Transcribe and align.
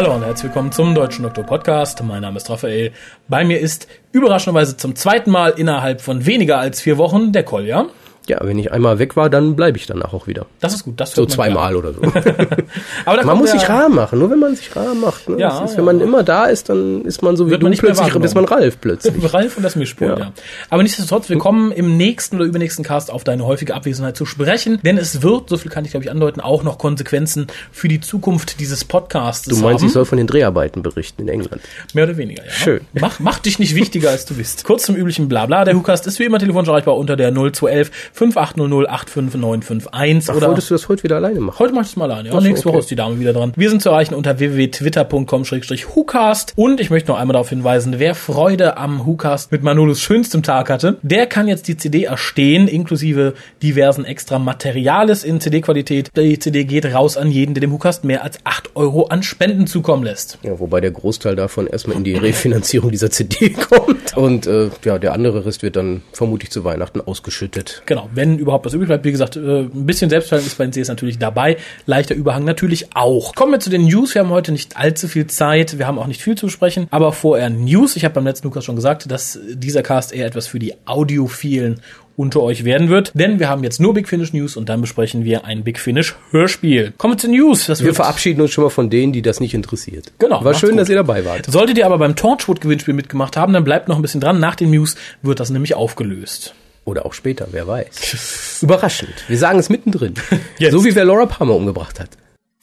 Hallo 0.00 0.14
und 0.14 0.24
herzlich 0.24 0.44
willkommen 0.44 0.72
zum 0.72 0.94
Deutschen 0.94 1.24
Doktor 1.24 1.44
Podcast. 1.44 2.02
Mein 2.02 2.22
Name 2.22 2.38
ist 2.38 2.48
Raphael. 2.48 2.92
Bei 3.28 3.44
mir 3.44 3.60
ist 3.60 3.86
überraschenderweise 4.12 4.78
zum 4.78 4.96
zweiten 4.96 5.30
Mal 5.30 5.50
innerhalb 5.50 6.00
von 6.00 6.24
weniger 6.24 6.56
als 6.56 6.80
vier 6.80 6.96
Wochen 6.96 7.32
der 7.32 7.42
Kolja. 7.42 7.84
Ja, 8.28 8.38
wenn 8.42 8.58
ich 8.58 8.70
einmal 8.70 8.98
weg 8.98 9.16
war, 9.16 9.28
dann 9.30 9.56
bleibe 9.56 9.76
ich 9.78 9.86
danach 9.86 10.12
auch 10.12 10.26
wieder. 10.26 10.46
Das 10.60 10.72
ist 10.74 10.84
gut. 10.84 11.00
Das 11.00 11.12
So 11.12 11.26
zweimal 11.26 11.74
oder 11.74 11.92
so. 11.94 12.00
Aber 13.04 13.24
man 13.24 13.38
muss 13.38 13.50
der- 13.50 13.60
sich 13.60 13.68
rar 13.68 13.88
machen. 13.88 14.18
Nur 14.18 14.30
wenn 14.30 14.38
man 14.38 14.54
sich 14.54 14.74
rar 14.76 14.94
macht. 14.94 15.28
Ne? 15.28 15.38
Ja, 15.38 15.64
ist, 15.64 15.72
ja. 15.72 15.78
wenn 15.78 15.84
man 15.86 16.00
immer 16.00 16.22
da 16.22 16.44
ist, 16.46 16.68
dann 16.68 17.02
ist 17.04 17.22
man 17.22 17.36
so 17.36 17.46
wie 17.46 17.50
Wird 17.50 17.62
du 17.62 17.64
man 17.66 17.70
nicht 17.70 17.82
mehr 17.82 17.92
plötzlich, 17.92 18.22
ist 18.22 18.34
man. 18.34 18.44
Ralf 18.44 18.80
plötzlich. 18.80 19.14
Ralf 19.34 19.56
und 19.56 19.62
das 19.62 19.74
Mischpult, 19.74 20.10
ja. 20.18 20.24
Ja. 20.26 20.32
Aber 20.68 20.82
nichtsdestotrotz, 20.82 21.28
wir 21.28 21.38
kommen 21.38 21.72
im 21.72 21.96
nächsten 21.96 22.36
oder 22.36 22.44
übernächsten 22.44 22.84
Cast 22.84 23.10
auf 23.10 23.24
deine 23.24 23.44
häufige 23.46 23.74
Abwesenheit 23.74 24.16
zu 24.16 24.26
sprechen, 24.26 24.78
denn 24.84 24.98
es 24.98 25.22
wird, 25.22 25.48
so 25.48 25.56
viel 25.56 25.70
kann 25.70 25.84
ich 25.84 25.90
glaube 25.92 26.04
ich 26.04 26.10
andeuten, 26.10 26.40
auch 26.40 26.62
noch 26.62 26.78
Konsequenzen 26.78 27.46
für 27.72 27.88
die 27.88 28.00
Zukunft 28.00 28.60
dieses 28.60 28.84
Podcasts 28.84 29.46
Du 29.48 29.56
meinst, 29.56 29.80
haben. 29.80 29.86
ich 29.88 29.92
soll 29.92 30.04
von 30.04 30.18
den 30.18 30.26
Dreharbeiten 30.26 30.82
berichten 30.82 31.22
in 31.22 31.28
England. 31.28 31.62
Mehr 31.94 32.04
oder 32.04 32.16
weniger, 32.16 32.44
ja. 32.44 32.50
Schön. 32.50 32.80
Mach, 32.92 33.18
mach 33.18 33.38
dich 33.40 33.58
nicht 33.58 33.74
wichtiger, 33.74 34.10
als 34.10 34.24
du 34.26 34.34
bist. 34.34 34.64
Kurz 34.64 34.84
zum 34.84 34.94
üblichen 34.94 35.28
Blabla. 35.28 35.64
Der 35.64 35.74
WhoCast 35.74 36.06
ist 36.06 36.18
wie 36.18 36.24
immer 36.24 36.38
telefonisch 36.38 36.68
erreichbar 36.68 36.96
unter 36.96 37.16
der 37.16 37.30
0211 37.32 37.90
5800 38.12 38.90
85951 38.90 40.30
Ach, 40.30 40.36
oder 40.36 40.48
wolltest 40.48 40.70
du 40.70 40.74
das 40.74 40.88
heute 40.88 41.02
wieder 41.02 41.16
alleine 41.16 41.40
machen? 41.40 41.58
Heute 41.58 41.74
mach 41.74 41.82
ich 41.82 41.88
es 41.88 41.96
mal 41.96 42.10
alleine. 42.10 42.30
Ja, 42.30 42.34
Ach 42.36 42.42
nächste 42.42 42.66
Woche 42.66 42.74
okay. 42.74 42.80
ist 42.80 42.90
die 42.90 42.96
Dame 42.96 43.18
wieder 43.20 43.32
dran. 43.32 43.52
Wir 43.56 43.70
sind 43.70 43.82
zu 43.82 43.90
erreichen 43.90 44.14
unter 44.14 44.38
www.twitter.com-whocast. 44.38 46.52
Und 46.56 46.80
ich 46.80 46.90
möchte 46.90 47.10
noch 47.10 47.18
einmal 47.18 47.34
darauf 47.34 47.48
hinweisen, 47.48 47.94
wer 47.98 48.14
Freude 48.14 48.76
am 48.76 49.06
WhoCast 49.06 49.52
mit 49.52 49.62
Manolos 49.62 50.00
schönstem 50.00 50.42
Tag 50.42 50.70
hatte, 50.70 50.98
der 51.02 51.26
kann 51.26 51.48
jetzt 51.48 51.68
die 51.68 51.76
CD 51.76 52.04
erstehen, 52.04 52.68
inklusive 52.68 53.34
diversen 53.62 54.04
extra 54.04 54.38
Materiales 54.38 55.24
in 55.24 55.40
CD-Qualität. 55.40 56.10
Die 56.16 56.38
CD 56.38 56.64
geht 56.64 56.86
raus 56.86 57.16
an 57.16 57.30
jeden, 57.30 57.54
der 57.54 57.60
dem 57.60 57.72
WhoCast 57.72 58.04
mehr 58.04 58.24
als 58.24 58.38
8 58.44 58.76
Euro 58.76 59.06
an 59.06 59.22
Spenden 59.22 59.66
zukommen 59.66 60.04
lässt. 60.04 60.38
Ja, 60.42 60.58
wobei 60.58 60.80
der 60.80 60.90
Großteil 60.90 61.36
davon 61.36 61.66
erstmal 61.66 61.96
in 61.96 62.04
die 62.04 62.14
Refinanzierung 62.14 62.90
dieser 62.90 63.10
CD 63.10 63.50
kommt. 63.70 63.99
Und 64.16 64.46
äh, 64.46 64.70
ja, 64.84 64.98
der 64.98 65.12
andere 65.12 65.44
Rest 65.44 65.62
wird 65.62 65.76
dann 65.76 66.02
vermutlich 66.12 66.50
zu 66.50 66.64
Weihnachten 66.64 67.00
ausgeschüttet. 67.00 67.82
Genau, 67.86 68.08
wenn 68.14 68.38
überhaupt 68.38 68.66
was 68.66 68.74
übrig 68.74 68.88
bleibt. 68.88 69.04
Wie 69.04 69.12
gesagt, 69.12 69.36
äh, 69.36 69.60
ein 69.60 69.86
bisschen 69.86 70.10
Selbstverständnis 70.10 70.52
ist 70.52 70.58
bei 70.58 70.64
den 70.64 70.72
CDs 70.72 70.88
natürlich 70.88 71.18
dabei. 71.18 71.56
Leichter 71.86 72.14
Überhang 72.14 72.44
natürlich 72.44 72.94
auch. 72.94 73.34
Kommen 73.34 73.52
wir 73.52 73.60
zu 73.60 73.70
den 73.70 73.84
News. 73.84 74.14
Wir 74.14 74.22
haben 74.22 74.30
heute 74.30 74.52
nicht 74.52 74.76
allzu 74.76 75.08
viel 75.08 75.26
Zeit. 75.26 75.78
Wir 75.78 75.86
haben 75.86 75.98
auch 75.98 76.06
nicht 76.06 76.22
viel 76.22 76.36
zu 76.36 76.46
besprechen. 76.46 76.86
Aber 76.90 77.12
vorher 77.12 77.50
News. 77.50 77.96
Ich 77.96 78.04
habe 78.04 78.14
beim 78.14 78.24
letzten 78.24 78.46
Lukas 78.46 78.64
schon 78.64 78.76
gesagt, 78.76 79.10
dass 79.10 79.38
dieser 79.52 79.82
Cast 79.82 80.12
eher 80.12 80.26
etwas 80.26 80.46
für 80.46 80.58
die 80.58 80.74
Audiophilen 80.86 81.80
unter 82.20 82.42
euch 82.42 82.64
werden 82.64 82.88
wird. 82.90 83.10
Denn 83.14 83.38
wir 83.40 83.48
haben 83.48 83.64
jetzt 83.64 83.80
nur 83.80 83.94
Big 83.94 84.06
Finish 84.08 84.32
News 84.32 84.56
und 84.56 84.68
dann 84.68 84.80
besprechen 84.80 85.24
wir 85.24 85.44
ein 85.44 85.64
Big 85.64 85.78
Finish 85.80 86.14
Hörspiel. 86.30 86.92
Kommen 86.98 87.14
wir 87.14 87.18
zu 87.18 87.28
News. 87.28 87.66
Das 87.66 87.80
Wir 87.80 87.86
wird 87.86 87.96
verabschieden 87.96 88.40
uns 88.42 88.50
schon 88.52 88.64
mal 88.64 88.70
von 88.70 88.90
denen, 88.90 89.12
die 89.12 89.22
das 89.22 89.40
nicht 89.40 89.54
interessiert. 89.54 90.12
Genau, 90.18 90.44
War 90.44 90.54
schön, 90.54 90.70
gut. 90.70 90.80
dass 90.80 90.88
ihr 90.88 90.96
dabei 90.96 91.24
wart. 91.24 91.46
Solltet 91.46 91.78
ihr 91.78 91.86
aber 91.86 91.98
beim 91.98 92.14
Torchwood-Gewinnspiel 92.16 92.94
mitgemacht 92.94 93.36
haben, 93.36 93.52
dann 93.52 93.64
bleibt 93.64 93.88
noch 93.88 93.96
ein 93.96 94.02
bisschen 94.02 94.20
dran. 94.20 94.38
Nach 94.38 94.54
den 94.54 94.70
News 94.70 94.96
wird 95.22 95.40
das 95.40 95.50
nämlich 95.50 95.74
aufgelöst. 95.74 96.54
Oder 96.84 97.06
auch 97.06 97.12
später, 97.14 97.48
wer 97.52 97.66
weiß. 97.66 98.58
Überraschend. 98.62 99.12
Wir 99.28 99.38
sagen 99.38 99.58
es 99.58 99.68
mittendrin. 99.68 100.14
Jetzt. 100.58 100.72
So 100.72 100.84
wie 100.84 100.94
wer 100.94 101.04
Laura 101.04 101.26
Palmer 101.26 101.54
umgebracht 101.54 102.00
hat. 102.00 102.10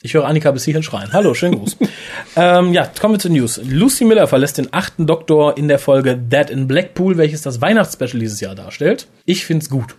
Ich 0.04 0.14
höre 0.14 0.26
Annika 0.26 0.52
bis 0.52 0.64
hierhin 0.64 0.84
schreien. 0.84 1.12
Hallo, 1.12 1.34
schönen 1.34 1.56
Gruß. 1.56 1.78
ähm, 2.36 2.72
ja, 2.72 2.86
kommen 3.00 3.16
wir 3.16 3.20
zu 3.20 3.30
News. 3.32 3.60
Lucy 3.64 4.06
Miller 4.06 4.28
verlässt 4.28 4.60
den 4.60 4.72
achten 4.72 5.08
Doktor 5.08 5.58
in 5.58 5.68
der 5.68 5.80
Folge 5.80 6.16
Dead 6.16 6.52
in 6.52 6.68
Blackpool, 6.68 7.18
welches 7.18 7.42
das 7.42 7.62
Weihnachtsspecial 7.62 8.20
dieses 8.20 8.40
Jahr 8.40 8.54
darstellt. 8.54 9.08
Ich 9.26 9.46
find's 9.46 9.70
gut. 9.72 9.96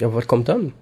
Ja, 0.00 0.12
was 0.12 0.26
kommt 0.26 0.48
dann? 0.48 0.72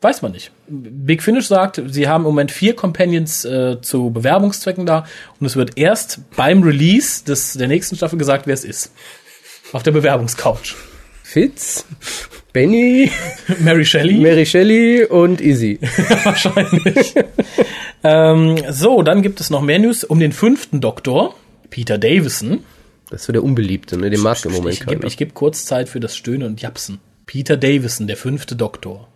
Weiß 0.00 0.22
man 0.22 0.32
nicht. 0.32 0.52
Big 0.68 1.22
Finish 1.22 1.48
sagt, 1.48 1.82
sie 1.88 2.08
haben 2.08 2.22
im 2.22 2.28
Moment 2.28 2.50
vier 2.50 2.74
Companions 2.74 3.44
äh, 3.44 3.80
zu 3.82 4.10
Bewerbungszwecken 4.10 4.86
da 4.86 5.04
und 5.38 5.46
es 5.46 5.56
wird 5.56 5.76
erst 5.76 6.20
beim 6.36 6.62
Release 6.62 7.24
des, 7.24 7.54
der 7.54 7.68
nächsten 7.68 7.96
Staffel 7.96 8.18
gesagt, 8.18 8.46
wer 8.46 8.54
es 8.54 8.64
ist. 8.64 8.92
Auf 9.72 9.82
der 9.82 9.90
Bewerbungscouch. 9.90 10.76
Fitz, 11.24 11.84
Benny, 12.54 13.10
Mary 13.58 13.84
Shelley. 13.84 14.14
Mary 14.18 14.46
Shelley 14.46 15.04
und 15.04 15.40
Izzy. 15.40 15.78
wahrscheinlich. 16.24 17.14
Ähm, 18.02 18.56
so, 18.70 19.02
dann 19.02 19.22
gibt 19.22 19.40
es 19.40 19.50
noch 19.50 19.62
mehr 19.62 19.78
News 19.78 20.04
um 20.04 20.20
den 20.20 20.32
fünften 20.32 20.80
Doktor, 20.80 21.34
Peter 21.70 21.98
Davison. 21.98 22.64
Das 23.10 23.20
ist 23.20 23.26
so 23.26 23.32
der 23.32 23.42
Unbeliebte, 23.42 23.96
ne? 23.96 24.10
Den 24.10 24.20
mag 24.20 24.44
im 24.44 24.52
Moment 24.52 24.74
Ich 24.74 24.80
gebe 24.80 24.92
keiner. 24.96 25.06
ich 25.06 25.16
geb 25.16 25.34
kurz 25.34 25.64
Zeit 25.64 25.88
für 25.88 26.00
das 26.00 26.16
Stöhnen 26.16 26.46
und 26.46 26.60
Japsen. 26.60 27.00
Peter 27.26 27.56
Davison, 27.56 28.06
der 28.06 28.16
fünfte 28.16 28.56
Doktor. 28.56 29.08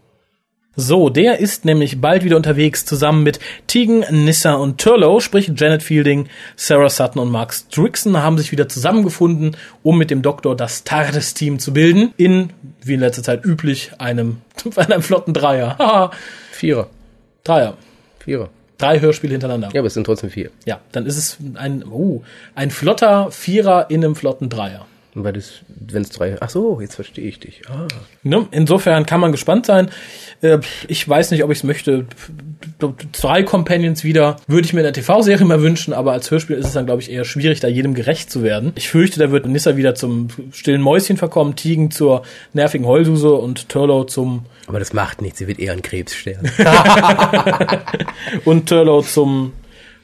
So, 0.74 1.10
der 1.10 1.38
ist 1.38 1.66
nämlich 1.66 2.00
bald 2.00 2.24
wieder 2.24 2.36
unterwegs 2.36 2.86
zusammen 2.86 3.22
mit 3.22 3.40
Tegan, 3.66 4.24
Nissa 4.24 4.54
und 4.54 4.80
Turlow, 4.80 5.20
sprich 5.20 5.52
Janet 5.54 5.82
Fielding, 5.82 6.28
Sarah 6.56 6.88
Sutton 6.88 7.20
und 7.20 7.30
Mark 7.30 7.52
Strickson 7.52 8.16
haben 8.16 8.38
sich 8.38 8.52
wieder 8.52 8.70
zusammengefunden, 8.70 9.54
um 9.82 9.98
mit 9.98 10.10
dem 10.10 10.22
Doktor 10.22 10.56
das 10.56 10.84
TARDIS-Team 10.84 11.58
zu 11.58 11.74
bilden, 11.74 12.14
in, 12.16 12.50
wie 12.82 12.94
in 12.94 13.00
letzter 13.00 13.22
Zeit 13.22 13.44
üblich, 13.44 13.92
einem, 13.98 14.38
einem 14.76 15.02
flotten 15.02 15.34
Dreier. 15.34 16.10
Vierer. 16.52 16.88
Dreier. 17.44 17.76
Vierer. 18.20 18.48
Drei 18.82 19.00
Hörspiele 19.00 19.32
hintereinander. 19.32 19.70
Ja, 19.72 19.80
aber 19.80 19.86
es 19.86 19.94
sind 19.94 20.04
trotzdem 20.04 20.30
vier. 20.30 20.50
Ja, 20.64 20.80
dann 20.90 21.06
ist 21.06 21.16
es 21.16 21.38
ein, 21.54 21.84
uh, 21.86 22.22
ein 22.56 22.72
flotter 22.72 23.30
Vierer 23.30 23.90
in 23.90 24.04
einem 24.04 24.16
flotten 24.16 24.48
Dreier. 24.48 24.86
Weil 25.14 25.34
das, 25.34 25.60
wenn 25.68 26.02
es 26.02 26.08
drei. 26.08 26.38
Ach 26.40 26.48
so, 26.48 26.80
jetzt 26.80 26.94
verstehe 26.94 27.28
ich 27.28 27.38
dich. 27.38 27.62
Ah. 27.68 27.86
Ne? 28.22 28.46
Insofern 28.50 29.04
kann 29.04 29.20
man 29.20 29.30
gespannt 29.30 29.66
sein. 29.66 29.90
Äh, 30.40 30.58
Ich 30.88 31.06
weiß 31.06 31.32
nicht, 31.32 31.44
ob 31.44 31.50
ich 31.50 31.58
es 31.58 31.64
möchte. 31.64 32.06
Zwei 33.12 33.42
Companions 33.42 34.04
wieder 34.04 34.36
würde 34.46 34.64
ich 34.64 34.72
mir 34.72 34.80
in 34.80 34.84
der 34.84 34.94
TV-Serie 34.94 35.44
mal 35.44 35.60
wünschen, 35.60 35.92
aber 35.92 36.12
als 36.12 36.30
Hörspiel 36.30 36.56
ist 36.56 36.66
es 36.66 36.72
dann, 36.72 36.86
glaube 36.86 37.02
ich, 37.02 37.10
eher 37.10 37.24
schwierig, 37.24 37.60
da 37.60 37.68
jedem 37.68 37.92
gerecht 37.92 38.30
zu 38.30 38.42
werden. 38.42 38.72
Ich 38.74 38.88
fürchte, 38.88 39.20
da 39.20 39.30
wird 39.30 39.46
Nissa 39.46 39.76
wieder 39.76 39.94
zum 39.94 40.28
stillen 40.50 40.80
Mäuschen 40.80 41.18
verkommen, 41.18 41.56
Tigen 41.56 41.90
zur 41.90 42.22
nervigen 42.54 42.86
Heulsuse 42.86 43.34
und 43.34 43.68
Turlow 43.68 44.04
zum 44.04 44.46
Aber 44.66 44.78
das 44.78 44.94
macht 44.94 45.20
nichts, 45.20 45.38
sie 45.40 45.46
wird 45.46 45.58
eher 45.58 45.72
ein 45.72 45.82
Krebsstern. 45.82 46.50
und 48.46 48.68
Turlow 48.68 49.02
zum 49.02 49.52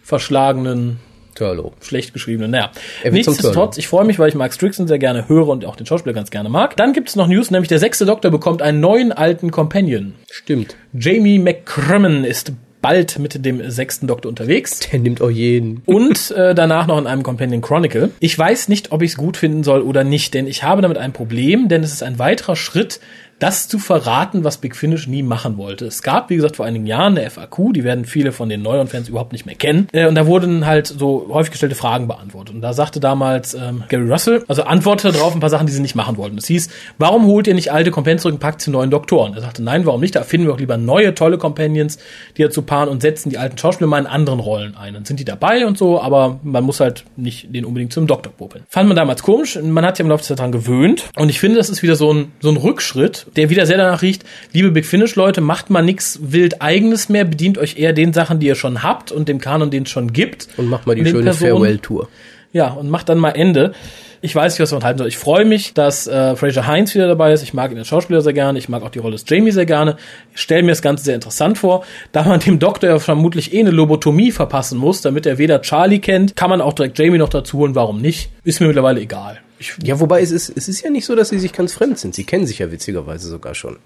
verschlagenen 0.02 0.98
Turlow. 1.38 1.72
schlecht 1.80 2.12
geschriebenen. 2.12 2.50
Naja, 2.50 2.70
nichtsdestotrotz, 3.10 3.78
ich 3.78 3.88
freue 3.88 4.04
mich, 4.04 4.18
weil 4.18 4.28
ich 4.28 4.34
Mark 4.34 4.52
Strickson 4.52 4.88
sehr 4.88 4.98
gerne 4.98 5.28
höre 5.28 5.48
und 5.48 5.64
auch 5.64 5.76
den 5.76 5.86
Schauspieler 5.86 6.14
ganz 6.14 6.30
gerne 6.30 6.48
mag. 6.48 6.76
Dann 6.76 6.92
gibt 6.92 7.08
es 7.08 7.16
noch 7.16 7.28
News, 7.28 7.50
nämlich 7.50 7.68
der 7.68 7.78
sechste 7.78 8.06
Doktor 8.06 8.30
bekommt 8.30 8.60
einen 8.60 8.80
neuen 8.80 9.12
alten 9.12 9.50
Companion. 9.50 10.14
Stimmt. 10.30 10.76
Jamie 10.92 11.38
McCrimmon 11.38 12.24
ist 12.24 12.52
bald 12.80 13.18
mit 13.18 13.44
dem 13.44 13.70
sechsten 13.70 14.06
Doktor 14.06 14.28
unterwegs. 14.28 14.80
Der 14.90 15.00
nimmt 15.00 15.20
auch 15.20 15.30
jeden. 15.30 15.82
Und 15.86 16.30
äh, 16.32 16.54
danach 16.54 16.86
noch 16.86 16.98
in 16.98 17.06
einem 17.06 17.22
Companion 17.22 17.60
Chronicle. 17.60 18.10
Ich 18.20 18.38
weiß 18.38 18.68
nicht, 18.68 18.92
ob 18.92 19.02
ich 19.02 19.12
es 19.12 19.16
gut 19.16 19.36
finden 19.36 19.62
soll 19.62 19.82
oder 19.82 20.04
nicht, 20.04 20.34
denn 20.34 20.46
ich 20.46 20.62
habe 20.62 20.82
damit 20.82 20.98
ein 20.98 21.12
Problem, 21.12 21.68
denn 21.68 21.82
es 21.82 21.92
ist 21.92 22.02
ein 22.02 22.18
weiterer 22.18 22.56
Schritt, 22.56 23.00
das 23.38 23.68
zu 23.68 23.78
verraten, 23.78 24.44
was 24.44 24.58
Big 24.58 24.74
Finish 24.74 25.06
nie 25.06 25.22
machen 25.22 25.56
wollte. 25.56 25.86
Es 25.86 26.02
gab, 26.02 26.30
wie 26.30 26.36
gesagt, 26.36 26.56
vor 26.56 26.66
einigen 26.66 26.86
Jahren 26.86 27.16
eine 27.16 27.28
FAQ, 27.28 27.72
die 27.72 27.84
werden 27.84 28.04
viele 28.04 28.32
von 28.32 28.48
den 28.48 28.62
neueren 28.62 28.88
Fans 28.88 29.08
überhaupt 29.08 29.32
nicht 29.32 29.46
mehr 29.46 29.54
kennen. 29.54 29.88
Äh, 29.92 30.06
und 30.06 30.14
da 30.14 30.26
wurden 30.26 30.66
halt 30.66 30.86
so 30.86 31.28
häufig 31.30 31.52
gestellte 31.52 31.74
Fragen 31.74 32.08
beantwortet. 32.08 32.54
Und 32.54 32.62
da 32.62 32.72
sagte 32.72 33.00
damals 33.00 33.54
ähm, 33.54 33.84
Gary 33.88 34.10
Russell, 34.10 34.44
also 34.48 34.62
antwortete 34.64 35.12
darauf 35.12 35.34
ein 35.34 35.40
paar 35.40 35.50
Sachen, 35.50 35.66
die 35.66 35.72
sie 35.72 35.82
nicht 35.82 35.94
machen 35.94 36.16
wollten. 36.16 36.38
Es 36.38 36.46
hieß, 36.46 36.68
warum 36.98 37.26
holt 37.26 37.46
ihr 37.46 37.54
nicht 37.54 37.72
alte 37.72 37.90
Companions 37.90 38.22
zurück 38.22 38.34
und 38.34 38.40
packt 38.40 38.62
sie 38.62 38.70
neuen 38.70 38.90
Doktoren? 38.90 39.34
Er 39.34 39.40
sagte, 39.40 39.62
nein, 39.62 39.86
warum 39.86 40.00
nicht? 40.00 40.14
Da 40.14 40.22
finden 40.22 40.46
wir 40.46 40.54
auch 40.54 40.58
lieber 40.58 40.76
neue, 40.76 41.14
tolle 41.14 41.38
Companions, 41.38 41.98
die 42.36 42.42
dazu 42.42 42.62
paaren 42.62 42.88
und 42.88 43.02
setzen 43.02 43.30
die 43.30 43.38
alten 43.38 43.58
Schauspieler 43.58 43.88
mal 43.88 44.00
in 44.00 44.06
anderen 44.06 44.40
Rollen 44.40 44.76
ein. 44.76 44.94
Dann 44.94 45.04
sind 45.04 45.20
die 45.20 45.24
dabei 45.24 45.66
und 45.66 45.78
so, 45.78 46.00
aber 46.00 46.40
man 46.42 46.64
muss 46.64 46.80
halt 46.80 47.04
nicht 47.16 47.54
den 47.54 47.64
unbedingt 47.64 47.92
zum 47.92 48.06
Doktor 48.06 48.32
popeln. 48.32 48.64
Fand 48.68 48.88
man 48.88 48.96
damals 48.96 49.22
komisch. 49.22 49.58
Man 49.62 49.84
hat 49.84 49.96
sich 49.96 50.04
im 50.04 50.10
Laufe 50.10 50.22
der 50.22 50.28
Zeit 50.28 50.38
daran 50.38 50.52
gewöhnt. 50.52 51.04
Und 51.16 51.28
ich 51.28 51.40
finde, 51.40 51.58
das 51.58 51.70
ist 51.70 51.82
wieder 51.82 51.96
so 51.96 52.12
ein, 52.12 52.32
so 52.40 52.48
ein 52.50 52.56
Rückschritt, 52.56 53.26
der 53.36 53.50
wieder 53.50 53.66
sehr 53.66 53.76
danach 53.76 54.02
riecht, 54.02 54.24
liebe 54.52 54.70
Big 54.70 54.86
Finish 54.86 55.14
Leute, 55.14 55.40
macht 55.40 55.70
mal 55.70 55.82
nix 55.82 56.18
wild 56.22 56.60
eigenes 56.62 57.08
mehr, 57.08 57.24
bedient 57.24 57.58
euch 57.58 57.78
eher 57.78 57.92
den 57.92 58.12
Sachen, 58.12 58.40
die 58.40 58.46
ihr 58.46 58.54
schon 58.54 58.82
habt 58.82 59.12
und 59.12 59.28
dem 59.28 59.40
Kanon, 59.40 59.70
den 59.70 59.84
es 59.84 59.90
schon 59.90 60.12
gibt. 60.12 60.48
Und 60.56 60.68
mach 60.68 60.86
mal 60.86 60.94
die 60.94 61.04
schöne. 61.04 61.32
Farewell-Tour. 61.32 62.08
Ja, 62.52 62.68
und 62.68 62.88
macht 62.88 63.08
dann 63.08 63.18
mal 63.18 63.30
Ende. 63.30 63.72
Ich 64.20 64.34
weiß 64.34 64.54
nicht, 64.54 64.60
was 64.60 64.72
man 64.72 64.82
halten 64.82 64.98
soll. 64.98 65.06
Ich 65.06 65.18
freue 65.18 65.44
mich, 65.44 65.74
dass 65.74 66.08
äh, 66.08 66.34
Fraser 66.34 66.66
Heinz 66.66 66.94
wieder 66.94 67.06
dabei 67.06 67.32
ist. 67.32 67.42
Ich 67.42 67.54
mag 67.54 67.70
ihn 67.70 67.78
als 67.78 67.86
Schauspieler 67.86 68.20
sehr 68.20 68.32
gerne. 68.32 68.58
Ich 68.58 68.68
mag 68.68 68.82
auch 68.82 68.88
die 68.88 68.98
Rolle 68.98 69.12
des 69.12 69.24
Jamie 69.28 69.52
sehr 69.52 69.66
gerne. 69.66 69.96
Ich 70.34 70.40
stelle 70.40 70.62
mir 70.62 70.72
das 70.72 70.82
Ganze 70.82 71.04
sehr 71.04 71.14
interessant 71.14 71.58
vor. 71.58 71.84
Da 72.10 72.24
man 72.24 72.40
dem 72.40 72.58
Doktor 72.58 72.88
ja 72.88 72.98
vermutlich 72.98 73.54
eh 73.54 73.60
eine 73.60 73.70
Lobotomie 73.70 74.32
verpassen 74.32 74.78
muss, 74.78 75.02
damit 75.02 75.24
er 75.26 75.38
weder 75.38 75.62
Charlie 75.62 76.00
kennt, 76.00 76.34
kann 76.34 76.50
man 76.50 76.60
auch 76.60 76.72
direkt 76.72 76.98
Jamie 76.98 77.18
noch 77.18 77.28
dazu 77.28 77.58
holen. 77.58 77.76
Warum 77.76 78.00
nicht? 78.00 78.30
Ist 78.42 78.60
mir 78.60 78.66
mittlerweile 78.66 79.00
egal. 79.00 79.38
Ich, 79.58 79.74
Ja, 79.82 79.98
wobei 79.98 80.20
es 80.20 80.30
ist, 80.30 80.52
es 80.56 80.68
ist 80.68 80.82
ja 80.82 80.90
nicht 80.90 81.04
so, 81.04 81.16
dass 81.16 81.30
sie 81.30 81.38
sich 81.38 81.52
ganz 81.52 81.72
fremd 81.72 81.98
sind. 81.98 82.14
Sie 82.14 82.24
kennen 82.24 82.46
sich 82.46 82.60
ja 82.60 82.70
witzigerweise 82.70 83.28
sogar 83.28 83.54
schon. 83.54 83.76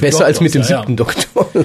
Besser 0.00 0.24
als 0.24 0.40
mit 0.40 0.54
dem 0.54 0.62
ja, 0.62 0.68
siebten 0.68 0.96
Doktor. 0.96 1.48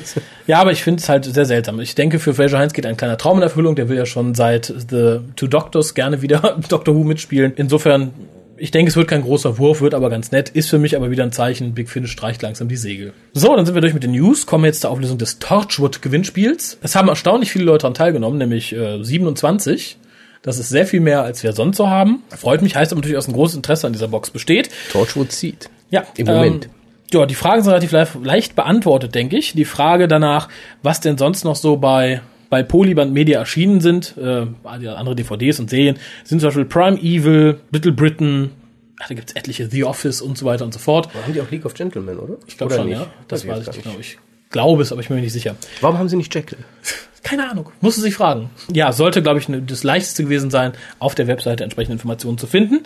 Ja, 0.45 0.59
aber 0.59 0.73
ich 0.73 0.83
finde 0.83 1.01
es 1.01 1.07
halt 1.07 1.23
sehr 1.23 1.45
seltsam. 1.45 1.79
Ich 1.79 1.95
denke, 1.95 2.19
für 2.19 2.33
Fraser 2.33 2.59
Heinz 2.59 2.73
geht 2.73 2.85
ein 2.85 2.97
kleiner 2.97 3.17
Traum 3.17 3.37
in 3.37 3.43
Erfüllung. 3.43 3.75
Der 3.75 3.87
will 3.87 3.95
ja 3.95 4.05
schon 4.05 4.35
seit 4.35 4.65
The 4.65 5.19
Two 5.37 5.47
Doctors 5.47 5.93
gerne 5.93 6.21
wieder 6.21 6.59
Doctor 6.69 6.93
Who 6.93 7.05
mitspielen. 7.05 7.53
Insofern, 7.55 8.11
ich 8.57 8.71
denke, 8.71 8.89
es 8.89 8.97
wird 8.97 9.07
kein 9.07 9.21
großer 9.21 9.57
Wurf, 9.57 9.79
wird 9.79 9.93
aber 9.93 10.09
ganz 10.09 10.31
nett. 10.31 10.49
Ist 10.49 10.69
für 10.69 10.79
mich 10.79 10.97
aber 10.97 11.11
wieder 11.11 11.23
ein 11.23 11.31
Zeichen, 11.31 11.73
Big 11.73 11.89
Finish 11.89 12.11
streicht 12.11 12.41
langsam 12.41 12.67
die 12.67 12.75
Segel. 12.75 13.13
So, 13.33 13.55
dann 13.55 13.65
sind 13.65 13.75
wir 13.75 13.81
durch 13.81 13.93
mit 13.93 14.03
den 14.03 14.11
News. 14.11 14.45
Kommen 14.45 14.65
wir 14.65 14.67
jetzt 14.67 14.81
zur 14.81 14.89
Auflösung 14.89 15.17
des 15.17 15.39
Torchwood-Gewinnspiels. 15.39 16.79
Es 16.81 16.95
haben 16.95 17.07
erstaunlich 17.07 17.51
viele 17.51 17.63
Leute 17.63 17.83
daran 17.83 17.93
teilgenommen, 17.93 18.37
nämlich 18.37 18.73
äh, 18.73 19.01
27. 19.01 19.97
Das 20.43 20.59
ist 20.59 20.69
sehr 20.69 20.85
viel 20.85 20.99
mehr, 20.99 21.23
als 21.23 21.41
wir 21.41 21.53
sonst 21.53 21.77
so 21.77 21.89
haben. 21.89 22.21
Freut 22.29 22.61
mich, 22.61 22.75
heißt 22.75 22.91
aber 22.91 22.99
natürlich, 22.99 23.15
dass 23.15 23.27
ein 23.27 23.33
großes 23.33 23.55
Interesse 23.55 23.87
an 23.87 23.93
dieser 23.93 24.09
Box 24.09 24.29
besteht. 24.29 24.69
Torchwood 24.91 25.31
zieht. 25.31 25.69
Ja, 25.89 26.03
Im 26.17 26.27
Moment. 26.27 26.65
Ähm, 26.65 26.71
ja, 27.13 27.25
die 27.25 27.35
Fragen 27.35 27.63
sind 27.63 27.71
relativ 27.71 27.91
leicht, 27.91 28.15
leicht 28.23 28.55
beantwortet, 28.55 29.15
denke 29.15 29.37
ich. 29.37 29.53
Die 29.53 29.65
Frage 29.65 30.07
danach, 30.07 30.49
was 30.81 30.99
denn 30.99 31.17
sonst 31.17 31.45
noch 31.45 31.55
so 31.55 31.77
bei 31.77 32.21
bei 32.49 32.61
Polyband 32.61 33.11
Media 33.11 33.39
erschienen 33.39 33.81
sind, 33.81 34.15
äh, 34.15 34.45
andere 34.63 35.15
DVDs 35.15 35.59
und 35.59 35.71
Serien, 35.71 35.97
sind 36.23 36.39
zum 36.39 36.49
Beispiel 36.49 36.65
Prime 36.65 36.99
Evil, 36.99 37.59
Little 37.71 37.93
Britain, 37.93 38.51
ach, 39.01 39.07
da 39.07 39.15
gibt's 39.15 39.33
etliche, 39.33 39.67
The 39.71 39.85
Office 39.85 40.21
und 40.21 40.37
so 40.37 40.45
weiter 40.45 40.63
und 40.63 40.71
so 40.71 40.77
fort. 40.77 41.09
Haben 41.15 41.33
die 41.33 41.41
auch 41.41 41.49
League 41.49 41.65
of 41.65 41.73
Gentlemen, 41.73 42.19
oder? 42.19 42.35
Ich 42.45 42.55
glaube 42.57 42.75
schon, 42.75 42.85
nicht? 42.85 42.99
ja. 42.99 43.07
Das 43.27 43.47
Weiß 43.47 43.65
weiß 43.65 43.75
ich 43.75 43.81
glaube 43.81 44.01
ich. 44.01 44.19
Glaube 44.51 44.83
es, 44.83 44.91
aber 44.91 45.01
ich 45.01 45.07
bin 45.07 45.15
mir 45.17 45.23
nicht 45.23 45.33
sicher. 45.33 45.55
Warum 45.81 45.97
haben 45.97 46.09
sie 46.09 46.15
nicht 46.15 46.35
Jekyll? 46.35 46.59
Keine 47.23 47.49
Ahnung. 47.49 47.71
Musste 47.81 48.01
sich 48.01 48.13
fragen. 48.13 48.49
Ja, 48.71 48.91
sollte, 48.91 49.23
glaube 49.23 49.39
ich, 49.39 49.47
das 49.65 49.83
leichteste 49.83 50.23
gewesen 50.23 50.51
sein, 50.51 50.73
auf 50.99 51.15
der 51.15 51.27
Webseite 51.27 51.63
entsprechende 51.63 51.93
Informationen 51.93 52.37
zu 52.37 52.47
finden. 52.47 52.83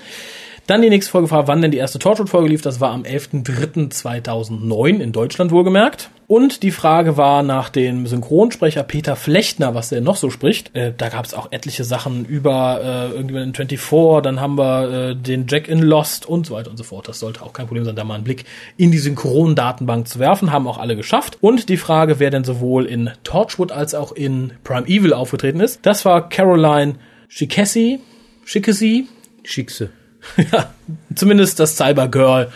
Dann 0.67 0.81
die 0.81 0.89
nächste 0.89 1.11
Folge 1.11 1.31
war, 1.31 1.47
wann 1.47 1.61
denn 1.61 1.71
die 1.71 1.77
erste 1.77 1.97
Torchwood-Folge 1.97 2.49
lief. 2.49 2.61
Das 2.61 2.81
war 2.81 2.91
am 2.91 3.03
11.03.2009 3.03 4.99
in 4.99 5.13
Deutschland 5.13 5.51
wohlgemerkt. 5.51 6.09
Und 6.27 6.61
die 6.61 6.71
Frage 6.71 7.15
war 7.15 7.41
nach 7.41 7.69
dem 7.69 8.05
Synchronsprecher 8.05 8.83
Peter 8.83 9.15
Flechtner, 9.15 9.75
was 9.75 9.87
der 9.87 10.01
noch 10.01 10.17
so 10.17 10.29
spricht. 10.29 10.75
Äh, 10.75 10.93
da 10.95 11.07
gab 11.07 11.23
es 11.23 11.33
auch 11.33 11.53
etliche 11.53 11.85
Sachen 11.85 12.25
über 12.25 12.81
äh, 12.83 13.13
irgendjemand 13.13 13.47
in 13.47 13.55
24, 13.69 14.21
dann 14.21 14.41
haben 14.41 14.57
wir 14.57 14.91
äh, 14.91 15.15
den 15.15 15.47
Jack 15.47 15.69
in 15.69 15.79
Lost 15.79 16.25
und 16.25 16.45
so 16.45 16.55
weiter 16.55 16.69
und 16.69 16.75
so 16.75 16.83
fort. 16.83 17.07
Das 17.07 17.21
sollte 17.21 17.43
auch 17.43 17.53
kein 17.53 17.67
Problem 17.67 17.85
sein, 17.85 17.95
da 17.95 18.03
mal 18.03 18.15
einen 18.15 18.25
Blick 18.25 18.43
in 18.75 18.91
die 18.91 18.97
Synchrondatenbank 18.97 20.09
zu 20.09 20.19
werfen. 20.19 20.51
Haben 20.51 20.67
auch 20.67 20.79
alle 20.79 20.97
geschafft. 20.97 21.37
Und 21.39 21.69
die 21.69 21.77
Frage, 21.77 22.19
wer 22.19 22.29
denn 22.29 22.43
sowohl 22.43 22.87
in 22.87 23.09
Torchwood 23.23 23.71
als 23.71 23.95
auch 23.95 24.11
in 24.11 24.51
Prime 24.65 24.85
Evil 24.85 25.13
aufgetreten 25.13 25.61
ist, 25.61 25.85
das 25.85 26.03
war 26.03 26.27
Caroline 26.27 26.95
Schikessi. 27.29 28.01
Schikessi, 28.43 29.07
Schickse. 29.45 29.91
ja, 30.51 30.73
zumindest 31.15 31.59
das 31.59 31.77
Cybergirl 31.77 32.49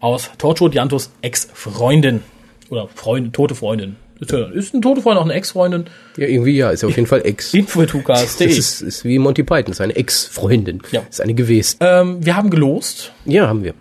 aus 0.00 0.30
Torchwood 0.38 0.74
Jantos 0.74 1.10
Ex-Freundin. 1.22 2.22
Oder 2.70 2.88
Freundin, 2.94 3.32
tote 3.32 3.54
Freundin. 3.54 3.96
Ist, 4.20 4.74
eine 4.74 4.80
tote 4.80 5.00
Freundin 5.00 5.20
auch 5.20 5.24
eine 5.26 5.34
Ex-Freundin? 5.34 5.84
Ja, 6.16 6.26
irgendwie 6.26 6.56
ja, 6.56 6.70
ist 6.70 6.82
ja 6.82 6.88
auf 6.88 6.96
jeden 6.96 7.06
Fall 7.06 7.20
Ex. 7.24 7.46
Das 7.46 7.54
Info.tukas.de. 7.54 8.48
ist, 8.48 8.80
ist 8.80 9.04
wie 9.04 9.18
Monty 9.18 9.44
Python, 9.44 9.70
ist 9.70 9.80
eine 9.80 9.94
Ex-Freundin. 9.94 10.82
Ja. 10.90 11.02
Ist 11.08 11.20
eine 11.20 11.34
gewesen. 11.34 11.76
Ähm, 11.80 12.24
wir 12.24 12.36
haben 12.36 12.50
gelost 12.50 13.12
Ja, 13.24 13.46
haben 13.46 13.62
wir. 13.62 13.74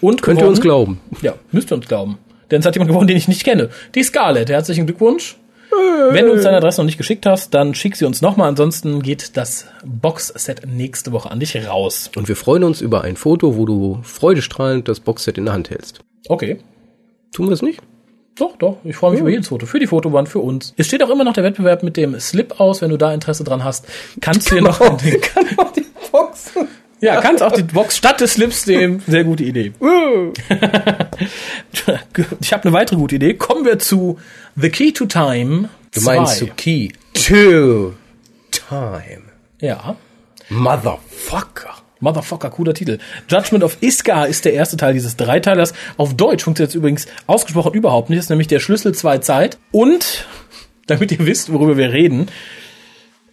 und 0.00 0.20
Könnt 0.22 0.40
ihr 0.40 0.48
uns 0.48 0.60
glauben. 0.60 1.00
Ja, 1.22 1.34
müsst 1.52 1.70
ihr 1.70 1.76
uns 1.76 1.86
glauben. 1.86 2.18
Denn 2.50 2.60
es 2.60 2.66
hat 2.66 2.74
jemand 2.74 2.90
gewonnen, 2.90 3.06
den 3.06 3.16
ich 3.16 3.28
nicht 3.28 3.44
kenne. 3.44 3.70
Die 3.94 4.02
Scarlett. 4.02 4.50
Herzlichen 4.50 4.86
Glückwunsch. 4.86 5.36
Wenn 6.10 6.26
du 6.26 6.32
uns 6.32 6.42
deine 6.42 6.56
Adresse 6.56 6.80
noch 6.80 6.86
nicht 6.86 6.98
geschickt 6.98 7.26
hast, 7.26 7.54
dann 7.54 7.74
schick 7.74 7.96
sie 7.96 8.04
uns 8.04 8.22
nochmal. 8.22 8.48
Ansonsten 8.48 9.02
geht 9.02 9.36
das 9.36 9.66
Boxset 9.84 10.66
nächste 10.66 11.12
Woche 11.12 11.30
an 11.30 11.40
dich 11.40 11.54
raus. 11.66 12.10
Und 12.16 12.28
wir 12.28 12.36
freuen 12.36 12.64
uns 12.64 12.80
über 12.80 13.02
ein 13.02 13.16
Foto, 13.16 13.56
wo 13.56 13.66
du 13.66 14.00
freudestrahlend 14.02 14.88
das 14.88 15.00
Boxset 15.00 15.38
in 15.38 15.44
der 15.44 15.54
Hand 15.54 15.70
hältst. 15.70 16.00
Okay. 16.28 16.58
Tun 17.32 17.46
wir 17.46 17.50
das 17.50 17.62
nicht? 17.62 17.80
Doch, 18.36 18.56
doch. 18.56 18.76
Ich 18.84 18.96
freue 18.96 19.12
mich 19.12 19.20
über 19.20 19.30
jedes 19.30 19.48
Foto. 19.48 19.66
Für 19.66 19.80
die 19.80 19.86
Fotowand, 19.86 20.28
für 20.28 20.38
uns. 20.38 20.72
Es 20.76 20.86
steht 20.86 21.02
auch 21.02 21.10
immer 21.10 21.24
noch 21.24 21.32
der 21.32 21.42
Wettbewerb 21.44 21.82
mit 21.82 21.96
dem 21.96 22.18
Slip 22.20 22.60
aus. 22.60 22.80
Wenn 22.82 22.90
du 22.90 22.96
da 22.96 23.12
Interesse 23.12 23.42
dran 23.42 23.64
hast, 23.64 23.86
kannst 24.20 24.50
du 24.50 24.54
dir 24.56 24.62
noch... 24.62 24.78
kann 24.78 25.46
auch 25.56 25.72
die 25.72 25.84
Box. 26.12 26.52
Ja, 27.00 27.20
kannst 27.20 27.42
auch 27.42 27.52
die 27.52 27.62
Box 27.62 27.96
statt 27.96 28.20
des 28.20 28.34
Slips 28.34 28.66
nehmen. 28.66 29.02
Sehr 29.06 29.24
gute 29.24 29.44
Idee. 29.44 29.72
ich 32.40 32.52
habe 32.52 32.64
eine 32.64 32.72
weitere 32.72 32.96
gute 32.96 33.16
Idee. 33.16 33.34
Kommen 33.34 33.64
wir 33.64 33.78
zu 33.78 34.18
The 34.60 34.70
Key 34.70 34.92
to 34.92 35.06
Time. 35.06 35.68
Du 35.94 36.00
meinst 36.00 36.38
2. 36.38 36.46
so 36.46 36.52
Key 36.56 36.90
to 37.14 37.94
Time. 38.50 39.22
Ja. 39.60 39.94
Motherfucker. 40.48 41.76
Motherfucker, 42.00 42.50
cooler 42.50 42.74
Titel. 42.74 42.98
Judgment 43.28 43.62
of 43.62 43.76
Iska 43.80 44.24
ist 44.24 44.44
der 44.44 44.54
erste 44.54 44.76
Teil 44.76 44.94
dieses 44.94 45.16
Dreiteilers. 45.16 45.74
Auf 45.96 46.14
Deutsch 46.14 46.42
funktioniert 46.42 46.70
es 46.70 46.74
übrigens 46.74 47.06
ausgesprochen 47.28 47.72
überhaupt 47.72 48.10
nicht. 48.10 48.18
Das 48.18 48.24
ist 48.24 48.30
nämlich 48.30 48.48
der 48.48 48.58
Schlüssel 48.58 48.92
zwei 48.96 49.18
Zeit. 49.18 49.58
Und, 49.70 50.26
damit 50.88 51.12
ihr 51.12 51.24
wisst, 51.24 51.52
worüber 51.52 51.76
wir 51.76 51.92
reden, 51.92 52.26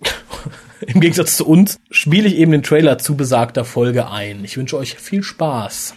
im 0.81 1.01
Gegensatz 1.01 1.37
zu 1.37 1.47
uns, 1.47 1.79
spiele 1.89 2.27
ich 2.27 2.35
eben 2.35 2.51
den 2.51 2.61
Trailer 2.61 2.99
zu 2.99 3.15
besagter 3.17 3.65
Folge 3.65 4.11
ein. 4.11 4.45
Ich 4.45 4.57
wünsche 4.57 4.77
euch 4.77 4.93
viel 4.93 5.23
Spaß. 5.23 5.95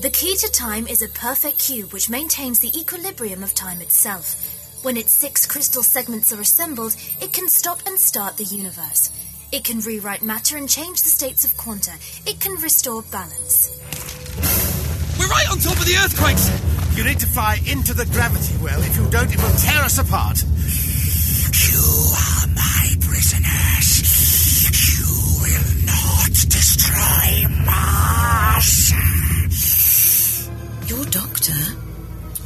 The 0.00 0.08
key 0.08 0.34
to 0.38 0.50
time 0.50 0.86
is 0.86 1.02
a 1.02 1.08
perfect 1.08 1.58
cube 1.58 1.92
which 1.92 2.08
maintains 2.08 2.58
the 2.58 2.72
equilibrium 2.74 3.42
of 3.42 3.52
time 3.52 3.82
itself. 3.82 4.34
When 4.82 4.96
its 4.96 5.12
six 5.12 5.44
crystal 5.44 5.82
segments 5.82 6.32
are 6.32 6.40
assembled, 6.40 6.96
it 7.20 7.34
can 7.34 7.50
stop 7.50 7.80
and 7.86 7.98
start 7.98 8.38
the 8.38 8.44
universe. 8.44 9.10
It 9.52 9.62
can 9.62 9.80
rewrite 9.80 10.22
matter 10.22 10.56
and 10.56 10.66
change 10.66 11.02
the 11.02 11.10
states 11.10 11.44
of 11.44 11.54
quanta. 11.58 11.92
It 12.24 12.40
can 12.40 12.54
restore 12.62 13.02
balance. 13.12 13.78
We're 15.18 15.28
right 15.28 15.50
on 15.50 15.58
top 15.58 15.76
of 15.76 15.84
the 15.84 15.96
earthquakes! 16.02 16.48
You 16.96 17.04
need 17.04 17.20
to 17.20 17.26
fly 17.26 17.58
into 17.70 17.92
the 17.92 18.06
gravity 18.06 18.56
well. 18.62 18.80
If 18.80 18.96
you 18.96 19.06
don't, 19.10 19.30
it 19.30 19.36
will 19.36 19.58
tear 19.58 19.82
us 19.82 19.98
apart. 19.98 20.42
You 21.68 21.84
are 22.16 22.46
my 22.56 22.96
prisoners. 23.04 24.00
You 24.96 25.04
will 25.44 25.84
not 25.84 26.32
destroy 26.48 27.48
Mars. 27.66 29.09
Your 31.00 31.08
doctor? 31.08 31.54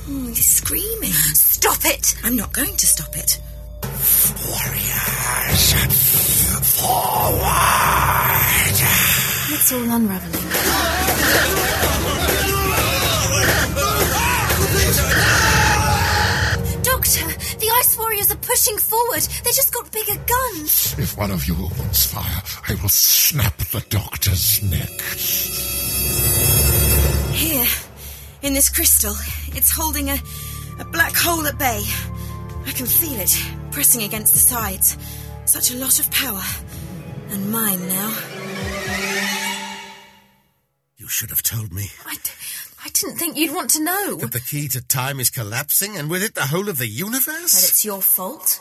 Hmm, 0.06 0.28
he's 0.28 0.46
screaming. 0.46 1.10
Stop 1.10 1.84
it! 1.86 2.14
I'm 2.22 2.36
not 2.36 2.52
going 2.52 2.76
to 2.76 2.86
stop 2.86 3.16
it. 3.16 3.40
Warriors, 4.46 5.72
forward! 6.78 7.40
It's 9.50 9.72
all 9.72 9.90
unraveling. 9.90 10.32
Doctor, 16.84 17.26
the 17.58 17.70
Ice 17.80 17.98
Warriors 17.98 18.30
are 18.30 18.36
pushing 18.36 18.78
forward. 18.78 19.22
They 19.42 19.50
just 19.50 19.74
got 19.74 19.90
bigger 19.90 20.14
guns. 20.14 20.94
If 20.96 21.18
one 21.18 21.32
of 21.32 21.48
you 21.48 21.56
opens 21.56 22.06
fire, 22.06 22.42
I 22.68 22.80
will 22.80 22.88
snap 22.88 23.56
the 23.56 23.84
doctor's 23.90 24.62
neck. 24.62 26.53
In 28.44 28.52
this 28.52 28.68
crystal, 28.68 29.14
it's 29.56 29.70
holding 29.70 30.10
a, 30.10 30.18
a 30.78 30.84
black 30.84 31.16
hole 31.16 31.46
at 31.46 31.56
bay. 31.56 31.82
I 32.66 32.72
can 32.72 32.84
feel 32.84 33.18
it 33.18 33.34
pressing 33.70 34.02
against 34.02 34.34
the 34.34 34.38
sides. 34.38 34.98
Such 35.46 35.70
a 35.72 35.78
lot 35.78 35.98
of 35.98 36.10
power. 36.10 36.42
And 37.30 37.50
mine 37.50 37.88
now. 37.88 38.14
You 40.98 41.08
should 41.08 41.30
have 41.30 41.42
told 41.42 41.72
me 41.72 41.86
I, 42.04 42.16
d- 42.16 42.30
I 42.84 42.88
didn't 42.90 43.16
think 43.16 43.38
you'd 43.38 43.54
want 43.54 43.70
to 43.70 43.82
know. 43.82 44.16
that 44.16 44.32
the 44.32 44.40
key 44.40 44.68
to 44.68 44.82
time 44.82 45.20
is 45.20 45.30
collapsing 45.30 45.96
and 45.96 46.10
with 46.10 46.22
it 46.22 46.34
the 46.34 46.42
whole 46.42 46.68
of 46.68 46.76
the 46.76 46.86
universe? 46.86 47.54
But 47.54 47.70
it's 47.70 47.82
your 47.82 48.02
fault. 48.02 48.60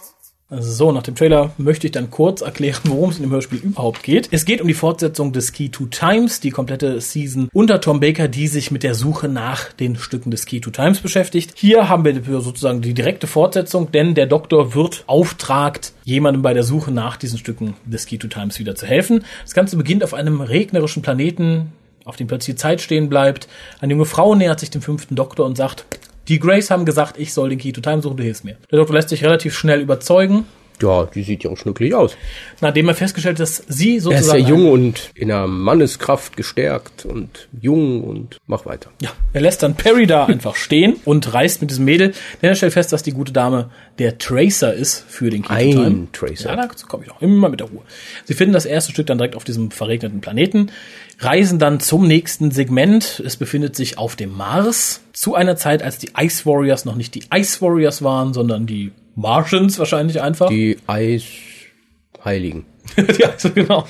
So, 0.50 0.92
nach 0.92 1.04
dem 1.04 1.16
Trailer 1.16 1.52
möchte 1.58 1.88
ich 1.88 1.94
dann 1.94 2.12
kurz 2.12 2.42
erklären, 2.42 2.82
worum 2.84 3.10
es 3.10 3.16
in 3.16 3.24
dem 3.24 3.32
Hörspiel 3.32 3.60
überhaupt 3.60 4.04
geht. 4.04 4.28
Es 4.32 4.46
geht 4.46 4.62
um 4.62 4.68
die 4.68 4.76
Fortsetzung 4.76 5.32
des 5.32 5.52
Key 5.52 5.70
to 5.70 5.86
Times, 5.86 6.42
die 6.42 6.52
komplette 6.52 7.02
Season 7.02 7.50
unter 7.54 7.82
Tom 7.82 8.00
Baker, 8.00 8.28
die 8.28 8.48
sich 8.48 8.70
mit 8.70 8.84
der 8.84 8.94
Suche 8.94 9.30
nach 9.30 9.74
den 9.74 9.96
Stücken 9.96 10.30
des 10.30 10.46
Key 10.46 10.60
to 10.60 10.70
Times 10.70 11.00
beschäftigt. 11.00 11.54
Hier 11.56 11.90
haben 11.90 12.06
wir 12.06 12.42
sozusagen 12.42 12.82
die 12.82 12.94
direkte 12.94 13.26
Fortsetzung, 13.26 13.92
denn 13.92 14.14
der 14.14 14.28
Doktor 14.28 14.76
wird 14.76 15.06
auftragt, 15.08 15.94
jemandem 16.04 16.44
bei 16.44 16.54
der 16.54 16.64
Suche 16.64 16.92
nach 16.92 17.18
diesen 17.18 17.40
Stücken 17.40 17.74
des 17.86 18.06
Key 18.06 18.18
to 18.18 18.28
Times 18.28 18.60
wieder 18.60 18.76
zu 18.76 18.86
helfen. 18.86 19.24
Das 19.44 19.54
Ganze 19.54 19.76
beginnt 19.76 20.04
auf 20.04 20.14
einem 20.14 20.42
regnerischen 20.42 21.02
Planeten, 21.02 21.72
auf 22.06 22.18
dem 22.18 22.28
plötzlich 22.28 22.58
Zeit 22.58 22.82
stehen 22.82 23.10
bleibt. 23.10 23.48
Eine 23.80 23.94
junge 23.94 24.06
Frau 24.06 24.36
nähert 24.36 24.60
sich 24.60 24.70
dem 24.70 24.82
fünften 24.82 25.16
Doktor 25.16 25.46
und 25.46 25.58
sagt, 25.58 25.86
die 26.28 26.40
Grays 26.40 26.70
haben 26.72 26.86
gesagt, 26.86 27.18
ich 27.20 27.34
soll 27.34 27.50
den 27.50 27.60
Key 27.60 27.72
to 27.72 27.82
Time 27.82 28.02
suchen, 28.02 28.18
du 28.18 28.24
hilfst 28.24 28.46
mir. 28.46 28.58
Der 28.72 28.80
Doktor 28.80 28.94
lässt 28.96 29.10
sich 29.10 29.24
relativ 29.24 29.56
schnell 29.58 29.82
überzeugen, 29.82 30.46
Ja, 30.82 31.06
die 31.06 31.22
sieht 31.24 31.44
ja 31.44 31.52
auch 31.52 31.58
schnucklig 31.58 31.94
aus. 31.94 32.18
nachdem 32.60 32.88
er 32.90 32.96
festgestellt 32.96 33.36
hat, 33.36 33.42
dass 33.42 33.64
sie 33.68 33.92
Er 33.92 33.98
ist 33.98 34.04
sozusagen... 34.04 34.42
ja 34.44 34.50
jung 34.50 34.72
und 34.72 35.12
in 35.16 35.28
der 35.28 35.48
Manneskraft 35.48 36.36
gestärkt 36.36 37.06
und 37.06 37.48
jung 37.62 38.04
und 38.04 38.38
mach 38.48 38.66
weiter. 38.66 38.90
Ja, 39.02 39.12
er 39.34 39.42
lässt 39.42 39.62
dann 39.64 39.76
Perry 39.76 40.08
da 40.08 40.26
einfach 40.26 40.56
stehen 40.56 40.96
und 41.06 41.32
reist 41.34 41.62
mit 41.62 41.70
diesem 41.70 41.86
Mädel, 41.86 42.14
denn 42.42 42.50
er 42.50 42.56
stellt 42.56 42.74
fest, 42.74 42.92
dass 42.92 43.04
die 43.04 43.12
gute 43.12 43.32
Dame 43.34 43.70
der 44.00 44.18
Tracer 44.18 44.74
ist 44.74 45.06
für 45.08 45.30
den 45.30 45.44
Key 45.44 45.74
to 45.74 45.82
Ein. 45.84 46.08
Tracer. 46.12 46.50
Ja, 46.50 46.56
dazu 46.56 46.88
komme 46.88 47.04
ich 47.04 47.10
noch. 47.10 47.22
Immer 47.22 47.50
mit 47.50 47.60
der 47.60 47.68
Ruhe. 47.68 47.84
Sie 48.26 48.34
finden 48.34 48.54
das 48.54 48.66
erste 48.66 48.92
Stück 48.94 49.06
dann 49.08 49.20
direkt 49.20 49.36
auf 49.36 49.44
diesem 49.44 49.70
verregneten 49.72 50.22
Planeten, 50.22 50.72
reisen 51.20 51.60
dann 51.60 51.80
zum 51.82 52.08
nächsten 52.08 52.50
Segment. 52.50 53.22
Es 53.24 53.38
befindet 53.38 53.76
sich 53.76 54.00
auf 54.00 54.16
dem 54.16 54.36
Mars 54.36 55.02
zu 55.14 55.36
einer 55.36 55.56
Zeit, 55.56 55.84
als 55.84 56.00
die 56.00 56.10
Ice 56.20 56.46
Warriors 56.46 56.86
noch 56.86 56.96
nicht 56.96 57.16
die 57.16 57.24
Ice 57.34 57.62
Warriors 57.62 58.02
waren, 58.04 58.34
sondern 58.34 58.66
die 58.66 58.92
Martians 59.16 59.78
wahrscheinlich 59.80 60.22
einfach. 60.22 60.50
Die 60.50 60.78
Eisheiligen. 60.88 62.66
ja, 63.20 63.34
so 63.38 63.52
genau. 63.52 63.88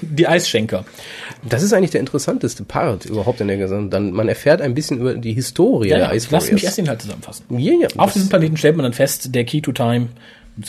Die 0.00 0.26
Eisschenker. 0.26 0.84
Das 1.46 1.62
ist 1.62 1.72
eigentlich 1.74 1.90
der 1.90 2.00
interessanteste 2.00 2.64
Part 2.64 3.04
überhaupt 3.04 3.40
in 3.40 3.48
der 3.48 3.58
gesamten. 3.58 3.90
Dann 3.90 4.12
man 4.12 4.28
erfährt 4.28 4.62
ein 4.62 4.74
bisschen 4.74 4.98
über 4.98 5.14
die 5.14 5.34
Historie 5.34 5.88
Ja, 5.88 5.98
der 5.98 6.06
ja, 6.08 6.14
Ice 6.14 6.28
lass 6.30 6.44
mich 6.44 6.52
Warriors. 6.52 6.64
erst 6.64 6.78
den 6.78 6.88
halt 6.88 7.02
zusammenfassen. 7.02 7.44
Ja, 7.58 7.72
ja, 7.74 7.88
Auf 7.96 8.12
diesem 8.12 8.28
Planeten 8.28 8.56
stellt 8.56 8.76
man 8.76 8.84
dann 8.84 8.94
fest, 8.94 9.34
der 9.34 9.44
Key 9.44 9.60
to 9.60 9.72
Time 9.72 10.08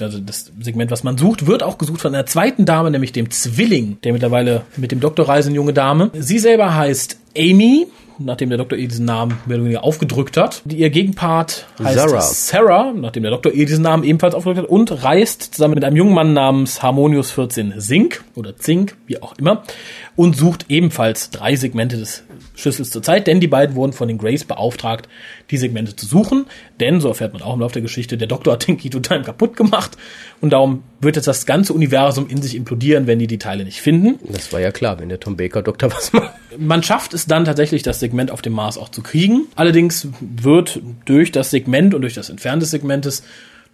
also 0.02 0.20
das 0.20 0.52
Segment, 0.60 0.92
was 0.92 1.04
man 1.04 1.18
sucht, 1.18 1.48
wird 1.48 1.64
auch 1.64 1.78
gesucht 1.78 2.02
von 2.02 2.14
einer 2.14 2.26
zweiten 2.26 2.66
Dame, 2.66 2.92
nämlich 2.92 3.14
dem 3.14 3.30
Zwilling, 3.32 3.98
der 4.04 4.12
mittlerweile 4.12 4.64
mit 4.76 4.92
dem 4.92 5.00
Doktor 5.00 5.30
reisen, 5.30 5.56
junge 5.56 5.72
Dame. 5.72 6.12
Sie 6.14 6.40
selber 6.40 6.76
heißt 6.76 7.18
Amy, 7.38 7.88
nachdem 8.20 8.50
der 8.50 8.58
Doktor 8.58 8.78
ihr 8.78 8.88
diesen 8.88 9.06
Namen 9.06 9.38
mehr 9.46 9.58
oder 9.58 9.66
weniger 9.66 9.84
aufgedrückt 9.84 10.38
hat. 10.38 10.62
Die, 10.66 10.78
ihr 10.78 10.90
Gegenpart 10.90 11.68
heißt 11.82 11.98
Sarah. 11.98 12.22
Sarah, 12.22 12.94
nachdem 12.94 13.24
der 13.24 13.32
Doktor 13.32 13.52
ihr 13.52 13.66
diesen 13.66 13.84
Namen 13.84 14.04
ebenfalls 14.04 14.36
aufgedrückt 14.36 14.64
hat 14.64 14.70
und 14.70 15.04
reist 15.04 15.56
zusammen 15.56 15.76
mit 15.76 15.84
einem 15.84 15.96
jungen 15.96 16.14
Mann 16.14 16.34
namens 16.34 16.82
Harmonius 16.82 17.32
14 17.32 17.80
Zink 17.80 18.24
oder 18.36 18.56
Zink, 18.58 18.96
wie 19.06 19.22
auch 19.22 19.38
immer, 19.38 19.64
und 20.16 20.36
sucht 20.36 20.66
ebenfalls 20.70 21.30
drei 21.30 21.56
Segmente 21.56 21.98
des 21.98 22.24
Schlüssels 22.56 22.90
zur 22.90 23.04
Zeit, 23.04 23.28
denn 23.28 23.40
die 23.40 23.48
beiden 23.48 23.76
wurden 23.76 23.94
von 23.94 24.08
den 24.08 24.18
Grays 24.18 24.44
beauftragt, 24.44 25.08
die 25.52 25.58
Segmente 25.58 25.96
zu 25.96 26.06
suchen. 26.06 26.48
Denn, 26.80 27.00
so 27.02 27.08
erfährt 27.10 27.34
man 27.34 27.44
auch 27.44 27.54
im 27.54 27.60
Laufe 27.60 27.74
der 27.74 27.82
Geschichte, 27.84 28.18
der 28.18 28.28
Doktor 28.28 28.54
hat 28.54 28.68
den 28.68 28.78
Keto 28.78 29.00
Time 29.00 29.22
kaputt 29.22 29.56
gemacht 29.56 29.92
und 30.42 30.52
darum 30.52 30.84
wird 31.00 31.16
jetzt 31.16 31.28
das 31.28 31.46
ganze 31.46 31.74
Universum 31.74 32.28
in 32.28 32.42
sich 32.42 32.56
implodieren, 32.56 33.06
wenn 33.06 33.20
die 33.20 33.28
die 33.28 33.38
Teile 33.38 33.64
nicht 33.64 33.82
finden. 33.82 34.20
Das 34.32 34.52
war 34.52 34.60
ja 34.60 34.72
klar, 34.72 35.00
wenn 35.00 35.10
der 35.10 35.20
Tom 35.20 35.38
Baker 35.38 35.62
Doktor 35.62 35.92
was 35.92 36.12
macht. 36.14 36.34
Man 36.58 36.84
schafft 36.84 37.14
es 37.14 37.26
dann 37.26 37.46
tatsächlich, 37.46 37.84
das 37.84 38.00
Segment 38.00 38.32
auf 38.32 38.42
dem 38.42 38.54
Mars 38.54 38.78
auch 38.78 38.90
zu 38.90 39.02
kriegen. 39.02 39.48
Allerdings 39.56 40.08
wird 40.20 40.82
durch 41.06 41.32
das 41.32 41.52
Segment 41.52 41.94
und 41.94 42.02
durch 42.02 42.14
das 42.14 42.30
Entfernen 42.30 42.60
des 42.60 42.72
Segmentes 42.72 43.24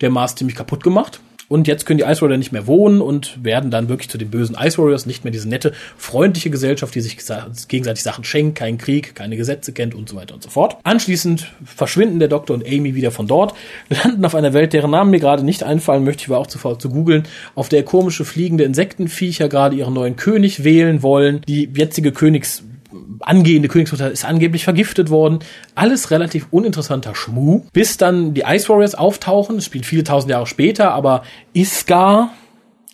der 0.02 0.10
Mars 0.10 0.36
ziemlich 0.36 0.56
kaputt 0.56 0.84
gemacht. 0.84 1.20
Und 1.50 1.68
jetzt 1.68 1.86
können 1.86 2.00
die 2.00 2.04
Ice 2.06 2.22
Warrior 2.22 2.38
nicht 2.38 2.52
mehr 2.52 2.68
wohnen 2.68 3.02
und 3.02 3.44
werden 3.44 3.70
dann 3.70 3.90
wirklich 3.90 4.10
zu 4.10 4.18
den 4.18 4.32
bösen 4.32 4.56
Ice 4.60 4.78
Warriors, 4.78 5.06
nicht 5.06 5.24
mehr 5.24 5.32
diese 5.32 5.48
nette, 5.48 5.74
freundliche 5.98 6.50
Gesellschaft, 6.50 6.96
die 6.96 7.02
sich 7.02 7.18
gegenseitig 7.68 8.02
Sachen 8.02 8.24
schenkt, 8.24 8.58
keinen 8.58 8.78
Krieg, 8.78 9.14
keine 9.14 9.38
Gesetze 9.38 9.74
kennt 9.74 9.94
und 9.94 10.10
so 10.10 10.16
weiter 10.16 10.34
und 10.34 10.42
so 10.42 10.50
fort. 10.50 10.78
Anschließend 10.84 11.52
verschwinden 11.64 12.20
der 12.20 12.28
Doktor 12.28 12.56
und 12.56 12.66
Amy 12.66 12.96
wieder 12.96 13.12
von 13.12 13.28
dort, 13.28 13.54
landen 13.90 14.26
auf 14.26 14.36
einer 14.36 14.54
Welt, 14.54 14.74
deren 14.74 14.92
Namen 14.92 15.12
mir 15.12 15.20
gerade 15.20 15.44
nicht 15.44 15.64
einfallen 15.64 16.04
möchte, 16.04 16.24
ich 16.24 16.30
war 16.30 16.40
auch 16.40 16.48
zu 16.48 16.58
zu 16.64 16.90
googeln, 16.90 17.24
auf 17.56 17.70
der 17.70 17.84
komische 17.84 18.26
fliegende 18.26 18.64
Insektenviecher 18.64 19.50
gerade 19.50 19.76
ihren 19.76 19.94
neuen 19.94 20.16
König 20.16 20.64
wählen 20.64 21.04
wollen. 21.04 21.42
Die 21.48 21.70
jetzige 21.76 22.14
Königs 22.14 22.64
angehende 23.20 23.68
Königsmutter 23.68 24.12
ist 24.12 24.26
angeblich 24.26 24.64
vergiftet 24.64 25.10
worden. 25.10 25.40
Alles 25.76 26.12
relativ 26.12 26.48
uninteressanter 26.52 27.16
Schmuh. 27.16 27.66
Bis 27.74 27.98
dann 27.98 28.34
die 28.34 28.42
Ice 28.42 28.70
Warriors 28.70 28.96
auftauchen. 28.96 29.58
Es 29.58 29.66
spielt 29.66 29.86
viele 29.86 30.04
tausend 30.04 30.32
Jahre 30.32 30.48
später, 30.48 30.92
aber 30.92 31.24
Iskar 31.54 32.34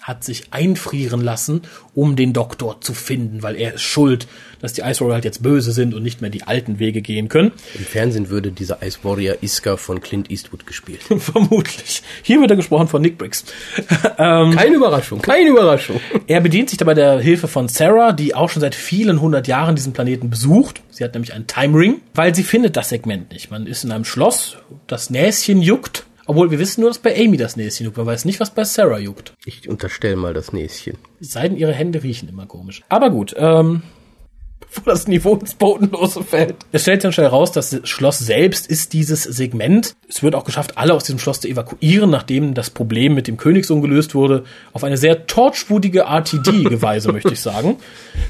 hat 0.10 0.24
sich 0.24 0.52
einfrieren 0.52 1.22
lassen, 1.22 1.62
um 1.94 2.16
den 2.16 2.34
Doktor 2.34 2.82
zu 2.82 2.94
finden, 2.94 3.44
weil 3.44 3.56
er 3.56 3.76
ist 3.76 3.84
schuld, 3.84 4.28
dass 4.60 4.74
die 4.74 4.82
Ice 4.82 5.00
Warrior 5.02 5.14
halt 5.14 5.26
jetzt 5.26 5.44
böse 5.44 5.72
sind 5.72 5.94
und 5.94 6.02
nicht 6.02 6.20
mehr 6.20 6.32
die 6.32 6.44
alten 6.44 6.80
Wege 6.80 7.02
gehen 7.02 7.30
können. 7.30 7.52
Im 7.76 7.86
Fernsehen 7.86 8.30
würde 8.30 8.52
dieser 8.52 8.82
Ice 8.82 9.00
Warrior 9.04 9.38
Iska 9.42 9.78
von 9.78 10.02
Clint 10.02 10.32
Eastwood 10.32 10.66
gespielt. 10.66 11.02
Vermutlich. 11.18 12.02
Hier 12.24 12.42
wird 12.42 12.50
er 12.50 12.58
gesprochen 12.58 12.88
von 12.88 13.02
Nick 13.02 13.18
Briggs. 13.20 13.46
Keine 14.18 14.76
Überraschung, 14.76 15.22
keine 15.22 15.50
Überraschung. 15.52 16.00
Er 16.28 16.42
bedient 16.42 16.70
sich 16.70 16.78
dabei 16.78 16.94
der 16.94 17.20
Hilfe 17.20 17.48
von 17.48 17.68
Sarah, 17.68 18.12
die 18.12 18.36
auch 18.36 18.50
schon 18.50 18.62
seit 18.62 18.76
vielen 18.76 19.22
hundert 19.22 19.48
Jahren 19.48 19.76
diesen 19.76 19.94
Planeten 19.94 20.30
besucht. 20.30 20.82
Sie 20.90 21.04
hat 21.04 21.14
nämlich 21.14 21.34
einen 21.34 21.48
Time 21.48 21.78
Ring, 21.78 22.02
weil 22.14 22.36
sie 22.36 22.44
findet 22.44 22.76
das 22.76 22.90
Segment 22.90 23.32
nicht. 23.32 23.52
Man 23.52 23.68
ist 23.68 23.84
in 23.84 23.92
einem 23.92 24.06
Schloss, 24.06 24.58
das 24.88 25.10
Näschen 25.10 25.62
juckt. 25.62 26.06
Obwohl 26.30 26.52
wir 26.52 26.60
wissen 26.60 26.82
nur, 26.82 26.92
dass 26.92 27.00
bei 27.00 27.18
Amy 27.18 27.38
das 27.38 27.58
Näschen 27.58 27.88
juckt. 27.88 27.98
Man 27.98 28.06
weiß 28.06 28.26
nicht, 28.26 28.40
was 28.40 28.52
bei 28.52 28.64
Sarah 28.64 29.00
juckt. 29.00 29.34
Ich 29.46 29.68
unterstelle 29.68 30.16
mal 30.16 30.32
das 30.32 30.54
Näschen. 30.54 30.96
Es 31.20 31.32
sei 31.32 31.48
denn, 31.48 31.58
ihre 31.58 31.74
Hände 31.74 32.04
riechen 32.04 32.30
immer 32.30 32.46
komisch. 32.46 32.84
Aber 32.88 33.10
gut, 33.10 33.34
ähm, 33.36 33.82
bevor 34.60 34.94
das 34.94 35.08
Niveau 35.08 35.36
ins 35.38 35.56
Bodenlose 35.56 36.24
fällt. 36.24 36.58
Es 36.72 36.84
stellt 36.84 37.02
sich 37.02 37.08
dann 37.08 37.14
schnell 37.14 37.26
raus, 37.26 37.52
das 37.52 37.80
Schloss 37.84 38.20
selbst 38.20 38.68
ist 38.68 38.94
dieses 38.94 39.24
Segment. 39.24 39.96
Es 40.08 40.22
wird 40.22 40.36
auch 40.36 40.44
geschafft, 40.44 40.78
alle 40.78 40.94
aus 40.94 41.04
diesem 41.04 41.18
Schloss 41.18 41.40
zu 41.40 41.48
evakuieren, 41.48 42.12
nachdem 42.12 42.54
das 42.54 42.70
Problem 42.70 43.16
mit 43.16 43.28
dem 43.28 43.38
Königssohn 43.38 43.82
gelöst 43.82 44.14
wurde. 44.14 44.44
Auf 44.72 44.84
eine 44.84 44.98
sehr 44.98 45.26
torchwutige 45.26 46.02
RTD-Weise, 46.02 47.12
möchte 47.12 47.34
ich 47.34 47.42
sagen. 47.42 47.78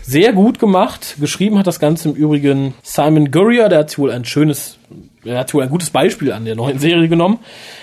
Sehr 0.04 0.32
gut 0.32 0.58
gemacht. 0.58 1.18
Geschrieben 1.20 1.60
hat 1.60 1.68
das 1.68 1.82
Ganze 1.82 2.08
im 2.08 2.16
Übrigen 2.16 2.76
Simon 2.82 3.30
Gurrier. 3.30 3.68
Der 3.68 3.80
hat 3.80 3.98
wohl 3.98 4.10
ein 4.10 4.24
schönes 4.24 4.78
er 5.26 5.40
hat 5.40 5.54
wohl 5.54 5.64
ein 5.64 5.70
gutes 5.70 5.90
Beispiel 5.90 6.32
an 6.32 6.46
der 6.46 6.56
neuen 6.56 6.80
Serie 6.80 7.08
genommen. 7.08 7.40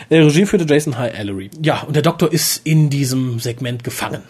Äh, 0.09 0.19
Regie 0.19 0.47
führte 0.47 0.66
Jason 0.69 0.99
High 0.99 1.19
Ellery. 1.19 1.50
Ja, 1.62 1.83
und 1.83 1.95
der 1.95 2.02
Doktor 2.02 2.33
ist 2.33 2.66
in 2.66 2.90
diesem 2.90 3.38
Segment 3.38 3.85
gefangen. 3.85 4.23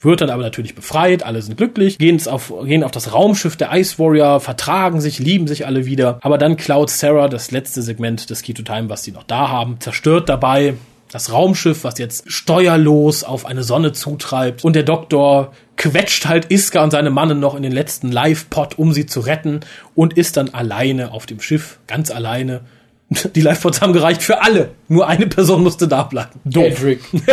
Wird 0.00 0.20
dann 0.20 0.30
aber 0.30 0.42
natürlich 0.42 0.74
befreit, 0.74 1.22
alle 1.22 1.42
sind 1.42 1.56
glücklich, 1.56 1.96
gehen 1.96 2.20
auf, 2.26 2.52
gehen 2.64 2.82
auf 2.82 2.90
das 2.90 3.12
Raumschiff 3.12 3.56
der 3.56 3.72
Ice 3.72 4.00
Warrior, 4.00 4.40
vertragen 4.40 5.00
sich, 5.00 5.20
lieben 5.20 5.46
sich 5.46 5.64
alle 5.64 5.86
wieder. 5.86 6.18
Aber 6.22 6.38
dann 6.38 6.56
klaut 6.56 6.90
Sarah 6.90 7.28
das 7.28 7.52
letzte 7.52 7.82
Segment 7.82 8.28
des 8.28 8.42
Key 8.42 8.52
to 8.52 8.62
Time, 8.62 8.88
was 8.88 9.04
sie 9.04 9.12
noch 9.12 9.22
da 9.22 9.48
haben, 9.48 9.78
zerstört 9.78 10.28
dabei 10.28 10.74
das 11.12 11.30
Raumschiff, 11.30 11.84
was 11.84 11.98
jetzt 11.98 12.32
steuerlos 12.32 13.22
auf 13.22 13.44
eine 13.44 13.62
Sonne 13.62 13.92
zutreibt. 13.92 14.64
Und 14.64 14.74
der 14.74 14.82
Doktor 14.82 15.52
quetscht 15.76 16.26
halt 16.26 16.50
Iska 16.50 16.82
und 16.82 16.90
seine 16.90 17.10
Mannen 17.10 17.38
noch 17.38 17.54
in 17.54 17.62
den 17.62 17.70
letzten 17.70 18.10
Live-Pod, 18.10 18.78
um 18.78 18.94
sie 18.94 19.04
zu 19.04 19.20
retten. 19.20 19.60
Und 19.94 20.16
ist 20.16 20.38
dann 20.38 20.48
alleine 20.48 21.12
auf 21.12 21.26
dem 21.26 21.38
Schiff, 21.38 21.78
ganz 21.86 22.10
alleine. 22.10 22.62
Die 23.34 23.42
Live-Pods 23.42 23.82
haben 23.82 23.92
gereicht 23.92 24.22
für 24.22 24.40
alle. 24.40 24.70
Nur 24.88 25.06
eine 25.06 25.26
Person 25.26 25.62
musste 25.62 25.86
da 25.86 26.04
bleiben. 26.04 26.40
Doof. 26.46 26.82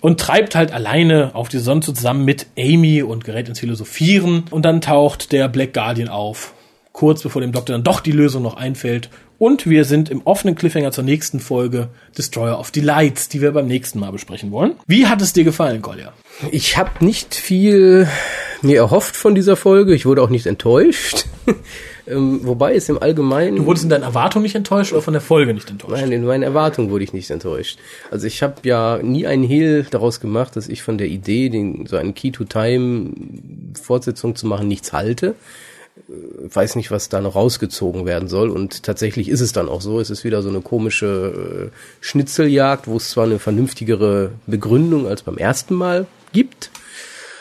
und 0.00 0.18
treibt 0.18 0.54
halt 0.54 0.72
alleine 0.72 1.34
auf 1.34 1.50
die 1.50 1.58
Sonne 1.58 1.82
zusammen 1.82 2.24
mit 2.24 2.46
Amy 2.58 3.02
und 3.02 3.24
gerät 3.24 3.50
ins 3.50 3.60
Philosophieren. 3.60 4.44
Und 4.50 4.64
dann 4.64 4.80
taucht 4.80 5.30
der 5.32 5.48
Black 5.48 5.74
Guardian 5.74 6.08
auf, 6.08 6.53
kurz 6.94 7.24
bevor 7.24 7.42
dem 7.42 7.52
Doktor 7.52 7.74
dann 7.74 7.82
doch 7.82 8.00
die 8.00 8.12
Lösung 8.12 8.42
noch 8.42 8.56
einfällt. 8.56 9.10
Und 9.36 9.66
wir 9.66 9.84
sind 9.84 10.10
im 10.10 10.22
offenen 10.24 10.54
Cliffhanger 10.54 10.92
zur 10.92 11.02
nächsten 11.02 11.40
Folge 11.40 11.88
Destroyer 12.16 12.56
of 12.58 12.70
Delights, 12.70 13.28
die 13.28 13.42
wir 13.42 13.50
beim 13.50 13.66
nächsten 13.66 13.98
Mal 13.98 14.12
besprechen 14.12 14.52
wollen. 14.52 14.74
Wie 14.86 15.08
hat 15.08 15.20
es 15.20 15.32
dir 15.32 15.42
gefallen, 15.42 15.82
Kolja? 15.82 16.12
Ich 16.52 16.78
habe 16.78 17.04
nicht 17.04 17.34
viel 17.34 18.06
mir 18.62 18.78
erhofft 18.78 19.16
von 19.16 19.34
dieser 19.34 19.56
Folge. 19.56 19.92
Ich 19.92 20.06
wurde 20.06 20.22
auch 20.22 20.30
nicht 20.30 20.46
enttäuscht. 20.46 21.26
ähm, 22.06 22.42
wobei 22.44 22.76
es 22.76 22.88
im 22.88 23.02
Allgemeinen. 23.02 23.56
Du 23.56 23.66
wurdest 23.66 23.82
in 23.82 23.90
deinen 23.90 24.04
Erwartungen 24.04 24.44
nicht 24.44 24.54
enttäuscht 24.54 24.92
oder 24.92 25.02
von 25.02 25.14
der 25.14 25.20
Folge 25.20 25.52
nicht 25.52 25.68
enttäuscht? 25.68 26.00
Nein, 26.00 26.12
in 26.12 26.24
meinen 26.24 26.44
Erwartungen 26.44 26.90
wurde 26.90 27.02
ich 27.02 27.12
nicht 27.12 27.28
enttäuscht. 27.28 27.80
Also 28.12 28.28
ich 28.28 28.40
habe 28.40 28.54
ja 28.62 29.00
nie 29.02 29.26
einen 29.26 29.42
Hehl 29.42 29.84
daraus 29.90 30.20
gemacht, 30.20 30.54
dass 30.54 30.68
ich 30.68 30.84
von 30.84 30.96
der 30.96 31.08
Idee, 31.08 31.48
den, 31.48 31.86
so 31.86 31.96
einen 31.96 32.14
Key-to-Time-Fortsetzung 32.14 34.36
zu 34.36 34.46
machen, 34.46 34.68
nichts 34.68 34.92
halte. 34.92 35.34
Weiß 36.06 36.76
nicht, 36.76 36.90
was 36.90 37.08
da 37.08 37.20
noch 37.20 37.36
rausgezogen 37.36 38.04
werden 38.04 38.28
soll. 38.28 38.50
Und 38.50 38.82
tatsächlich 38.82 39.28
ist 39.28 39.40
es 39.40 39.52
dann 39.52 39.68
auch 39.68 39.80
so. 39.80 40.00
Es 40.00 40.10
ist 40.10 40.24
wieder 40.24 40.42
so 40.42 40.48
eine 40.48 40.60
komische 40.60 41.70
äh, 41.72 41.76
Schnitzeljagd, 42.00 42.88
wo 42.88 42.96
es 42.96 43.10
zwar 43.10 43.24
eine 43.24 43.38
vernünftigere 43.38 44.32
Begründung 44.46 45.06
als 45.06 45.22
beim 45.22 45.38
ersten 45.38 45.74
Mal 45.74 46.06
gibt. 46.32 46.70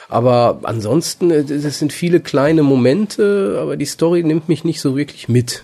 Aber 0.07 0.59
ansonsten, 0.63 1.31
äh, 1.31 1.39
es 1.39 1.79
sind 1.79 1.91
viele 1.91 2.19
kleine 2.19 2.61
Momente, 2.61 3.57
aber 3.59 3.75
die 3.75 3.85
Story 3.85 4.23
nimmt 4.23 4.47
mich 4.47 4.63
nicht 4.63 4.81
so 4.81 4.95
wirklich 4.95 5.27
mit. 5.27 5.63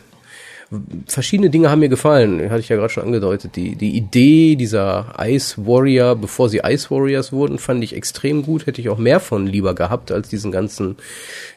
Verschiedene 1.08 1.50
Dinge 1.50 1.72
haben 1.72 1.80
mir 1.80 1.90
gefallen, 1.90 2.48
hatte 2.52 2.60
ich 2.60 2.70
ja 2.70 2.76
gerade 2.76 2.94
schon 2.94 3.04
angedeutet. 3.04 3.56
Die, 3.56 3.76
die 3.76 3.98
Idee 3.98 4.56
dieser 4.56 5.16
Ice 5.20 5.56
Warrior, 5.58 6.16
bevor 6.16 6.48
sie 6.48 6.62
Ice 6.64 6.92
Warriors 6.92 7.32
wurden, 7.32 7.58
fand 7.58 7.84
ich 7.84 7.96
extrem 7.96 8.44
gut. 8.44 8.68
Hätte 8.68 8.80
ich 8.80 8.90
auch 8.90 9.00
mehr 9.00 9.20
von 9.20 9.48
lieber 9.48 9.74
gehabt, 9.74 10.12
als 10.12 10.30
diesen 10.30 10.52
ganzen 10.52 10.98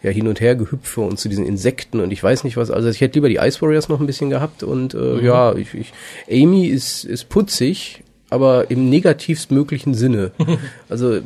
ja, 0.03 0.11
Hin- 0.11 0.29
und 0.29 0.41
Hergehüpfe 0.41 1.03
und 1.03 1.19
zu 1.19 1.29
diesen 1.29 1.45
Insekten 1.45 2.01
und 2.01 2.11
ich 2.11 2.23
weiß 2.23 2.45
nicht 2.45 2.57
was. 2.57 2.71
Also 2.71 2.89
ich 2.89 3.03
hätte 3.03 3.15
lieber 3.15 3.29
die 3.29 3.37
Ice 3.37 3.61
Warriors 3.61 3.91
noch 3.91 4.01
ein 4.01 4.07
bisschen 4.07 4.31
gehabt. 4.31 4.63
Und 4.63 4.95
äh, 4.95 5.23
ja, 5.23 5.55
ich, 5.57 5.75
ich, 5.75 5.93
Amy 6.31 6.69
ist, 6.69 7.05
ist 7.05 7.29
putzig, 7.29 8.03
aber 8.31 8.71
im 8.71 8.89
negativst 8.89 9.51
möglichen 9.51 9.93
Sinne. 9.93 10.33
Also 10.89 11.21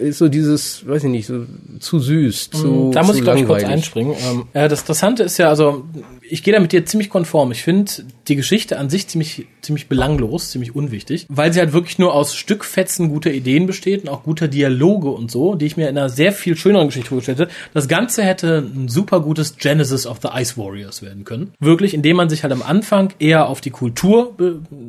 ist 0.00 0.18
so 0.18 0.28
dieses, 0.28 0.86
weiß 0.86 1.04
ich 1.04 1.10
nicht, 1.10 1.26
so 1.26 1.46
zu 1.80 1.98
süß, 1.98 2.50
zu 2.50 2.90
da 2.92 3.02
muss 3.02 3.12
zu 3.12 3.18
ich, 3.18 3.22
glaube 3.22 3.40
ich, 3.40 3.46
kurz 3.46 3.64
einspringen. 3.64 4.14
Ähm, 4.28 4.44
äh, 4.52 4.68
das 4.68 4.80
Interessante 4.80 5.22
ist 5.22 5.38
ja, 5.38 5.48
also 5.48 5.84
ich 6.28 6.42
gehe 6.42 6.52
da 6.52 6.60
mit 6.60 6.72
dir 6.72 6.84
ziemlich 6.84 7.10
konform. 7.10 7.52
Ich 7.52 7.62
finde 7.62 7.90
die 8.28 8.36
Geschichte 8.36 8.78
an 8.78 8.90
sich 8.90 9.08
ziemlich, 9.08 9.46
ziemlich 9.60 9.88
belanglos, 9.88 10.50
ziemlich 10.50 10.74
unwichtig, 10.74 11.26
weil 11.28 11.52
sie 11.52 11.60
halt 11.60 11.72
wirklich 11.72 11.98
nur 11.98 12.14
aus 12.14 12.34
Stückfetzen 12.34 13.08
guter 13.08 13.32
Ideen 13.32 13.66
besteht 13.66 14.02
und 14.02 14.08
auch 14.08 14.24
guter 14.24 14.48
Dialoge 14.48 15.08
und 15.08 15.30
so, 15.30 15.54
die 15.54 15.66
ich 15.66 15.76
mir 15.76 15.88
in 15.88 15.96
einer 15.96 16.08
sehr 16.08 16.32
viel 16.32 16.56
schöneren 16.56 16.88
Geschichte 16.88 17.08
vorgestellt 17.08 17.38
hätte. 17.38 17.50
Das 17.74 17.88
Ganze 17.88 18.24
hätte 18.24 18.58
ein 18.58 18.88
super 18.88 19.20
gutes 19.20 19.56
Genesis 19.56 20.06
of 20.06 20.18
the 20.22 20.28
Ice 20.34 20.56
Warriors 20.56 21.02
werden 21.02 21.24
können. 21.24 21.52
Wirklich, 21.60 21.94
indem 21.94 22.16
man 22.16 22.28
sich 22.28 22.42
halt 22.42 22.52
am 22.52 22.62
Anfang 22.62 23.12
eher 23.18 23.48
auf 23.48 23.60
die 23.60 23.70
Kultur 23.70 24.34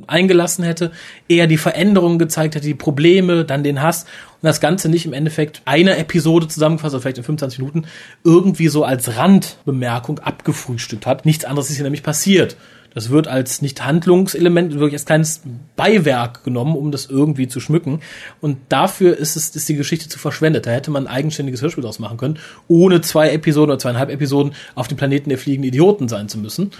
eingelassen 0.07 0.63
hätte, 0.63 0.91
eher 1.27 1.47
die 1.47 1.57
Veränderungen 1.57 2.19
gezeigt 2.19 2.55
hätte, 2.55 2.65
die 2.65 2.73
Probleme, 2.73 3.45
dann 3.45 3.63
den 3.63 3.81
Hass 3.81 4.05
das 4.47 4.59
Ganze 4.61 4.89
nicht 4.89 5.05
im 5.05 5.13
Endeffekt 5.13 5.61
einer 5.65 5.97
Episode 5.97 6.47
zusammengefasst, 6.47 6.95
oder 6.95 7.01
vielleicht 7.01 7.17
in 7.19 7.23
25 7.23 7.59
Minuten, 7.59 7.85
irgendwie 8.23 8.67
so 8.67 8.83
als 8.83 9.15
Randbemerkung 9.17 10.19
abgefrühstückt 10.19 11.05
hat. 11.05 11.25
Nichts 11.25 11.45
anderes 11.45 11.69
ist 11.69 11.75
hier 11.75 11.83
nämlich 11.83 12.03
passiert. 12.03 12.55
Das 12.97 13.11
wird 13.11 13.27
als 13.27 13.61
nicht 13.61 13.85
Handlungselement, 13.85 14.73
wirklich 14.73 14.95
als 14.95 15.05
kleines 15.05 15.41
Beiwerk 15.75 16.43
genommen, 16.43 16.75
um 16.75 16.91
das 16.91 17.05
irgendwie 17.05 17.47
zu 17.47 17.59
schmücken. 17.59 17.99
Und 18.41 18.57
dafür 18.69 19.15
ist 19.15 19.35
es, 19.35 19.55
ist 19.55 19.69
die 19.69 19.75
Geschichte 19.75 20.09
zu 20.09 20.17
verschwendet. 20.17 20.65
Da 20.65 20.71
hätte 20.71 20.89
man 20.89 21.05
ein 21.05 21.13
eigenständiges 21.13 21.61
Hörspiel 21.61 21.83
draus 21.83 21.99
machen 21.99 22.17
können, 22.17 22.39
ohne 22.67 23.01
zwei 23.01 23.29
Episoden 23.29 23.69
oder 23.69 23.77
zweieinhalb 23.77 24.09
Episoden 24.09 24.53
auf 24.73 24.87
dem 24.87 24.97
Planeten 24.97 25.29
der 25.29 25.37
fliegenden 25.37 25.67
Idioten 25.67 26.07
sein 26.07 26.27
zu 26.27 26.39
müssen. 26.39 26.71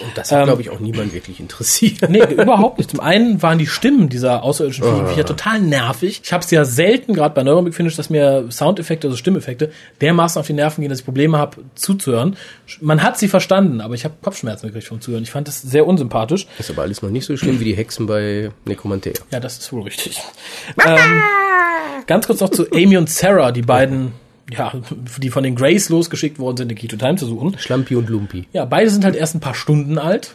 Und 0.00 0.08
das 0.14 0.32
hat, 0.32 0.44
glaube 0.44 0.62
ich, 0.62 0.70
auch 0.70 0.80
niemand 0.80 1.12
wirklich 1.12 1.38
interessiert. 1.38 2.08
Nee, 2.08 2.24
überhaupt 2.24 2.78
nicht. 2.78 2.88
Zum 2.88 3.00
einen 3.00 3.42
waren 3.42 3.58
die 3.58 3.66
Stimmen 3.66 4.08
dieser 4.08 4.44
außerirdischen 4.44 4.84
Fliegenviecher 4.84 5.26
total 5.26 5.60
nervig. 5.60 6.22
Ich 6.24 6.32
habe 6.32 6.42
es 6.42 6.50
ja 6.50 6.64
selten, 6.64 7.12
gerade 7.12 7.34
bei 7.34 7.42
Neuromic 7.42 7.74
Finish, 7.74 7.94
dass 7.94 8.08
mir 8.08 8.46
Soundeffekte, 8.50 9.08
also 9.08 9.18
Stimmeffekte, 9.18 9.70
dermaßen 10.00 10.40
auf 10.40 10.46
die 10.46 10.54
Nerven 10.54 10.80
gehen, 10.80 10.88
dass 10.88 11.00
ich 11.00 11.04
Probleme 11.04 11.36
habe 11.36 11.58
zuzuhören. 11.74 12.38
Man 12.80 13.02
hat 13.02 13.18
sie 13.18 13.28
verstanden, 13.28 13.82
aber 13.82 13.92
ich 13.92 14.06
habe 14.06 14.14
Kopfschmerzen 14.22 14.68
gekriegt 14.68 14.86
vom 14.86 15.02
Zuhören. 15.02 15.24
Ich 15.24 15.30
fand 15.30 15.46
das 15.46 15.57
sehr 15.62 15.86
unsympathisch. 15.86 16.46
Ist 16.58 16.70
aber 16.70 16.82
alles 16.82 17.02
noch 17.02 17.10
nicht 17.10 17.24
so 17.24 17.36
schlimm 17.36 17.60
wie 17.60 17.64
die 17.64 17.76
Hexen 17.76 18.06
bei 18.06 18.50
Necromantea. 18.64 19.14
Ja, 19.30 19.40
das 19.40 19.58
ist 19.58 19.72
wohl 19.72 19.82
richtig. 19.82 20.20
ähm, 20.86 21.22
ganz 22.06 22.26
kurz 22.26 22.40
noch 22.40 22.50
zu 22.50 22.70
Amy 22.72 22.96
und 22.96 23.10
Sarah, 23.10 23.52
die 23.52 23.62
beiden, 23.62 24.12
ja, 24.50 24.72
die 25.18 25.30
von 25.30 25.42
den 25.42 25.54
Grays 25.54 25.88
losgeschickt 25.88 26.38
worden 26.38 26.56
sind, 26.56 26.70
den 26.70 26.78
Key 26.78 26.88
to 26.88 26.96
Time 26.96 27.16
zu 27.16 27.26
suchen. 27.26 27.58
Schlampi 27.58 27.96
und 27.96 28.08
Lumpi. 28.08 28.46
Ja, 28.52 28.64
beide 28.64 28.90
sind 28.90 29.04
halt 29.04 29.16
erst 29.16 29.34
ein 29.34 29.40
paar 29.40 29.54
Stunden 29.54 29.98
alt. 29.98 30.34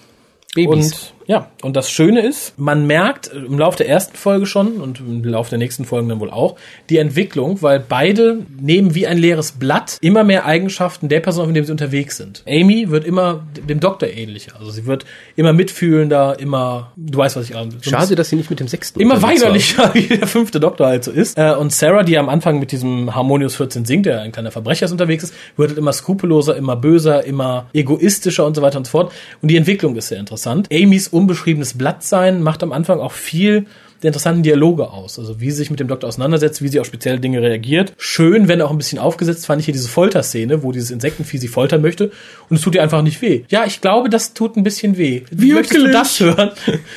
Babys. 0.56 0.94
Und 0.94 1.13
ja, 1.27 1.50
und 1.62 1.75
das 1.75 1.89
Schöne 1.89 2.22
ist, 2.25 2.58
man 2.60 2.86
merkt 2.86 3.27
im 3.27 3.58
Laufe 3.58 3.77
der 3.77 3.88
ersten 3.89 4.15
Folge 4.18 4.46
schon 4.46 4.74
und 4.82 5.00
im 5.00 5.24
Laufe 5.24 5.50
der 5.50 5.60
nächsten 5.60 5.86
Folgen 5.86 6.10
dann 6.10 6.20
wohl 6.20 6.30
auch 6.30 6.56
die 6.89 6.98
Entwicklung, 6.98 7.62
weil 7.62 7.80
beide 7.80 8.39
nehmen 8.60 8.94
wie 8.96 9.08
ein 9.08 9.18
leeres 9.18 9.53
Blatt 9.53 9.98
immer 10.01 10.24
mehr 10.24 10.46
Eigenschaften 10.46 11.10
der 11.10 11.20
Person, 11.22 11.48
mit 11.48 11.56
dem 11.56 11.65
sie 11.65 11.72
unterwegs 11.72 12.18
sind. 12.18 12.44
Amy 12.48 12.89
wird 12.89 13.06
immer 13.06 13.46
dem 13.68 13.80
Doktor 13.80 14.10
ähnlicher. 14.10 14.53
Also 14.60 14.72
sie 14.72 14.86
wird 14.86 15.06
immer 15.36 15.53
mitfühlender, 15.53 16.39
immer, 16.39 16.92
du 16.96 17.18
weißt, 17.18 17.36
was 17.36 17.50
ich 17.50 17.56
an. 17.56 17.70
Schade, 17.82 18.15
dass 18.15 18.30
sie 18.30 18.36
nicht 18.36 18.50
mit 18.50 18.60
dem 18.60 18.68
sechsten 18.68 19.00
Immer 19.00 19.22
war. 19.22 19.30
weinerlicher, 19.30 19.89
wie 19.94 20.08
der 20.08 20.27
fünfte 20.27 20.60
Doktor 20.60 20.88
halt 20.88 21.03
so 21.03 21.12
ist. 21.12 21.38
Äh, 21.38 21.53
Und 21.53 21.72
Sarah, 21.72 22.03
die 22.03 22.18
am 22.18 22.30
Anfang 22.30 22.60
mit 22.60 22.72
diesem 22.72 23.15
Harmonious 23.15 23.56
14 23.56 23.86
singt, 23.86 24.06
der 24.06 24.22
ein 24.22 24.32
kleiner 24.32 24.51
Verbrecher 24.51 24.86
ist, 24.86 24.92
unterwegs 24.92 25.24
ist, 25.24 25.34
wird 25.58 25.70
halt 25.70 25.77
immer 25.77 25.94
skrupelloser, 25.94 26.56
immer 26.58 26.75
böser, 26.75 27.24
immer 27.24 27.68
egoistischer 27.74 28.46
und 28.46 28.56
so 28.56 28.62
weiter 28.62 28.77
und 28.77 28.86
so 28.86 28.92
fort. 28.92 29.12
Und 29.42 29.50
die 29.50 29.58
Entwicklung 29.58 29.96
ist 29.96 30.08
sehr 30.10 30.20
interessant. 30.20 30.68
Amys 30.72 31.12
unbeschriebenes 31.13 31.77
Blatt 31.77 32.03
sein 32.03 32.41
macht 32.41 32.63
am 32.63 32.72
Anfang 32.72 33.00
auch 33.00 33.12
viel 33.12 33.65
der 34.03 34.10
interessanten 34.10 34.43
Dialoge 34.43 34.91
aus. 34.91 35.17
Also 35.17 35.39
wie 35.39 35.50
sie 35.50 35.58
sich 35.58 35.70
mit 35.70 35.79
dem 35.79 35.88
Doktor 35.88 36.08
auseinandersetzt, 36.08 36.62
wie 36.62 36.67
sie 36.67 36.79
auf 36.79 36.86
spezielle 36.86 37.20
Dinge 37.20 37.41
reagiert. 37.41 37.93
Schön, 37.98 38.48
wenn 38.48 38.62
auch 38.62 38.72
ein 38.72 38.77
bisschen 38.77 39.00
aufgesetzt, 39.00 39.46
fand 39.46 39.62
ich 39.62 39.65
hier 39.65 39.74
diese 39.74 39.88
Folterszene, 39.88 40.62
wo 40.62 40.72
dieses 40.72 40.91
Insektenvieh 40.91 41.38
sie 41.38 41.48
foltern 41.48 41.82
möchte 41.82 42.12
und 42.50 42.58
es 42.58 42.62
tut 42.62 42.75
ihr 42.75 42.84
einfach 42.84 43.01
nicht 43.01 43.22
weh. 43.22 43.43
Ja, 43.48 43.65
ich 43.65 43.79
glaube, 43.82 44.10
das 44.10 44.34
tut 44.34 44.58
ein 44.58 44.63
bisschen 44.63 44.98
weh. 44.98 45.24
Möchtest 45.32 45.82
du 45.82 45.89
das 45.89 46.20
hören? 46.20 46.51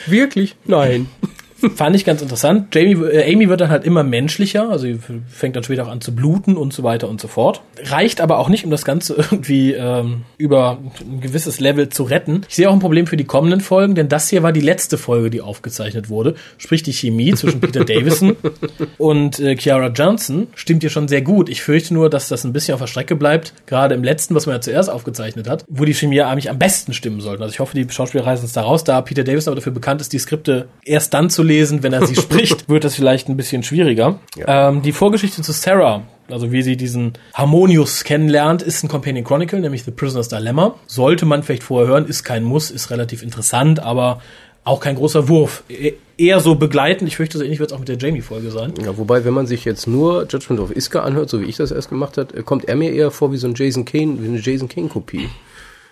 Wirklich? 0.07 0.57
Nein. 0.65 1.09
Fand 1.75 1.97
ich 1.97 2.05
ganz 2.05 2.23
interessant. 2.23 2.75
Jamie, 2.75 2.95
äh, 2.95 3.33
Amy 3.33 3.49
wird 3.49 3.61
dann 3.61 3.71
halt 3.71 3.85
immer 3.85 4.03
menschlicher, 4.03 4.69
also 4.69 4.85
sie 4.85 4.99
fängt 5.29 5.57
dann 5.57 5.65
später 5.65 5.85
auch 5.85 5.91
an 5.91 6.01
zu 6.01 6.15
bluten 6.15 6.57
und 6.57 6.73
so 6.73 6.83
weiter 6.83 7.09
und 7.09 7.21
so 7.21 7.29
fort. 7.29 7.63
Reicht 7.83 8.21
aber 8.21 8.39
auch 8.39 8.49
nicht, 8.49 8.65
um 8.65 8.71
das 8.71 8.85
Ganze 8.85 9.15
irgendwie 9.31 9.73
ähm, 9.73 10.23
über 10.37 10.79
ein 11.01 11.21
gewisses 11.21 11.59
Level 11.61 11.89
zu 11.89 12.03
retten. 12.03 12.43
Ich 12.49 12.57
sehe 12.57 12.69
auch 12.69 12.75
ein 12.75 12.81
Problem 12.81 13.07
für 13.07 13.17
die 13.17 13.25
kommenden 13.25 13.61
Folgen, 13.61 13.95
denn 13.95 14.09
das 14.09 14.29
hier 14.29 14.43
war 14.43 14.53
die 14.53 14.61
letzte 14.61 14.99
Folge, 14.99 15.31
die 15.31 15.41
aufgezeichnet 15.41 16.11
wurde. 16.11 16.35
Sprich, 16.59 16.83
die 16.83 16.93
Chemie 16.93 17.35
zwischen 17.35 17.61
Peter 17.61 17.85
Davison 17.87 18.37
und 18.99 19.39
äh, 19.41 19.55
Kiara 19.55 19.89
Johnson 19.89 20.49
stimmt 20.55 20.83
hier 20.83 20.91
schon 20.91 21.09
sehr 21.09 21.23
gut. 21.23 21.49
Ich 21.49 21.63
fürchte 21.63 21.95
nur, 21.95 22.11
dass 22.11 22.29
das 22.29 22.45
ein 22.45 22.53
bisschen 22.53 22.75
auf 22.75 22.81
der 22.81 22.87
Strecke 22.87 23.17
bleibt, 23.17 23.55
gerade 23.67 23.95
im 23.95 24.05
letzten, 24.05 24.35
was 24.35 24.47
man 24.47 24.57
ja 24.57 24.61
zuerst 24.61 24.91
aufgezeichnet 24.91 25.49
hat, 25.49 25.65
wo 25.69 25.85
die 25.85 25.95
Chemie 25.95 26.21
eigentlich 26.21 26.51
am 26.51 26.59
besten 26.59 26.93
stimmen 26.93 27.21
sollten. 27.21 27.43
Also 27.43 27.55
ich 27.55 27.61
hoffe, 27.61 27.75
die 27.75 27.91
Schauspieler 27.91 28.27
reißen 28.27 28.45
es 28.45 28.53
da 28.53 28.63
raus, 28.63 28.85
da 28.85 29.01
Peter 29.01 29.25
Davison 29.25 29.53
aber 29.53 29.61
dafür 29.61 29.73
bekannt 29.73 30.01
ist, 30.01 30.13
die 30.13 30.19
Skripte 30.19 30.69
erst 30.85 31.15
dann 31.15 31.31
zu 31.31 31.46
lesen, 31.47 31.83
wenn 31.83 31.93
er 31.93 32.07
sie 32.07 32.15
spricht, 32.21 32.69
wird 32.69 32.85
das 32.85 32.95
vielleicht 32.95 33.29
ein 33.29 33.37
bisschen 33.37 33.63
schwieriger. 33.63 34.19
Ähm, 34.47 34.83
die 34.83 34.93
Vorgeschichte 34.93 35.41
zu 35.43 35.53
Sarah, 35.53 36.03
also 36.29 36.53
wie 36.53 36.63
sie 36.63 36.77
diesen 36.77 37.13
Harmonius 37.35 38.05
kennenlernt, 38.05 38.63
ist 38.63 38.83
ein 38.85 38.89
Companion 38.89 39.25
Chronicle, 39.25 39.61
nämlich 39.61 39.85
The 39.85 39.93
Prisoner's 39.93 40.29
Dilemma. 40.29 40.75
Sollte 40.87 41.25
man 41.25 41.43
vielleicht 41.43 41.63
vorher 41.63 41.89
hören, 41.89 42.07
ist 42.07 42.25
kein 42.25 42.43
Muss, 42.45 42.71
ist 42.71 42.91
relativ 42.91 43.23
interessant, 43.23 43.81
aber 43.81 44.21
auch 44.65 44.81
kein 44.81 44.97
großer 44.97 45.29
Wurf. 45.29 45.63
E 45.69 45.93
eher 46.19 46.41
so 46.41 46.57
begleitend. 46.57 47.07
Ich 47.09 47.17
fürchte, 47.17 47.39
so 47.39 47.45
ähnlich 47.45 47.61
wird 47.61 47.71
es 47.71 47.75
auch 47.75 47.79
mit 47.79 47.89
der 47.89 47.99
Jamie-Folge 47.99 48.51
sein. 48.51 48.73
Ja, 48.85 48.97
wobei, 48.99 49.25
wenn 49.25 49.35
man 49.35 49.47
sich 49.47 49.65
jetzt 49.65 49.87
nur 49.87 50.27
Judgment 50.29 50.61
of 50.61 50.75
Iska 50.75 51.03
anhört, 51.03 51.29
so 51.31 51.41
wie 51.41 51.45
ich 51.45 51.57
das 51.57 51.71
erst 51.71 51.89
gemacht 51.91 52.19
habe, 52.19 52.43
kommt 52.43 52.65
er 52.67 52.75
mir 52.75 52.91
eher 52.93 53.11
vor 53.13 53.31
wie 53.33 53.37
so 53.37 53.47
ein 53.47 53.55
Jason 53.55 53.85
Kane, 53.85 54.17
wie 54.21 54.27
eine 54.29 54.39
Jason 54.41 54.69
Kane-Kopie. 54.69 55.29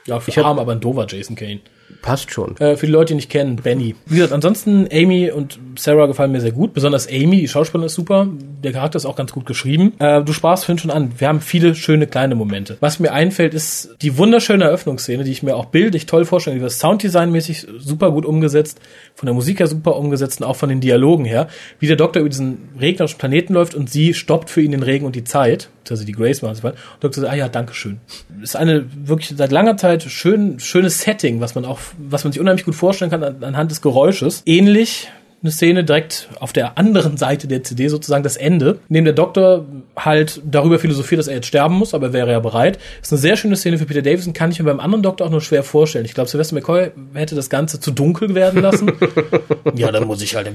Ja, 0.07 0.18
für 0.18 0.31
Ich 0.31 0.38
hab- 0.38 0.46
arm, 0.46 0.59
aber 0.59 0.72
ein 0.72 0.81
dover 0.81 1.07
Jason 1.09 1.37
Kane. 1.37 1.61
Passt 2.05 2.31
schon. 2.31 2.55
Äh, 2.59 2.77
für 2.77 2.85
die 2.85 2.92
Leute, 2.92 3.09
die 3.09 3.14
nicht 3.14 3.31
kennen, 3.31 3.57
Benny. 3.57 3.94
Wie 4.05 4.16
gesagt, 4.16 4.35
ansonsten 4.35 4.87
Amy 4.92 5.31
und 5.31 5.59
Sarah 5.79 6.05
gefallen 6.05 6.33
mir 6.33 6.40
sehr 6.42 6.53
gut. 6.53 6.75
Besonders 6.75 7.09
Amy, 7.09 7.40
die 7.40 7.49
Schauspielerin 7.49 7.87
ist 7.87 7.94
super. 7.94 8.29
Der 8.62 8.73
Charakter 8.73 8.97
ist 8.97 9.07
auch 9.07 9.16
ganz 9.16 9.33
gut 9.33 9.47
geschrieben. 9.47 9.94
Äh, 10.01 10.23
du 10.23 10.35
sprachst 10.35 10.66
vorhin 10.66 10.79
schon 10.79 10.90
an. 10.90 11.12
Wir 11.16 11.29
haben 11.29 11.40
viele 11.40 11.75
schöne 11.75 12.07
kleine 12.07 12.35
Momente. 12.35 12.77
Was 12.81 13.01
mir 13.01 13.12
einfällt, 13.12 13.55
ist 13.55 13.97
die 14.03 14.18
wunderschöne 14.18 14.64
Eröffnungsszene, 14.64 15.25
die 15.25 15.31
ich 15.31 15.42
mir 15.42 15.57
auch 15.57 15.66
bildlich 15.66 16.05
toll 16.05 16.27
vorstelle. 16.27 16.57
Die 16.57 16.62
wird 16.62 16.73
Sounddesignmäßig 16.73 17.66
super 17.79 18.11
gut 18.11 18.27
umgesetzt, 18.27 18.81
von 19.14 19.27
der 19.27 19.35
Musik 19.35 19.61
her 19.61 19.66
super 19.66 19.97
umgesetzt 19.97 20.42
und 20.42 20.47
auch 20.47 20.57
von 20.57 20.68
den 20.68 20.81
Dialogen 20.81 21.25
her. 21.25 21.49
Wie 21.79 21.87
der 21.87 21.97
Doktor 21.97 22.20
über 22.20 22.29
diesen 22.29 22.68
regnerischen 22.79 23.16
Planeten 23.16 23.55
läuft 23.55 23.75
und 23.75 23.88
sie 23.88 24.12
stoppt 24.12 24.51
für 24.51 24.61
ihn 24.61 24.73
den 24.73 24.83
Regen 24.83 25.07
und 25.07 25.16
die 25.16 25.25
Zeit. 25.25 25.70
Also 25.90 26.05
die 26.05 26.12
Grace 26.12 26.42
es. 26.42 26.64
Und 26.64 26.75
Doktor 27.01 27.23
sagt, 27.23 27.33
ah 27.33 27.37
ja, 27.37 27.49
danke 27.49 27.75
schön. 27.75 28.01
Ist 28.42 28.57
eine 28.57 28.87
wirklich 29.07 29.35
seit 29.37 29.53
langer 29.53 29.77
Zeit 29.77 30.03
schön, 30.03 30.59
schönes 30.59 31.01
Setting, 31.01 31.40
was 31.40 31.55
man 31.55 31.64
auch, 31.64 31.73
was 31.98 32.24
man 32.24 32.32
sich 32.32 32.40
unheimlich 32.40 32.64
gut 32.64 32.74
vorstellen 32.74 33.10
kann 33.10 33.22
an, 33.22 33.42
anhand 33.42 33.70
des 33.70 33.82
Geräusches. 33.82 34.42
Ähnlich 34.46 35.08
eine 35.44 35.52
Szene 35.52 35.84
direkt 35.84 36.28
auf 36.40 36.54
der 36.54 36.78
anderen 36.78 37.18
Seite 37.18 37.46
der 37.46 37.62
CD 37.62 37.88
sozusagen 37.88 38.24
das 38.24 38.37
Ende, 38.37 38.78
in 38.88 38.94
dem 38.94 39.04
der 39.04 39.12
Doktor 39.12 39.66
halt 39.94 40.40
darüber 40.42 40.78
philosophiert, 40.78 41.18
dass 41.18 41.28
er 41.28 41.34
jetzt 41.34 41.46
sterben 41.46 41.74
muss, 41.74 41.92
aber 41.92 42.08
er 42.08 42.12
wäre 42.14 42.30
ja 42.32 42.40
bereit. 42.40 42.78
Ist 43.02 43.12
eine 43.12 43.20
sehr 43.20 43.37
schöne 43.37 43.54
Szene 43.54 43.76
für 43.76 43.84
Peter 43.84 44.00
Davison, 44.00 44.32
kann 44.32 44.50
ich 44.50 44.58
mir 44.58 44.64
beim 44.64 44.80
anderen 44.80 45.02
Doktor 45.02 45.26
auch 45.26 45.30
nur 45.30 45.42
schwer 45.42 45.62
vorstellen. 45.62 46.06
Ich 46.06 46.14
glaube, 46.14 46.30
Sylvester 46.30 46.54
McCoy 46.54 46.92
hätte 47.12 47.34
das 47.34 47.50
Ganze 47.50 47.78
zu 47.78 47.90
dunkel 47.90 48.34
werden 48.34 48.62
lassen. 48.62 48.90
ja, 49.74 49.92
dann 49.92 50.06
muss 50.06 50.22
ich 50.22 50.34
halt. 50.34 50.48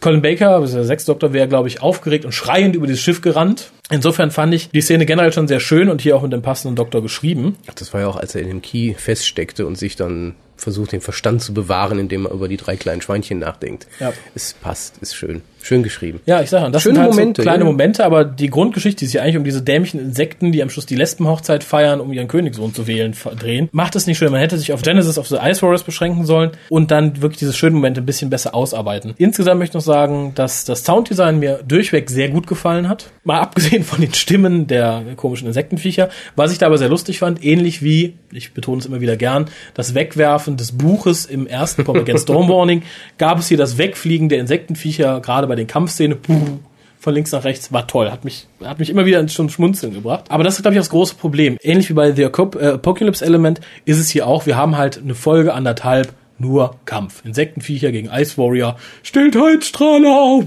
Colin 0.00 0.22
Baker, 0.22 0.56
also 0.56 0.76
der 0.76 0.84
Sechsdoktor, 0.84 1.32
wäre, 1.32 1.48
glaube 1.48 1.66
ich, 1.66 1.82
aufgeregt 1.82 2.24
und 2.24 2.32
schreiend 2.32 2.76
über 2.76 2.86
dieses 2.86 3.02
Schiff 3.02 3.22
gerannt. 3.22 3.72
Insofern 3.90 4.30
fand 4.30 4.54
ich 4.54 4.70
die 4.70 4.80
Szene 4.80 5.06
generell 5.06 5.32
schon 5.32 5.48
sehr 5.48 5.60
schön 5.60 5.88
und 5.88 6.00
hier 6.00 6.16
auch 6.16 6.22
mit 6.22 6.32
dem 6.32 6.42
passenden 6.42 6.76
Doktor 6.76 7.02
geschrieben. 7.02 7.56
Ach, 7.68 7.74
das 7.74 7.92
war 7.92 8.00
ja 8.00 8.06
auch, 8.06 8.16
als 8.16 8.36
er 8.36 8.42
in 8.42 8.48
dem 8.48 8.62
Key 8.62 8.94
feststeckte 8.94 9.66
und 9.66 9.76
sich 9.76 9.96
dann 9.96 10.36
versucht, 10.66 10.90
den 10.90 11.00
Verstand 11.00 11.42
zu 11.42 11.54
bewahren, 11.54 12.00
indem 12.00 12.26
er 12.26 12.32
über 12.32 12.48
die 12.48 12.56
drei 12.56 12.74
kleinen 12.74 13.00
Schweinchen 13.00 13.38
nachdenkt. 13.38 13.86
Ja. 14.00 14.12
Es 14.34 14.52
passt, 14.52 14.98
ist 14.98 15.14
schön. 15.14 15.42
Schön 15.62 15.84
geschrieben. 15.84 16.20
Ja, 16.26 16.42
ich 16.42 16.50
sage, 16.50 16.66
und 16.66 16.72
das 16.72 16.82
Schöne 16.82 16.94
sind 16.94 17.02
halt 17.02 17.12
Momente, 17.14 17.42
so 17.42 17.44
kleine 17.44 17.64
ja. 17.64 17.70
Momente, 17.70 18.04
aber 18.04 18.24
die 18.24 18.50
Grundgeschichte, 18.50 19.00
die 19.00 19.06
sich 19.06 19.20
eigentlich 19.20 19.36
um 19.36 19.42
diese 19.42 19.62
dämlichen 19.62 19.98
Insekten, 19.98 20.52
die 20.52 20.62
am 20.62 20.70
Schluss 20.70 20.86
die 20.86 20.94
Lesbenhochzeit 20.94 21.64
feiern, 21.64 22.00
um 22.00 22.12
ihren 22.12 22.28
Königssohn 22.28 22.72
zu 22.72 22.86
wählen, 22.86 23.14
drehen, 23.38 23.68
macht 23.72 23.96
es 23.96 24.06
nicht 24.06 24.18
schön. 24.18 24.30
Man 24.30 24.40
hätte 24.40 24.58
sich 24.58 24.72
auf 24.72 24.82
Genesis, 24.82 25.18
auf 25.18 25.26
The 25.26 25.38
Ice 25.42 25.62
Warriors 25.62 25.82
beschränken 25.82 26.24
sollen 26.24 26.52
und 26.68 26.92
dann 26.92 27.20
wirklich 27.20 27.38
diese 27.38 27.52
schönen 27.52 27.74
Momente 27.74 28.00
ein 28.00 28.06
bisschen 28.06 28.30
besser 28.30 28.54
ausarbeiten. 28.54 29.14
Insgesamt 29.18 29.58
möchte 29.58 29.76
ich 29.76 29.84
noch 29.84 29.92
sagen, 29.92 30.32
dass 30.36 30.64
das 30.64 30.84
Sounddesign 30.84 31.40
mir 31.40 31.60
durchweg 31.66 32.10
sehr 32.10 32.28
gut 32.28 32.46
gefallen 32.46 32.88
hat. 32.88 33.10
Mal 33.24 33.40
abgesehen 33.40 33.82
von 33.82 34.00
den 34.00 34.14
Stimmen 34.14 34.68
der 34.68 35.02
komischen 35.16 35.48
Insektenviecher. 35.48 36.10
Was 36.36 36.52
ich 36.52 36.58
da 36.58 36.66
aber 36.66 36.78
sehr 36.78 36.88
lustig 36.88 37.18
fand, 37.18 37.44
ähnlich 37.44 37.82
wie, 37.82 38.14
ich 38.30 38.54
betone 38.54 38.78
es 38.78 38.86
immer 38.86 39.00
wieder 39.00 39.16
gern, 39.16 39.46
das 39.74 39.94
Wegwerfen 39.94 40.55
des 40.56 40.72
Buches 40.72 41.26
im 41.26 41.46
ersten 41.46 41.84
Pop 41.84 41.96
Against 41.96 42.24
Storm 42.24 42.48
Warning, 42.50 42.82
gab 43.18 43.38
es 43.38 43.48
hier 43.48 43.58
das 43.58 43.78
Wegfliegen 43.78 44.28
der 44.28 44.40
Insektenviecher, 44.40 45.20
gerade 45.20 45.46
bei 45.46 45.54
den 45.54 45.66
Kampfszenen, 45.66 46.20
puh, 46.20 46.58
von 46.98 47.14
links 47.14 47.30
nach 47.30 47.44
rechts, 47.44 47.72
war 47.72 47.86
toll, 47.86 48.10
hat 48.10 48.24
mich, 48.24 48.48
hat 48.64 48.78
mich 48.78 48.90
immer 48.90 49.06
wieder 49.06 49.20
ins 49.20 49.32
schon 49.32 49.48
Schmunzeln 49.48 49.94
gebracht. 49.94 50.24
Aber 50.28 50.42
das 50.42 50.56
ist, 50.56 50.62
glaube 50.62 50.74
ich, 50.74 50.80
das 50.80 50.90
große 50.90 51.14
Problem. 51.14 51.56
Ähnlich 51.62 51.88
wie 51.88 51.94
bei 51.94 52.12
The 52.12 52.22
äh, 52.22 52.26
Apocalypse 52.26 53.24
Element 53.24 53.60
ist 53.84 53.98
es 53.98 54.08
hier 54.08 54.26
auch, 54.26 54.46
wir 54.46 54.56
haben 54.56 54.76
halt 54.76 54.98
eine 54.98 55.14
Folge 55.14 55.54
anderthalb, 55.54 56.12
nur 56.38 56.76
Kampf. 56.84 57.22
Insektenviecher 57.24 57.92
gegen 57.92 58.10
Ice 58.10 58.36
Warrior. 58.38 58.78
Stellt 59.02 59.36
Heizstrahle 59.36 60.08
auf. 60.08 60.44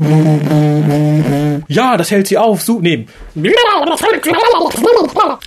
Ja, 1.68 1.98
das 1.98 2.12
hält 2.12 2.28
sie 2.28 2.38
auf. 2.38 2.62
So, 2.62 2.80
nee. 2.80 3.08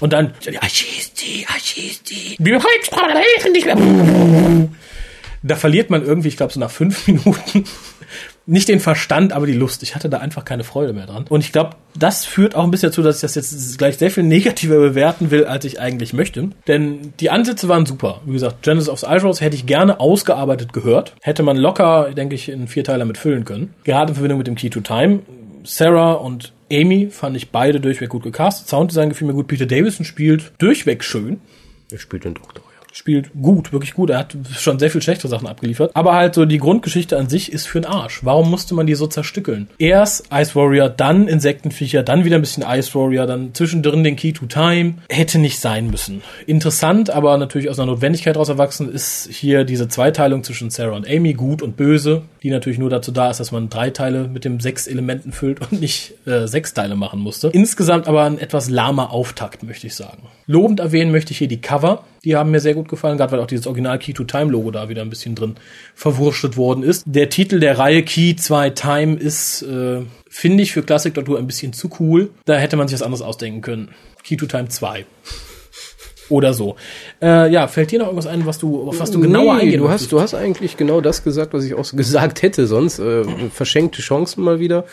Und 0.00 0.12
dann. 0.12 0.34
Da 5.44 5.56
verliert 5.56 5.90
man 5.90 6.04
irgendwie, 6.04 6.28
ich 6.28 6.36
glaube, 6.36 6.52
so 6.52 6.60
nach 6.60 6.70
fünf 6.70 7.06
Minuten 7.06 7.64
nicht 8.46 8.68
den 8.68 8.80
Verstand, 8.80 9.32
aber 9.32 9.46
die 9.46 9.52
Lust. 9.52 9.82
Ich 9.82 9.94
hatte 9.94 10.08
da 10.08 10.18
einfach 10.18 10.44
keine 10.44 10.64
Freude 10.64 10.92
mehr 10.92 11.06
dran. 11.06 11.26
Und 11.28 11.40
ich 11.40 11.52
glaube, 11.52 11.76
das 11.96 12.24
führt 12.24 12.54
auch 12.54 12.64
ein 12.64 12.70
bisschen 12.70 12.90
dazu, 12.90 13.02
dass 13.02 13.16
ich 13.16 13.22
das 13.22 13.34
jetzt 13.34 13.78
gleich 13.78 13.98
sehr 13.98 14.10
viel 14.10 14.22
negativer 14.24 14.78
bewerten 14.78 15.30
will, 15.30 15.44
als 15.44 15.64
ich 15.64 15.80
eigentlich 15.80 16.12
möchte. 16.12 16.50
Denn 16.66 17.12
die 17.20 17.30
Ansätze 17.30 17.68
waren 17.68 17.86
super. 17.86 18.20
Wie 18.24 18.32
gesagt, 18.32 18.62
Genesis 18.62 18.88
of 18.88 19.00
the 19.00 19.06
Rose 19.06 19.44
hätte 19.44 19.56
ich 19.56 19.66
gerne 19.66 20.00
ausgearbeitet 20.00 20.72
gehört. 20.72 21.14
Hätte 21.22 21.42
man 21.42 21.56
locker, 21.56 22.10
denke 22.16 22.34
ich, 22.34 22.48
in 22.48 22.68
vier 22.68 22.84
Teile 22.84 23.04
mit 23.04 23.18
füllen 23.18 23.44
können. 23.44 23.74
Gerade 23.84 24.10
in 24.10 24.14
Verbindung 24.14 24.38
mit 24.38 24.46
dem 24.46 24.54
Key 24.54 24.70
to 24.70 24.80
Time. 24.80 25.20
Sarah 25.64 26.14
und 26.14 26.52
Amy 26.72 27.08
fand 27.10 27.36
ich 27.36 27.50
beide 27.50 27.80
durchweg 27.80 28.08
gut 28.08 28.24
gecastet. 28.24 28.68
Sounddesign 28.68 29.10
gefiel 29.10 29.26
mir 29.26 29.34
gut. 29.34 29.46
Peter 29.46 29.66
Davison 29.66 30.04
spielt 30.04 30.52
durchweg 30.58 31.04
schön. 31.04 31.40
Er 31.90 31.98
spielt 31.98 32.24
den 32.24 32.34
Doktor. 32.34 32.64
Spielt 32.92 33.30
gut, 33.40 33.72
wirklich 33.72 33.94
gut. 33.94 34.10
Er 34.10 34.18
hat 34.18 34.36
schon 34.56 34.78
sehr 34.78 34.90
viel 34.90 35.02
schlechte 35.02 35.26
Sachen 35.26 35.48
abgeliefert. 35.48 35.90
Aber 35.94 36.14
halt 36.14 36.34
so 36.34 36.44
die 36.44 36.58
Grundgeschichte 36.58 37.18
an 37.18 37.28
sich 37.28 37.50
ist 37.50 37.66
für 37.66 37.80
den 37.80 37.90
Arsch. 37.90 38.20
Warum 38.22 38.50
musste 38.50 38.74
man 38.74 38.86
die 38.86 38.94
so 38.94 39.06
zerstückeln? 39.06 39.68
Erst 39.78 40.28
Ice 40.32 40.54
Warrior, 40.54 40.88
dann 40.88 41.26
Insektenviecher, 41.26 42.02
dann 42.02 42.24
wieder 42.24 42.36
ein 42.36 42.42
bisschen 42.42 42.64
Ice 42.68 42.94
Warrior, 42.94 43.26
dann 43.26 43.54
zwischendrin 43.54 44.04
den 44.04 44.16
Key 44.16 44.32
to 44.32 44.46
Time. 44.46 44.94
Hätte 45.08 45.38
nicht 45.38 45.58
sein 45.58 45.90
müssen. 45.90 46.22
Interessant, 46.46 47.10
aber 47.10 47.36
natürlich 47.38 47.70
aus 47.70 47.78
einer 47.78 47.90
Notwendigkeit 47.92 48.36
daraus 48.36 48.50
erwachsen 48.50 48.92
ist 48.92 49.28
hier 49.30 49.64
diese 49.64 49.88
Zweiteilung 49.88 50.44
zwischen 50.44 50.70
Sarah 50.70 50.96
und 50.96 51.08
Amy, 51.08 51.32
gut 51.32 51.62
und 51.62 51.76
böse, 51.76 52.22
die 52.42 52.50
natürlich 52.50 52.78
nur 52.78 52.90
dazu 52.90 53.10
da 53.10 53.30
ist, 53.30 53.40
dass 53.40 53.52
man 53.52 53.70
drei 53.70 53.90
Teile 53.90 54.28
mit 54.28 54.44
dem 54.44 54.60
sechs 54.60 54.86
Elementen 54.86 55.32
füllt 55.32 55.60
und 55.60 55.80
nicht 55.80 56.14
äh, 56.26 56.46
sechs 56.46 56.74
Teile 56.74 56.94
machen 56.96 57.20
musste. 57.20 57.48
Insgesamt 57.48 58.06
aber 58.06 58.24
ein 58.24 58.38
etwas 58.38 58.68
lahmer 58.68 59.12
Auftakt, 59.12 59.62
möchte 59.62 59.86
ich 59.86 59.94
sagen. 59.94 60.24
Lobend 60.46 60.80
erwähnen 60.80 61.10
möchte 61.10 61.32
ich 61.32 61.38
hier 61.38 61.48
die 61.48 61.60
Cover. 61.60 62.04
Die 62.24 62.36
haben 62.36 62.52
mir 62.52 62.60
sehr 62.60 62.74
gut 62.74 62.88
gefallen, 62.88 63.18
gerade 63.18 63.32
weil 63.32 63.40
auch 63.40 63.46
dieses 63.46 63.66
Original 63.66 63.98
Key 63.98 64.12
to 64.12 64.24
Time 64.24 64.50
Logo 64.50 64.70
da 64.70 64.88
wieder 64.88 65.02
ein 65.02 65.10
bisschen 65.10 65.34
drin 65.34 65.56
verwurstet 65.94 66.56
worden 66.56 66.84
ist. 66.84 67.02
Der 67.04 67.28
Titel 67.28 67.58
der 67.58 67.78
Reihe 67.78 68.04
Key 68.04 68.36
2 68.36 68.70
Time 68.70 69.16
ist, 69.16 69.62
äh, 69.62 70.02
finde 70.28 70.62
ich, 70.62 70.72
für 70.72 70.82
Classic 70.82 71.12
Doctor 71.12 71.38
ein 71.38 71.46
bisschen 71.46 71.72
zu 71.72 71.90
cool. 71.98 72.30
Da 72.44 72.54
hätte 72.54 72.76
man 72.76 72.86
sich 72.86 72.94
was 72.94 73.02
anderes 73.02 73.22
ausdenken 73.22 73.60
können. 73.60 73.88
Key 74.22 74.36
to 74.36 74.46
Time 74.46 74.68
2. 74.68 75.04
Oder 76.32 76.54
so. 76.54 76.76
Äh, 77.20 77.52
ja, 77.52 77.68
fällt 77.68 77.90
dir 77.90 77.98
noch 77.98 78.06
irgendwas 78.06 78.26
ein, 78.26 78.46
was 78.46 78.58
du, 78.58 78.88
auf 78.88 78.98
was 78.98 79.10
du 79.10 79.20
genauer 79.20 79.56
Nee, 79.56 79.60
eingehen 79.64 79.80
du 79.80 79.84
hast, 79.84 79.92
möchtest? 79.92 80.12
du 80.12 80.20
hast 80.22 80.32
eigentlich 80.34 80.78
genau 80.78 81.02
das 81.02 81.22
gesagt, 81.24 81.52
was 81.52 81.62
ich 81.64 81.74
auch 81.74 81.84
gesagt 81.92 82.40
hätte 82.40 82.66
sonst. 82.66 82.98
Äh, 83.00 83.24
verschenkte 83.52 84.00
Chancen 84.00 84.42
mal 84.42 84.58
wieder. 84.58 84.84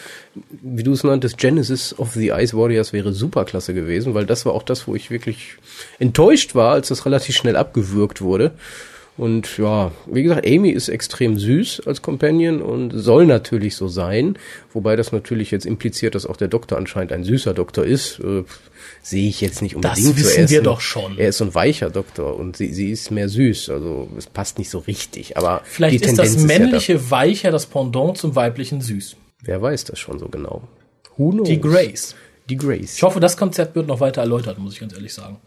Wie 0.62 0.84
du 0.84 0.92
es 0.92 1.06
nanntest, 1.06 1.38
Genesis 1.38 1.98
of 1.98 2.12
the 2.12 2.30
Ice 2.32 2.58
Warriors 2.58 2.92
wäre 2.92 3.14
superklasse 3.14 3.74
gewesen, 3.74 4.14
weil 4.16 4.26
das 4.26 4.46
war 4.46 4.54
auch 4.54 4.64
das, 4.64 4.86
wo 4.86 4.96
ich 4.96 5.12
wirklich 5.12 5.54
enttäuscht 5.98 6.56
war, 6.56 6.74
als 6.74 6.90
das 6.90 7.06
relativ 7.06 7.38
schnell 7.38 7.56
abgewürgt 7.56 8.22
wurde. 8.22 8.52
Und 9.20 9.58
ja, 9.58 9.92
wie 10.06 10.24
gesagt, 10.24 10.48
Amy 10.48 10.70
ist 10.70 10.88
extrem 10.88 11.38
süß 11.38 11.82
als 11.86 12.02
Companion 12.02 12.62
und 12.62 12.92
soll 12.92 13.26
natürlich 13.26 13.76
so 13.76 13.90
sein. 13.90 14.38
Wobei 14.72 14.96
das 14.96 15.12
natürlich 15.12 15.52
jetzt 15.52 15.66
impliziert, 15.66 16.16
dass 16.16 16.26
auch 16.26 16.38
der 16.38 16.48
Doktor 16.48 16.78
anscheinend 16.78 17.12
ein 17.12 17.26
süßer 17.26 17.54
Doktor 17.54 17.84
ist. 17.86 18.20
Äh, 18.22 18.46
sehe 19.02 19.28
ich 19.28 19.42
jetzt 19.42 19.62
nicht 19.62 19.76
Das 19.84 19.98
unbedingt 20.00 20.08
so. 20.08 20.24
wissen 20.24 20.44
ist 20.46 20.52
wir 20.52 20.62
doch 20.62 20.80
schon. 20.80 21.18
Er 21.18 21.30
ist 21.30 21.38
so 21.40 21.44
ein 21.44 21.54
weicher 21.54 21.90
Doktor 21.90 22.38
und 22.40 22.56
sie, 22.56 22.74
sie 22.74 22.92
ist 22.92 23.12
mehr 23.12 23.28
süß. 23.28 23.70
Also 23.72 24.08
es 24.18 24.26
passt 24.28 24.58
nicht 24.58 24.70
so 24.70 24.80
richtig. 24.80 25.36
Aber 25.36 25.62
Vielleicht 25.66 25.96
ist 25.96 26.02
Tendenz 26.16 26.18
das 26.36 26.42
ist 26.42 26.50
ja 26.50 26.58
männliche 26.60 27.12
Weicher 27.12 27.52
das 27.52 27.66
Pendant 27.66 28.18
zum 28.18 28.36
weiblichen 28.38 28.80
Süß. 28.80 29.12
da. 29.12 29.18
Wer 29.48 29.62
weiß 29.62 29.84
das 29.84 30.00
schon 30.00 30.18
so 30.20 30.30
genau? 30.30 30.62
Who 31.18 31.32
knows? 31.32 31.48
Die 31.50 31.60
Grace. 31.60 32.16
Die 32.50 32.56
Grace. 32.56 32.96
Ich 32.96 33.04
hoffe, 33.04 33.20
das 33.20 33.36
Konzept 33.36 33.76
wird 33.76 33.88
noch 33.88 34.00
weiter 34.00 34.22
erläutert, 34.22 34.58
muss 34.60 34.74
ich 34.76 34.80
ganz 34.80 34.94
ehrlich 34.94 35.14
sagen. 35.14 35.38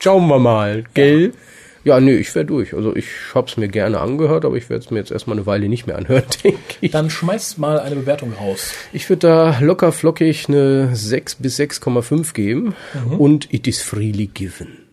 Schauen 0.00 0.26
wir 0.28 0.38
mal, 0.38 0.84
gell? 0.94 1.26
Ja, 1.26 1.30
nee, 2.00 2.16
ich 2.16 2.34
wäre 2.34 2.44
durch. 2.44 2.74
Also 2.74 2.94
ich 2.94 3.06
hab's 3.34 3.56
mir 3.56 3.68
gerne 3.68 4.00
angehört, 4.00 4.44
aber 4.44 4.56
ich 4.56 4.68
werde 4.70 4.84
es 4.84 4.90
mir 4.90 4.98
jetzt 4.98 5.10
erstmal 5.10 5.36
eine 5.36 5.46
Weile 5.46 5.68
nicht 5.68 5.86
mehr 5.86 5.96
anhören, 5.96 6.24
denke 6.44 6.58
ich. 6.80 6.90
Dann 6.90 7.10
schmeiß 7.10 7.58
mal 7.58 7.80
eine 7.80 7.96
Bewertung 7.96 8.32
raus. 8.32 8.72
Ich 8.92 9.08
würde 9.08 9.26
da 9.26 9.58
locker 9.60 9.92
flockig 9.92 10.48
eine 10.48 10.94
6 10.94 11.36
bis 11.36 11.58
6,5 11.58 12.34
geben 12.34 12.74
und 13.18 13.52
it 13.52 13.66
is 13.66 13.82
freely 13.82 14.26
given. 14.26 14.88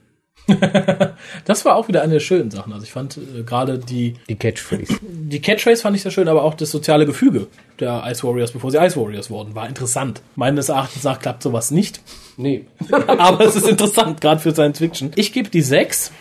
Das 1.45 1.65
war 1.65 1.75
auch 1.75 1.87
wieder 1.87 2.01
eine 2.01 2.13
der 2.13 2.19
schönen 2.19 2.51
Sachen. 2.51 2.73
Also 2.73 2.85
ich 2.85 2.91
fand 2.91 3.17
äh, 3.17 3.43
gerade 3.43 3.79
die, 3.79 4.15
Die 4.29 4.35
Catchphrase. 4.35 4.99
die 5.01 5.41
Catchphrase 5.41 5.81
fand 5.81 5.95
ich 5.95 6.03
sehr 6.03 6.11
schön, 6.11 6.27
aber 6.27 6.43
auch 6.43 6.53
das 6.53 6.71
soziale 6.71 7.05
Gefüge 7.05 7.47
der 7.79 8.03
Ice 8.07 8.23
Warriors, 8.23 8.51
bevor 8.51 8.71
sie 8.71 8.77
Ice 8.77 8.99
Warriors 8.99 9.29
wurden, 9.29 9.55
war 9.55 9.67
interessant. 9.67 10.21
Meines 10.35 10.69
Erachtens 10.69 11.03
nach 11.03 11.19
klappt 11.19 11.43
sowas 11.43 11.71
nicht. 11.71 12.01
nee. 12.37 12.65
aber 13.07 13.45
es 13.45 13.55
ist 13.55 13.67
interessant, 13.67 14.21
gerade 14.21 14.39
für 14.39 14.51
Science 14.51 14.79
Fiction. 14.79 15.11
Ich 15.15 15.33
gebe 15.33 15.49
die 15.49 15.61
6 15.61 16.11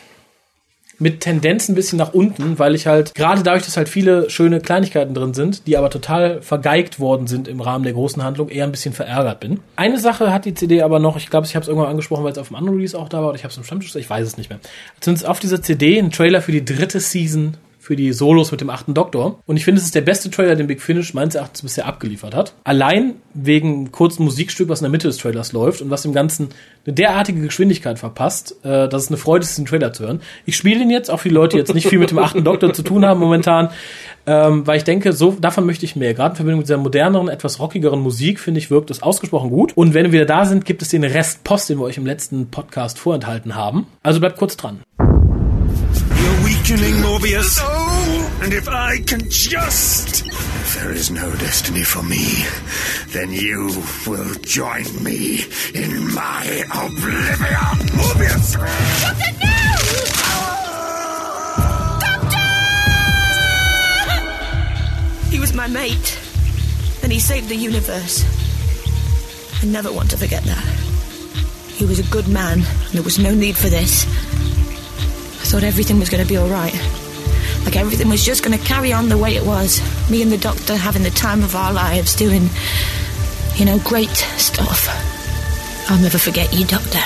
mit 0.98 1.20
Tendenz 1.20 1.68
ein 1.68 1.74
bisschen 1.74 1.98
nach 1.98 2.14
unten, 2.14 2.58
weil 2.58 2.74
ich 2.74 2.86
halt, 2.86 3.14
gerade 3.14 3.42
dadurch, 3.42 3.64
dass 3.64 3.76
halt 3.76 3.88
viele 3.88 4.30
schöne 4.30 4.60
Kleinigkeiten 4.60 5.14
drin 5.14 5.34
sind, 5.34 5.66
die 5.66 5.76
aber 5.76 5.90
total 5.90 6.42
vergeigt 6.42 7.00
worden 7.00 7.26
sind 7.26 7.48
im 7.48 7.60
Rahmen 7.60 7.84
der 7.84 7.92
großen 7.92 8.22
Handlung, 8.22 8.48
eher 8.48 8.64
ein 8.64 8.70
bisschen 8.70 8.94
verärgert 8.94 9.40
bin. 9.40 9.60
Eine 9.76 9.98
Sache 9.98 10.32
hat 10.32 10.44
die 10.44 10.54
CD 10.54 10.82
aber 10.82 10.98
noch, 10.98 11.16
ich 11.16 11.30
glaube, 11.30 11.46
ich 11.46 11.54
habe 11.54 11.62
es 11.62 11.68
irgendwann 11.68 11.90
angesprochen, 11.90 12.24
weil 12.24 12.32
es 12.32 12.38
auf 12.38 12.48
dem 12.48 12.56
anderen 12.56 12.76
Release 12.76 12.98
auch 12.98 13.08
da 13.08 13.18
war, 13.18 13.28
oder 13.28 13.36
ich 13.36 13.44
habe 13.44 13.52
es 13.52 13.56
im 13.56 13.64
Stammtisch, 13.64 13.94
ich 13.94 14.08
weiß 14.08 14.26
es 14.26 14.36
nicht 14.36 14.50
mehr. 14.50 14.60
Zumindest 15.00 15.26
auf 15.26 15.40
dieser 15.40 15.62
CD 15.62 15.98
ein 15.98 16.10
Trailer 16.10 16.40
für 16.40 16.52
die 16.52 16.64
dritte 16.64 17.00
Season 17.00 17.56
für 17.84 17.96
die 17.96 18.14
Solos 18.14 18.50
mit 18.50 18.62
dem 18.62 18.70
achten 18.70 18.94
Doktor. 18.94 19.40
Und 19.44 19.58
ich 19.58 19.64
finde, 19.66 19.78
es 19.78 19.84
ist 19.84 19.94
der 19.94 20.00
beste 20.00 20.30
Trailer, 20.30 20.56
den 20.56 20.66
Big 20.66 20.80
Finish 20.80 21.12
meines 21.12 21.34
Erachtens 21.34 21.60
bisher 21.60 21.84
abgeliefert 21.84 22.34
hat. 22.34 22.54
Allein 22.64 23.16
wegen 23.34 23.92
kurzen 23.92 24.24
Musikstück, 24.24 24.70
was 24.70 24.80
in 24.80 24.84
der 24.84 24.90
Mitte 24.90 25.06
des 25.06 25.18
Trailers 25.18 25.52
läuft 25.52 25.82
und 25.82 25.90
was 25.90 26.00
dem 26.00 26.14
Ganzen 26.14 26.48
eine 26.86 26.94
derartige 26.94 27.42
Geschwindigkeit 27.42 27.98
verpasst, 27.98 28.56
äh, 28.64 28.88
dass 28.88 29.02
es 29.02 29.08
eine 29.08 29.18
Freude 29.18 29.44
ist, 29.44 29.58
den 29.58 29.66
Trailer 29.66 29.92
zu 29.92 30.04
hören. 30.04 30.22
Ich 30.46 30.56
spiele 30.56 30.78
den 30.78 30.88
jetzt, 30.88 31.10
auch 31.10 31.20
für 31.20 31.28
die 31.28 31.34
Leute, 31.34 31.56
die 31.56 31.58
jetzt 31.58 31.74
nicht 31.74 31.86
viel 31.86 31.98
mit 31.98 32.10
dem 32.10 32.18
achten 32.18 32.42
Doktor 32.42 32.72
zu 32.72 32.82
tun 32.82 33.04
haben 33.04 33.20
momentan, 33.20 33.68
ähm, 34.26 34.66
weil 34.66 34.78
ich 34.78 34.84
denke, 34.84 35.12
so 35.12 35.36
davon 35.38 35.66
möchte 35.66 35.84
ich 35.84 35.94
mehr. 35.94 36.14
Gerade 36.14 36.30
in 36.30 36.36
Verbindung 36.36 36.60
mit 36.60 36.68
dieser 36.68 36.78
moderneren, 36.78 37.28
etwas 37.28 37.60
rockigeren 37.60 38.00
Musik, 38.00 38.40
finde 38.40 38.60
ich, 38.60 38.70
wirkt 38.70 38.90
es 38.90 39.02
ausgesprochen 39.02 39.50
gut. 39.50 39.76
Und 39.76 39.92
wenn 39.92 40.06
wir 40.06 40.12
wieder 40.12 40.24
da 40.24 40.46
sind, 40.46 40.64
gibt 40.64 40.80
es 40.80 40.88
den 40.88 41.04
Rest 41.04 41.44
Post, 41.44 41.68
den 41.68 41.78
wir 41.78 41.84
euch 41.84 41.98
im 41.98 42.06
letzten 42.06 42.46
Podcast 42.50 42.98
vorenthalten 42.98 43.54
haben. 43.54 43.86
Also 44.02 44.20
bleibt 44.20 44.38
kurz 44.38 44.56
dran. 44.56 44.80
You're 46.00 46.44
weakening, 46.44 46.94
Morbius. 47.02 47.60
And 48.42 48.52
if 48.52 48.68
I 48.68 48.98
can 49.00 49.28
just... 49.28 50.26
If 50.26 50.80
there 50.80 50.92
is 50.92 51.10
no 51.10 51.30
destiny 51.36 51.82
for 51.82 52.02
me, 52.02 52.44
then 53.08 53.32
you 53.32 53.82
will 54.06 54.34
join 54.42 54.84
me 55.02 55.44
in 55.74 56.12
my 56.14 56.64
oblivion. 56.72 57.78
Morbius! 57.94 58.56
He 65.30 65.38
was 65.40 65.52
my 65.54 65.66
mate. 65.66 66.18
Then 67.00 67.10
he 67.10 67.20
saved 67.20 67.48
the 67.48 67.56
universe. 67.56 68.24
I 69.62 69.66
never 69.66 69.92
want 69.92 70.10
to 70.10 70.16
forget 70.16 70.42
that. 70.44 70.64
He 71.74 71.84
was 71.84 71.98
a 71.98 72.10
good 72.10 72.28
man, 72.28 72.60
and 72.60 72.92
there 72.92 73.02
was 73.02 73.18
no 73.18 73.34
need 73.34 73.56
for 73.56 73.68
this. 73.68 74.06
I 75.44 75.46
thought 75.46 75.62
everything 75.62 75.98
was 75.98 76.08
going 76.08 76.22
to 76.22 76.28
be 76.28 76.38
all 76.38 76.48
right. 76.48 76.72
Like 77.66 77.76
everything 77.76 78.08
was 78.08 78.24
just 78.24 78.42
going 78.42 78.58
to 78.58 78.64
carry 78.64 78.94
on 78.94 79.10
the 79.10 79.18
way 79.18 79.36
it 79.36 79.44
was. 79.44 79.78
Me 80.10 80.22
and 80.22 80.32
the 80.32 80.38
doctor 80.38 80.74
having 80.74 81.02
the 81.02 81.10
time 81.10 81.42
of 81.42 81.54
our 81.54 81.70
lives 81.70 82.16
doing, 82.16 82.48
you 83.56 83.66
know, 83.66 83.78
great 83.80 84.08
stuff. 84.38 84.88
I'll 85.90 86.00
never 86.00 86.16
forget 86.16 86.50
you, 86.54 86.64
Doctor. 86.64 86.98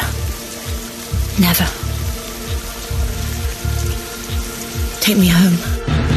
Never. 1.40 1.66
Take 5.01 5.18
me 5.18 5.27
home. 5.27 6.08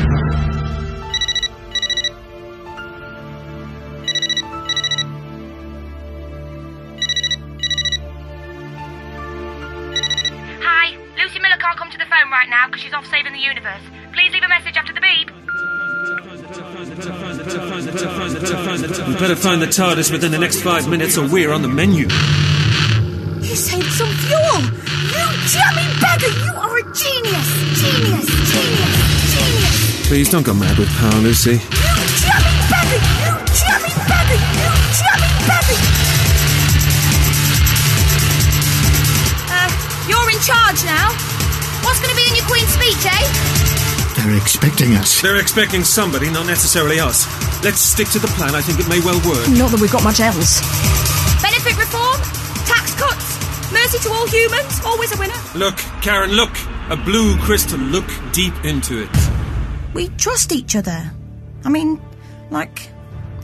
Phone 12.11 12.29
right 12.29 12.49
now 12.49 12.67
because 12.67 12.81
she's 12.83 12.93
off 12.93 13.07
saving 13.07 13.31
the 13.31 13.39
universe. 13.39 13.81
Please 14.11 14.33
leave 14.33 14.43
a 14.43 14.49
message 14.49 14.75
after 14.75 14.91
the 14.91 14.99
beep. 14.99 15.31
We 19.07 19.15
better 19.15 19.35
find 19.39 19.61
the 19.61 19.71
TARDIS 19.71 20.11
within 20.11 20.31
the 20.31 20.39
next 20.39 20.61
five 20.61 20.89
minutes 20.89 21.17
or 21.17 21.25
we're 21.31 21.53
on 21.53 21.61
the 21.61 21.69
menu. 21.69 22.09
You 23.39 23.55
saved 23.55 23.91
some 23.95 24.11
fuel! 24.27 24.59
You 25.15 25.23
jamming 25.47 25.91
beggar! 26.03 26.27
You 26.27 26.51
are 26.59 26.77
a 26.79 26.83
genius! 26.91 27.47
Genius! 27.79 28.27
Genius! 28.51 28.91
Genius! 29.31 30.07
Please 30.09 30.29
don't 30.29 30.45
go 30.45 30.53
mad 30.53 30.77
with 30.77 30.89
power, 30.99 31.21
Lucy. 31.21 31.51
You 31.51 31.57
jamming 32.19 32.59
beggar! 32.67 32.99
You 33.23 33.31
jamming 33.55 33.97
beggar! 34.11 34.39
You 34.59 34.71
jamming 34.99 35.37
beggar! 35.47 35.79
Uh, 39.47 39.71
you're 40.11 40.29
in 40.29 40.39
charge 40.43 40.83
now. 40.83 41.30
What's 41.91 41.99
going 41.99 42.15
to 42.15 42.23
be 42.23 42.29
in 42.29 42.35
your 42.37 42.47
Queen's 42.47 42.71
speech, 42.71 43.03
eh? 43.03 44.15
They're 44.15 44.37
expecting 44.37 44.93
us. 44.95 45.21
They're 45.21 45.41
expecting 45.41 45.83
somebody, 45.83 46.31
not 46.31 46.47
necessarily 46.47 47.01
us. 47.01 47.27
Let's 47.65 47.81
stick 47.81 48.07
to 48.11 48.19
the 48.19 48.29
plan. 48.39 48.55
I 48.55 48.61
think 48.61 48.79
it 48.79 48.87
may 48.87 49.01
well 49.01 49.19
work. 49.27 49.45
Not 49.49 49.71
that 49.71 49.79
we've 49.81 49.91
got 49.91 50.01
much 50.01 50.21
else. 50.21 50.61
Benefit 51.43 51.75
reform? 51.75 52.15
Tax 52.63 52.95
cuts? 52.95 53.73
Mercy 53.73 53.99
to 54.07 54.09
all 54.09 54.25
humans? 54.25 54.79
Always 54.85 55.13
a 55.13 55.19
winner. 55.19 55.35
Look, 55.53 55.75
Karen, 56.01 56.31
look. 56.31 56.55
A 56.89 56.95
blue 56.95 57.35
crystal. 57.39 57.77
Look 57.77 58.07
deep 58.31 58.53
into 58.63 59.03
it. 59.03 59.09
We 59.93 60.07
trust 60.15 60.53
each 60.53 60.77
other. 60.77 61.11
I 61.65 61.69
mean, 61.69 62.01
like, 62.51 62.89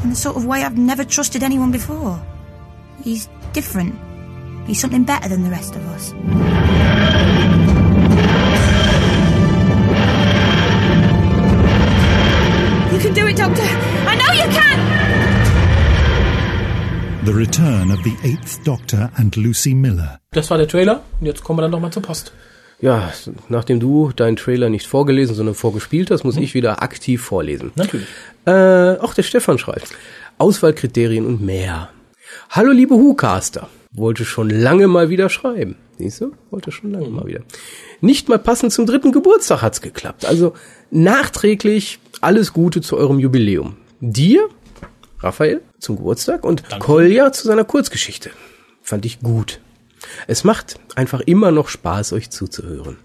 in 0.04 0.12
the 0.12 0.16
sort 0.16 0.38
of 0.38 0.46
way 0.46 0.64
I've 0.64 0.78
never 0.78 1.04
trusted 1.04 1.44
anyone 1.44 1.74
before. 1.74 2.26
He's 3.04 3.28
different. 3.52 3.94
He's 4.68 4.80
something 4.80 5.04
better 5.04 5.28
than 5.28 5.44
the 5.44 5.50
rest 5.50 5.76
of 5.76 5.86
us. 5.88 6.14
Doctor. 13.48 13.64
I 13.64 14.16
know 14.18 14.34
you 14.34 14.50
can! 14.52 14.78
The 17.26 17.32
return 17.32 17.92
of 17.92 18.04
the 18.04 18.14
Eighth 18.26 18.62
Doctor 18.66 19.10
and 19.16 19.38
Lucy 19.38 19.74
Miller. 19.74 20.20
Das 20.32 20.50
war 20.52 20.58
der 20.58 20.68
Trailer. 20.68 21.02
Und 21.22 21.28
jetzt 21.28 21.46
kommen 21.46 21.60
wir 21.60 21.62
dann 21.62 21.72
noch 21.72 21.80
mal 21.80 21.90
zur 21.90 22.02
Post. 22.04 22.34
Ja, 22.82 23.10
nachdem 23.48 23.80
du 23.80 24.12
deinen 24.14 24.36
Trailer 24.36 24.70
nicht 24.70 24.86
vorgelesen, 24.86 25.34
sondern 25.34 25.56
vorgespielt 25.56 26.12
hast, 26.12 26.26
muss 26.26 26.36
ich 26.36 26.56
wieder 26.56 26.84
aktiv 26.84 27.22
vorlesen. 27.22 27.72
Natürlich. 27.76 28.08
Äh, 28.46 28.98
auch 28.98 29.14
der 29.14 29.24
Stefan 29.24 29.58
schreibt. 29.58 29.94
Auswahlkriterien 30.40 31.26
und 31.26 31.42
mehr. 31.42 31.90
Hallo 32.50 32.74
liebe 32.74 32.96
Hucaster. 32.96 33.70
Wollte 33.94 34.26
schon 34.26 34.50
lange 34.50 34.90
mal 34.90 35.10
wieder 35.10 35.30
schreiben. 35.30 35.78
Siehst 35.98 36.20
du? 36.20 36.34
Wollte 36.52 36.72
schon 36.72 36.92
lange 36.92 37.08
mal 37.08 37.26
wieder. 37.26 37.40
Nicht 38.02 38.28
mal 38.28 38.40
passend 38.40 38.74
zum 38.74 38.86
dritten 38.86 39.14
Geburtstag 39.14 39.62
hat's 39.62 39.80
geklappt. 39.82 40.26
Also 40.26 40.54
nachträglich 40.92 42.00
alles 42.22 42.54
Gute 42.54 42.82
zu 42.82 42.98
eurem 42.98 43.20
Jubiläum. 43.20 43.78
Dir, 44.00 44.50
Raphael, 45.20 45.62
zum 45.80 45.98
Geburtstag 45.98 46.44
und 46.44 46.64
Kolja 46.80 47.32
zu 47.32 47.48
seiner 47.48 47.64
Kurzgeschichte. 47.64 48.32
Fand 48.82 49.06
ich 49.06 49.20
gut. 49.20 49.60
Es 50.28 50.44
macht 50.44 50.80
einfach 50.96 51.22
immer 51.22 51.52
noch 51.52 51.68
Spaß, 51.68 52.14
euch 52.14 52.30
zuzuhören. 52.30 52.98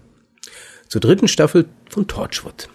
Zur 0.87 1.01
dritten 1.01 1.27
Staffel 1.27 1.65
von 1.89 2.07
Torchwood. 2.07 2.69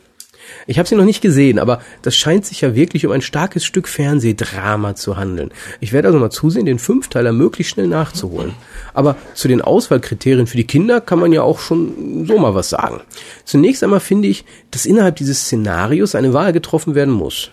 Ich 0.66 0.78
habe 0.78 0.88
sie 0.88 0.94
noch 0.94 1.04
nicht 1.04 1.20
gesehen, 1.20 1.58
aber 1.58 1.80
das 2.02 2.16
scheint 2.16 2.46
sich 2.46 2.61
ja 2.61 2.74
wirklich 2.74 3.06
um 3.06 3.12
ein 3.12 3.22
starkes 3.22 3.64
Stück 3.64 3.88
Fernsehdrama 3.88 4.94
zu 4.94 5.16
handeln. 5.16 5.50
Ich 5.80 5.92
werde 5.92 6.08
also 6.08 6.18
mal 6.18 6.30
zusehen, 6.30 6.66
den 6.66 6.78
Fünfteiler 6.78 7.32
möglichst 7.32 7.72
schnell 7.72 7.87
nachzuholen. 7.87 8.52
Aber 8.94 9.16
zu 9.34 9.48
den 9.48 9.61
Auswahlkriterien 9.61 10.46
für 10.46 10.56
die 10.56 10.66
Kinder 10.66 11.00
kann 11.00 11.18
man 11.18 11.32
ja 11.32 11.42
auch 11.42 11.58
schon 11.58 12.26
so 12.26 12.38
mal 12.38 12.54
was 12.54 12.70
sagen. 12.70 13.00
Zunächst 13.44 13.82
einmal 13.82 14.00
finde 14.00 14.28
ich, 14.28 14.44
dass 14.70 14.87
innerhalb 14.87 15.16
dieses 15.16 15.42
Szenarios 15.42 16.14
eine 16.14 16.32
Wahl 16.32 16.52
getroffen 16.52 16.94
werden 16.94 17.14
muss. 17.14 17.50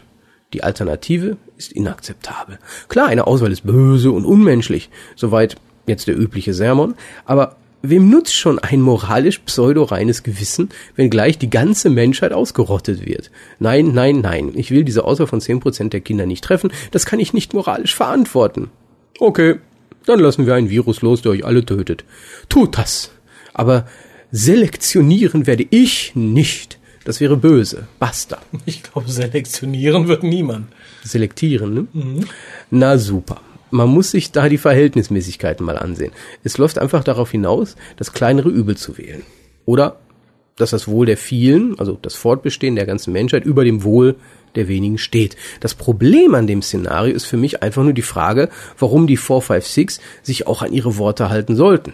Die 0.53 0.63
Alternative 0.63 1.37
ist 1.57 1.73
inakzeptabel. 1.73 2.59
Klar, 2.87 3.07
eine 3.07 3.27
Auswahl 3.27 3.51
ist 3.51 3.65
böse 3.65 4.11
und 4.11 4.25
unmenschlich, 4.25 4.89
soweit 5.15 5.55
jetzt 5.87 6.07
der 6.07 6.17
übliche 6.17 6.53
Sermon, 6.53 6.95
aber 7.25 7.57
wem 7.89 8.09
nutzt 8.09 8.35
schon 8.35 8.59
ein 8.59 8.81
moralisch 8.81 9.39
pseudo-reines 9.39 10.23
Gewissen, 10.23 10.69
wenn 10.95 11.09
gleich 11.09 11.37
die 11.37 11.49
ganze 11.49 11.89
Menschheit 11.89 12.33
ausgerottet 12.33 13.05
wird? 13.05 13.31
Nein, 13.59 13.91
nein, 13.93 14.21
nein, 14.21 14.51
ich 14.55 14.71
will 14.71 14.83
diese 14.83 15.03
Auswahl 15.05 15.27
von 15.27 15.41
10% 15.41 15.89
der 15.89 16.01
Kinder 16.01 16.25
nicht 16.25 16.43
treffen, 16.43 16.71
das 16.91 17.05
kann 17.05 17.19
ich 17.19 17.33
nicht 17.33 17.53
moralisch 17.53 17.95
verantworten. 17.95 18.69
Okay, 19.19 19.59
dann 20.05 20.19
lassen 20.19 20.45
wir 20.45 20.55
ein 20.55 20.69
Virus 20.69 21.01
los, 21.01 21.21
der 21.21 21.31
euch 21.31 21.45
alle 21.45 21.65
tötet. 21.65 22.05
Tut 22.49 22.77
das. 22.77 23.11
Aber 23.53 23.87
selektionieren 24.31 25.47
werde 25.47 25.65
ich 25.69 26.13
nicht. 26.15 26.79
Das 27.05 27.19
wäre 27.19 27.37
böse. 27.37 27.87
Basta. 27.99 28.39
Ich 28.65 28.83
glaube, 28.83 29.09
selektionieren 29.09 30.07
wird 30.07 30.23
niemand. 30.23 30.67
Selektieren, 31.03 31.73
ne? 31.73 31.87
Na 32.71 32.97
super. 32.97 33.41
Man 33.75 33.89
muss 33.89 34.11
sich 34.11 34.31
da 34.31 34.47
die 34.47 34.57
Verhältnismäßigkeiten 34.57 35.65
mal 35.65 35.77
ansehen. 35.77 36.13
Es 36.45 36.57
läuft 36.57 36.79
einfach 36.79 37.03
darauf 37.03 37.31
hinaus, 37.31 37.75
das 37.97 38.13
kleinere 38.13 38.47
Übel 38.47 38.77
zu 38.77 38.97
wählen. 38.97 39.23
Oder 39.65 39.97
dass 40.55 40.69
das 40.69 40.87
Wohl 40.87 41.05
der 41.05 41.17
vielen, 41.17 41.77
also 41.77 41.99
das 42.01 42.15
Fortbestehen 42.15 42.77
der 42.77 42.85
ganzen 42.85 43.11
Menschheit, 43.11 43.43
über 43.43 43.65
dem 43.65 43.83
Wohl 43.83 44.15
der 44.55 44.69
wenigen 44.69 44.97
steht. 44.97 45.35
Das 45.59 45.75
Problem 45.75 46.35
an 46.35 46.47
dem 46.47 46.61
Szenario 46.61 47.13
ist 47.13 47.25
für 47.25 47.35
mich 47.35 47.61
einfach 47.63 47.83
nur 47.83 47.91
die 47.91 48.01
Frage, 48.01 48.47
warum 48.79 49.07
die 49.07 49.17
456 49.17 49.99
sich 50.23 50.47
auch 50.47 50.61
an 50.61 50.71
ihre 50.71 50.95
Worte 50.95 51.27
halten 51.29 51.57
sollten. 51.57 51.91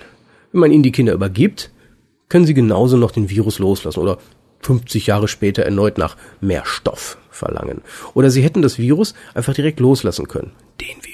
Wenn 0.52 0.62
man 0.62 0.72
ihnen 0.72 0.84
die 0.84 0.92
Kinder 0.92 1.14
übergibt, 1.14 1.72
können 2.30 2.46
sie 2.46 2.54
genauso 2.54 2.96
noch 2.96 3.10
den 3.10 3.32
Virus 3.32 3.58
loslassen 3.58 4.00
oder 4.00 4.20
50 4.60 5.08
Jahre 5.08 5.28
später 5.28 5.64
erneut 5.64 5.98
nach 5.98 6.16
mehr 6.42 6.64
Stoff 6.64 7.18
verlangen. 7.32 7.82
Oder 8.14 8.30
sie 8.30 8.44
hätten 8.44 8.62
das 8.62 8.78
Virus 8.78 9.16
einfach 9.34 9.56
direkt 9.56 9.80
loslassen 9.80 10.28
können. 10.28 10.52
Den 10.80 10.98
Virus. 11.02 11.11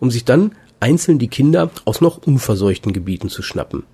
Um 0.00 0.10
sich 0.10 0.24
dann 0.24 0.52
einzeln 0.80 1.18
die 1.18 1.28
Kinder 1.28 1.70
aus 1.84 2.00
noch 2.00 2.18
unverseuchten 2.26 2.92
Gebieten 2.92 3.28
zu 3.28 3.42
schnappen. 3.42 3.84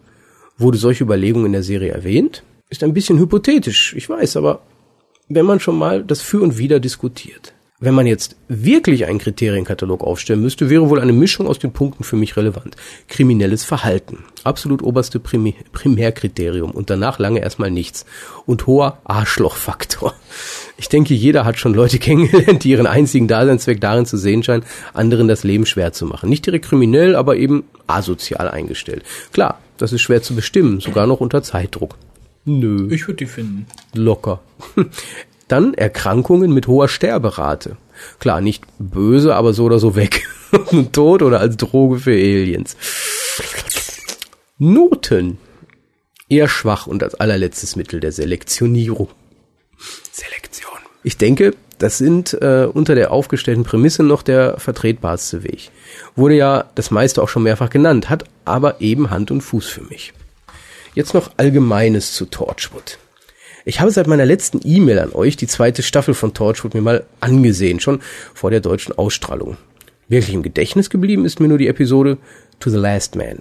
Wurde 0.58 0.78
solche 0.78 1.04
Überlegungen 1.04 1.46
in 1.46 1.52
der 1.52 1.62
Serie 1.62 1.92
erwähnt? 1.92 2.42
Ist 2.70 2.82
ein 2.82 2.94
bisschen 2.94 3.18
hypothetisch, 3.18 3.94
ich 3.94 4.08
weiß, 4.08 4.36
aber 4.36 4.62
wenn 5.28 5.46
man 5.46 5.60
schon 5.60 5.78
mal 5.78 6.04
das 6.04 6.20
Für 6.20 6.42
und 6.42 6.58
Wider 6.58 6.80
diskutiert. 6.80 7.54
Wenn 7.80 7.94
man 7.94 8.06
jetzt 8.06 8.36
wirklich 8.46 9.06
einen 9.06 9.18
Kriterienkatalog 9.18 10.04
aufstellen 10.04 10.40
müsste, 10.40 10.70
wäre 10.70 10.88
wohl 10.88 11.00
eine 11.00 11.12
Mischung 11.12 11.48
aus 11.48 11.58
den 11.58 11.72
Punkten 11.72 12.04
für 12.04 12.14
mich 12.14 12.36
relevant. 12.36 12.76
Kriminelles 13.08 13.64
Verhalten. 13.64 14.18
Absolut 14.44 14.84
oberste 14.84 15.18
Primärkriterium 15.18 16.70
und 16.70 16.90
danach 16.90 17.18
lange 17.18 17.40
erstmal 17.40 17.72
nichts. 17.72 18.06
Und 18.46 18.68
hoher 18.68 18.98
Arschlochfaktor. 19.02 20.14
Ich 20.76 20.88
denke, 20.88 21.14
jeder 21.14 21.44
hat 21.44 21.58
schon 21.58 21.74
Leute 21.74 21.98
kennengelernt, 22.00 22.64
die 22.64 22.70
ihren 22.70 22.86
einzigen 22.86 23.28
Daseinszweck 23.28 23.80
darin 23.80 24.06
zu 24.06 24.16
sehen 24.16 24.42
scheinen, 24.42 24.64
anderen 24.94 25.28
das 25.28 25.44
Leben 25.44 25.66
schwer 25.66 25.92
zu 25.92 26.06
machen. 26.06 26.28
Nicht 26.28 26.46
direkt 26.46 26.66
kriminell, 26.66 27.16
aber 27.16 27.36
eben 27.36 27.64
asozial 27.86 28.48
eingestellt. 28.48 29.02
Klar, 29.32 29.60
das 29.78 29.92
ist 29.92 30.02
schwer 30.02 30.22
zu 30.22 30.34
bestimmen, 30.34 30.80
sogar 30.80 31.06
noch 31.06 31.20
unter 31.20 31.42
Zeitdruck. 31.42 31.96
Nö. 32.44 32.88
Ich 32.90 33.06
würde 33.06 33.18
die 33.18 33.26
finden. 33.26 33.66
Locker. 33.94 34.40
Dann 35.48 35.74
Erkrankungen 35.74 36.52
mit 36.52 36.66
hoher 36.66 36.88
Sterberate. 36.88 37.76
Klar, 38.18 38.40
nicht 38.40 38.64
böse, 38.78 39.34
aber 39.34 39.52
so 39.52 39.64
oder 39.64 39.78
so 39.78 39.96
weg. 39.96 40.26
Tot 40.92 41.22
oder 41.22 41.40
als 41.40 41.56
Droge 41.56 41.98
für 41.98 42.12
Aliens. 42.12 42.76
Noten. 44.58 45.38
Eher 46.28 46.48
schwach 46.48 46.86
und 46.86 47.02
als 47.02 47.14
allerletztes 47.14 47.76
Mittel 47.76 48.00
der 48.00 48.12
Selektionierung. 48.12 49.08
Ich 51.04 51.16
denke, 51.16 51.54
das 51.78 51.98
sind 51.98 52.34
äh, 52.40 52.68
unter 52.72 52.94
der 52.94 53.10
aufgestellten 53.10 53.64
Prämisse 53.64 54.04
noch 54.04 54.22
der 54.22 54.58
vertretbarste 54.58 55.42
Weg. 55.42 55.70
Wurde 56.14 56.36
ja 56.36 56.70
das 56.76 56.92
meiste 56.92 57.20
auch 57.20 57.28
schon 57.28 57.42
mehrfach 57.42 57.70
genannt, 57.70 58.08
hat 58.08 58.24
aber 58.44 58.80
eben 58.80 59.10
Hand 59.10 59.30
und 59.32 59.40
Fuß 59.40 59.66
für 59.66 59.82
mich. 59.82 60.12
Jetzt 60.94 61.14
noch 61.14 61.32
Allgemeines 61.38 62.12
zu 62.12 62.26
Torchwood. 62.26 62.98
Ich 63.64 63.80
habe 63.80 63.90
seit 63.90 64.06
meiner 64.06 64.26
letzten 64.26 64.60
E-Mail 64.62 64.98
an 64.98 65.12
euch 65.12 65.36
die 65.36 65.46
zweite 65.46 65.82
Staffel 65.82 66.14
von 66.14 66.34
Torchwood 66.34 66.74
mir 66.74 66.82
mal 66.82 67.04
angesehen, 67.20 67.80
schon 67.80 68.00
vor 68.34 68.50
der 68.50 68.60
deutschen 68.60 68.96
Ausstrahlung. 68.96 69.56
Wirklich 70.08 70.34
im 70.34 70.42
Gedächtnis 70.42 70.90
geblieben 70.90 71.24
ist 71.24 71.40
mir 71.40 71.48
nur 71.48 71.58
die 71.58 71.68
Episode 71.68 72.18
To 72.60 72.70
the 72.70 72.76
Last 72.76 73.16
Man, 73.16 73.38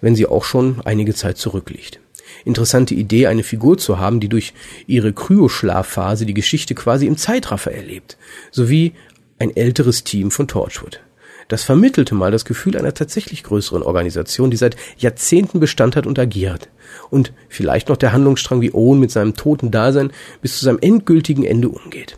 wenn 0.00 0.14
sie 0.14 0.26
auch 0.26 0.44
schon 0.44 0.80
einige 0.84 1.14
Zeit 1.14 1.38
zurückliegt. 1.38 2.01
Interessante 2.44 2.94
Idee, 2.94 3.26
eine 3.26 3.42
Figur 3.42 3.78
zu 3.78 3.98
haben, 3.98 4.20
die 4.20 4.28
durch 4.28 4.54
ihre 4.86 5.12
Kryoschlafphase 5.12 6.26
die 6.26 6.34
Geschichte 6.34 6.74
quasi 6.74 7.06
im 7.06 7.16
Zeitraffer 7.16 7.72
erlebt, 7.72 8.16
sowie 8.50 8.92
ein 9.38 9.54
älteres 9.54 10.04
Team 10.04 10.30
von 10.30 10.48
Torchwood. 10.48 11.00
Das 11.48 11.64
vermittelte 11.64 12.14
mal 12.14 12.30
das 12.30 12.44
Gefühl 12.44 12.76
einer 12.76 12.94
tatsächlich 12.94 13.42
größeren 13.42 13.82
Organisation, 13.82 14.50
die 14.50 14.56
seit 14.56 14.76
Jahrzehnten 14.96 15.60
Bestand 15.60 15.96
hat 15.96 16.06
und 16.06 16.18
agiert. 16.18 16.68
Und 17.10 17.32
vielleicht 17.48 17.88
noch 17.88 17.96
der 17.96 18.12
Handlungsstrang, 18.12 18.60
wie 18.60 18.72
Owen 18.72 19.00
mit 19.00 19.10
seinem 19.10 19.34
toten 19.34 19.70
Dasein 19.70 20.12
bis 20.40 20.58
zu 20.58 20.64
seinem 20.64 20.78
endgültigen 20.80 21.44
Ende 21.44 21.68
umgeht. 21.68 22.16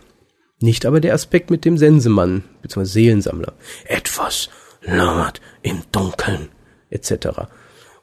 Nicht 0.61 0.87
aber 0.87 1.01
der 1.01 1.15
Aspekt 1.15 1.51
mit 1.51 1.65
dem 1.65 1.79
Sensemann 1.79 2.45
bzw. 2.63 2.85
Seelensammler. 2.85 3.55
Etwas 3.87 4.51
lauert 4.83 5.41
im 5.63 5.83
Dunkeln 5.91 6.49
etc. 6.91 7.49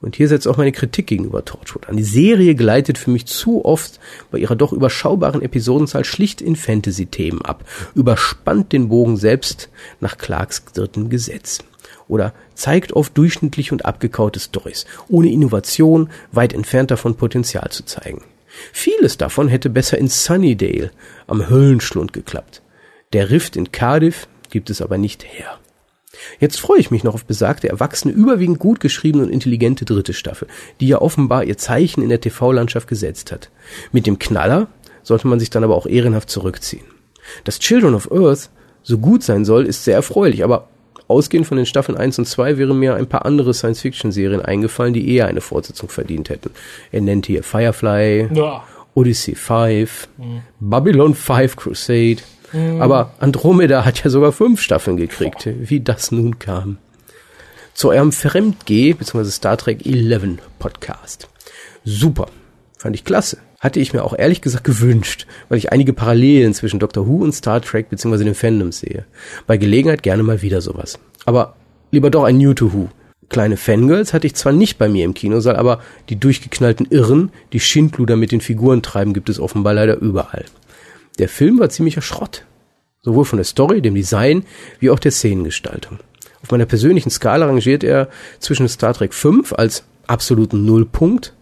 Und 0.01 0.15
hier 0.15 0.27
setzt 0.27 0.47
auch 0.47 0.57
meine 0.57 0.71
Kritik 0.71 1.07
gegenüber 1.07 1.45
Torchwood 1.45 1.87
an. 1.87 1.95
Die 1.95 2.03
Serie 2.03 2.55
gleitet 2.55 2.97
für 2.97 3.11
mich 3.11 3.27
zu 3.27 3.63
oft 3.63 3.99
bei 4.31 4.39
ihrer 4.39 4.55
doch 4.55 4.73
überschaubaren 4.73 5.43
Episodenzahl 5.43 6.03
schlicht 6.03 6.41
in 6.41 6.55
Fantasy-Themen 6.55 7.43
ab, 7.43 7.63
überspannt 7.93 8.73
den 8.73 8.89
Bogen 8.89 9.17
selbst 9.17 9.69
nach 9.99 10.17
Clarks 10.17 10.65
dritten 10.73 11.09
Gesetz. 11.09 11.59
Oder 12.07 12.33
zeigt 12.55 12.93
oft 12.93 13.15
durchschnittlich 13.17 13.71
und 13.71 13.85
abgekaute 13.85 14.39
Stories, 14.39 14.85
ohne 15.07 15.31
Innovation, 15.31 16.09
weit 16.31 16.53
entfernt 16.53 16.91
davon 16.91 17.15
Potenzial 17.15 17.69
zu 17.69 17.85
zeigen. 17.85 18.23
Vieles 18.73 19.17
davon 19.17 19.47
hätte 19.47 19.69
besser 19.69 19.97
in 19.97 20.07
Sunnydale 20.07 20.91
am 21.27 21.49
Höllenschlund 21.49 22.11
geklappt. 22.11 22.61
Der 23.13 23.29
Rift 23.29 23.55
in 23.55 23.71
Cardiff 23.71 24.27
gibt 24.49 24.69
es 24.69 24.81
aber 24.81 24.97
nicht 24.97 25.23
her. 25.23 25.60
Jetzt 26.39 26.59
freue 26.59 26.79
ich 26.79 26.91
mich 26.91 27.03
noch 27.03 27.13
auf 27.13 27.25
besagte, 27.25 27.69
erwachsene, 27.69 28.13
überwiegend 28.13 28.59
gut 28.59 28.79
geschriebene 28.79 29.23
und 29.23 29.31
intelligente 29.31 29.85
dritte 29.85 30.13
Staffel, 30.13 30.47
die 30.79 30.87
ja 30.87 31.01
offenbar 31.01 31.43
ihr 31.43 31.57
Zeichen 31.57 32.01
in 32.01 32.09
der 32.09 32.21
TV-Landschaft 32.21 32.87
gesetzt 32.87 33.31
hat. 33.31 33.49
Mit 33.91 34.07
dem 34.07 34.19
Knaller 34.19 34.67
sollte 35.03 35.27
man 35.27 35.39
sich 35.39 35.49
dann 35.49 35.63
aber 35.63 35.75
auch 35.75 35.87
ehrenhaft 35.87 36.29
zurückziehen. 36.29 36.85
Dass 37.43 37.59
Children 37.59 37.95
of 37.95 38.11
Earth 38.11 38.49
so 38.83 38.97
gut 38.97 39.23
sein 39.23 39.45
soll, 39.45 39.65
ist 39.65 39.83
sehr 39.83 39.95
erfreulich, 39.95 40.43
aber 40.43 40.67
ausgehend 41.07 41.47
von 41.47 41.57
den 41.57 41.65
Staffeln 41.65 41.97
1 41.97 42.19
und 42.19 42.25
2 42.25 42.57
wären 42.57 42.79
mir 42.79 42.95
ein 42.95 43.07
paar 43.07 43.25
andere 43.25 43.53
Science-Fiction-Serien 43.53 44.41
eingefallen, 44.41 44.93
die 44.93 45.13
eher 45.13 45.27
eine 45.27 45.41
Fortsetzung 45.41 45.89
verdient 45.89 46.29
hätten. 46.29 46.51
Er 46.91 47.01
nennt 47.01 47.25
hier 47.25 47.43
Firefly, 47.43 48.29
Ja. 48.33 48.63
Odyssey 48.93 49.35
5, 49.35 50.09
Babylon 50.59 51.15
5 51.15 51.55
Crusade. 51.55 52.17
Aber 52.53 53.13
Andromeda 53.19 53.85
hat 53.85 54.03
ja 54.03 54.09
sogar 54.09 54.31
fünf 54.31 54.61
Staffeln 54.61 54.97
gekriegt, 54.97 55.47
wie 55.47 55.79
das 55.79 56.11
nun 56.11 56.39
kam. 56.39 56.77
Zu 57.73 57.89
eurem 57.89 58.11
Fremdgeh, 58.11 58.93
bzw. 58.93 59.29
Star 59.31 59.57
Trek 59.57 59.85
11 59.85 60.39
Podcast. 60.59 61.29
Super. 61.85 62.27
Fand 62.77 62.95
ich 62.95 63.05
klasse. 63.05 63.37
Hatte 63.59 63.79
ich 63.79 63.93
mir 63.93 64.03
auch 64.03 64.17
ehrlich 64.17 64.41
gesagt 64.41 64.63
gewünscht, 64.63 65.27
weil 65.47 65.57
ich 65.57 65.71
einige 65.71 65.93
Parallelen 65.93 66.53
zwischen 66.53 66.79
Doctor 66.79 67.07
Who 67.07 67.17
und 67.17 67.31
Star 67.31 67.61
Trek 67.61 67.89
bzw. 67.89 68.23
den 68.23 68.35
Fandoms 68.35 68.79
sehe. 68.79 69.05
Bei 69.47 69.57
Gelegenheit 69.57 70.03
gerne 70.03 70.23
mal 70.23 70.41
wieder 70.41 70.61
sowas. 70.61 70.99
Aber 71.25 71.55
lieber 71.91 72.09
doch 72.09 72.23
ein 72.23 72.37
New 72.37 72.53
to 72.53 72.73
Who. 72.73 72.89
Kleine 73.29 73.55
Fangirls 73.55 74.13
hatte 74.13 74.27
ich 74.27 74.35
zwar 74.35 74.51
nicht 74.51 74.77
bei 74.77 74.89
mir 74.89 75.05
im 75.05 75.13
Kinosaal, 75.13 75.55
aber 75.55 75.79
die 76.09 76.19
durchgeknallten 76.19 76.87
Irren, 76.89 77.31
die 77.53 77.61
Schindluder 77.61 78.17
mit 78.17 78.33
den 78.33 78.41
Figuren 78.41 78.81
treiben, 78.81 79.13
gibt 79.13 79.29
es 79.29 79.39
offenbar 79.39 79.73
leider 79.73 79.95
überall. 80.01 80.43
Der 81.21 81.29
Film 81.29 81.59
war 81.59 81.69
ziemlicher 81.69 82.01
Schrott. 82.01 82.45
Sowohl 83.03 83.25
von 83.25 83.37
der 83.37 83.43
Story, 83.43 83.79
dem 83.79 83.93
Design, 83.93 84.43
wie 84.79 84.89
auch 84.89 84.97
der 84.97 85.11
Szenengestaltung. 85.11 85.99
Auf 86.41 86.49
meiner 86.49 86.65
persönlichen 86.65 87.11
Skala 87.11 87.45
rangiert 87.45 87.83
er 87.83 88.09
zwischen 88.39 88.67
Star 88.67 88.95
Trek 88.95 89.13
5 89.13 89.53
als 89.53 89.83
absoluten 90.07 90.65
Nullpunkt. 90.65 91.35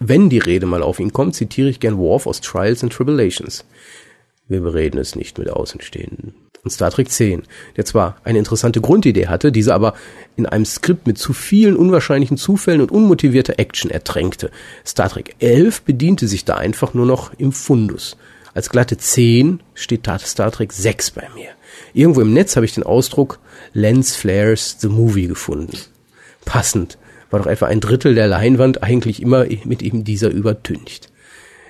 Wenn 0.00 0.30
die 0.30 0.40
Rede 0.40 0.66
mal 0.66 0.82
auf 0.82 0.98
ihn 0.98 1.12
kommt, 1.12 1.36
zitiere 1.36 1.68
ich 1.68 1.78
gern 1.78 1.96
Worf 1.96 2.26
aus 2.26 2.40
Trials 2.40 2.82
and 2.82 2.92
Tribulations. 2.92 3.64
Wir 4.48 4.62
bereden 4.62 4.98
es 4.98 5.14
nicht 5.14 5.38
mit 5.38 5.48
Außenstehenden. 5.48 6.34
Und 6.64 6.70
Star 6.72 6.90
Trek 6.90 7.08
10, 7.08 7.44
der 7.76 7.84
zwar 7.84 8.16
eine 8.24 8.40
interessante 8.40 8.80
Grundidee 8.80 9.28
hatte, 9.28 9.52
diese 9.52 9.74
aber 9.74 9.94
in 10.34 10.46
einem 10.46 10.64
Skript 10.64 11.06
mit 11.06 11.18
zu 11.18 11.32
vielen 11.32 11.76
unwahrscheinlichen 11.76 12.36
Zufällen 12.36 12.80
und 12.80 12.90
unmotivierter 12.90 13.60
Action 13.60 13.92
ertränkte. 13.92 14.50
Star 14.84 15.08
Trek 15.08 15.36
11 15.38 15.82
bediente 15.82 16.26
sich 16.26 16.44
da 16.44 16.56
einfach 16.56 16.94
nur 16.94 17.06
noch 17.06 17.32
im 17.38 17.52
Fundus. 17.52 18.16
Als 18.52 18.70
glatte 18.70 18.96
10 18.96 19.60
steht 19.74 20.08
Star 20.18 20.50
Trek 20.50 20.72
6 20.72 21.12
bei 21.12 21.28
mir. 21.34 21.50
Irgendwo 21.92 22.20
im 22.20 22.32
Netz 22.32 22.56
habe 22.56 22.66
ich 22.66 22.74
den 22.74 22.82
Ausdruck 22.82 23.38
Lens 23.72 24.16
Flares 24.16 24.76
the 24.80 24.88
Movie 24.88 25.28
gefunden. 25.28 25.76
Passend 26.44 26.98
war 27.30 27.40
doch 27.40 27.46
etwa 27.46 27.66
ein 27.66 27.80
Drittel 27.80 28.14
der 28.14 28.26
Leinwand 28.26 28.82
eigentlich 28.82 29.22
immer 29.22 29.46
mit 29.64 29.82
eben 29.82 30.02
dieser 30.02 30.30
übertüncht. 30.30 31.10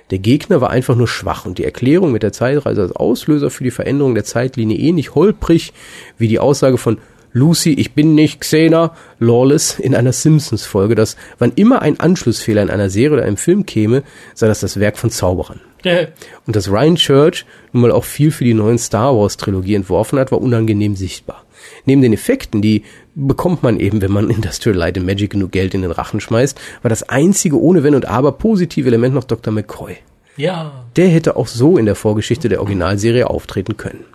Der 0.09 0.19
Gegner 0.19 0.59
war 0.59 0.71
einfach 0.71 0.95
nur 0.95 1.07
schwach 1.07 1.45
und 1.45 1.57
die 1.57 1.63
Erklärung 1.63 2.11
mit 2.11 2.23
der 2.23 2.33
Zeitreise 2.33 2.81
als 2.81 2.91
Auslöser 2.91 3.49
für 3.49 3.63
die 3.63 3.71
Veränderung 3.71 4.13
der 4.13 4.25
Zeitlinie 4.25 4.77
ähnlich 4.77 5.15
holprig 5.15 5.73
wie 6.17 6.27
die 6.27 6.39
Aussage 6.39 6.77
von 6.77 6.97
Lucy, 7.33 7.71
ich 7.73 7.93
bin 7.93 8.13
nicht 8.13 8.41
Xena, 8.41 8.93
Lawless 9.19 9.79
in 9.79 9.95
einer 9.95 10.11
Simpsons-Folge, 10.11 10.95
dass 10.95 11.15
wann 11.39 11.53
immer 11.55 11.81
ein 11.81 11.97
Anschlussfehler 11.97 12.61
in 12.61 12.69
einer 12.69 12.89
Serie 12.89 13.13
oder 13.13 13.23
einem 13.23 13.37
Film 13.37 13.65
käme, 13.65 14.03
sei 14.33 14.49
das 14.49 14.59
das 14.59 14.81
Werk 14.81 14.97
von 14.97 15.11
Zauberern. 15.11 15.61
Ja. 15.83 16.07
Und 16.45 16.55
dass 16.55 16.69
Ryan 16.69 16.95
Church 16.95 17.45
nun 17.71 17.81
mal 17.81 17.91
auch 17.91 18.03
viel 18.03 18.31
für 18.31 18.43
die 18.43 18.53
neuen 18.53 18.77
Star 18.77 19.15
Wars 19.15 19.37
Trilogie 19.37 19.75
entworfen 19.75 20.19
hat, 20.19 20.31
war 20.31 20.41
unangenehm 20.41 20.95
sichtbar. 20.95 21.43
Neben 21.85 22.01
den 22.01 22.13
Effekten, 22.13 22.61
die 22.61 22.83
bekommt 23.15 23.63
man 23.63 23.79
eben, 23.79 24.01
wenn 24.01 24.11
man 24.11 24.29
Industrial 24.29 24.77
Light 24.77 24.97
and 24.97 25.05
Magic 25.05 25.31
genug 25.31 25.51
Geld 25.51 25.73
in 25.73 25.81
den 25.81 25.91
Rachen 25.91 26.19
schmeißt, 26.19 26.59
war 26.81 26.89
das 26.89 27.03
einzige 27.03 27.59
ohne 27.59 27.83
Wenn 27.83 27.95
und 27.95 28.05
Aber 28.05 28.33
positive 28.33 28.87
Element 28.87 29.15
noch 29.15 29.23
Dr. 29.23 29.53
McCoy. 29.53 29.97
Ja. 30.37 30.85
Der 30.95 31.09
hätte 31.09 31.35
auch 31.35 31.47
so 31.47 31.77
in 31.77 31.85
der 31.85 31.95
Vorgeschichte 31.95 32.49
der 32.49 32.59
Originalserie 32.59 33.29
auftreten 33.29 33.77
können. 33.77 34.05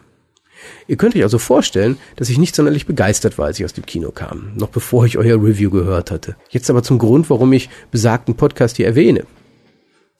Ihr 0.89 0.97
könnt 0.97 1.15
euch 1.15 1.23
also 1.23 1.39
vorstellen, 1.39 1.99
dass 2.17 2.31
ich 2.31 2.39
nicht 2.39 2.55
sonderlich 2.55 2.87
begeistert 2.87 3.39
war, 3.39 3.47
als 3.47 3.59
ich 3.59 3.65
aus 3.65 3.73
dem 3.73 3.87
Kino 3.87 4.11
kam, 4.11 4.53
noch 4.57 4.69
bevor 4.69 5.05
ich 5.05 5.19
euer 5.19 5.37
Review 5.37 5.71
gehört 5.71 6.11
hatte. 6.11 6.37
Jetzt 6.51 6.71
aber 6.71 6.83
zum 6.83 6.99
Grund, 6.99 7.29
warum 7.29 7.53
ich 7.53 7.69
besagten 7.91 8.35
Podcast 8.35 8.77
hier 8.77 8.87
erwähne. 8.87 9.25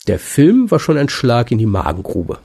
Der 0.07 0.19
Film 0.19 0.71
war 0.71 0.79
schon 0.79 0.99
ein 0.99 1.09
Schlag 1.09 1.51
in 1.51 1.59
die 1.59 1.67
Magengrube. 1.67 2.39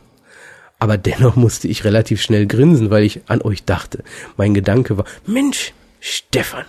Aber 0.80 0.98
dennoch 0.98 1.36
musste 1.36 1.68
ich 1.68 1.84
relativ 1.84 2.22
schnell 2.22 2.48
grinsen, 2.48 2.90
weil 2.90 3.04
ich 3.04 3.22
an 3.28 3.42
euch 3.42 3.66
dachte. 3.66 4.04
Mein 4.36 4.56
Gedanke 4.56 4.98
war, 4.98 5.06
Mensch, 5.28 5.74
Stefan, 6.00 6.66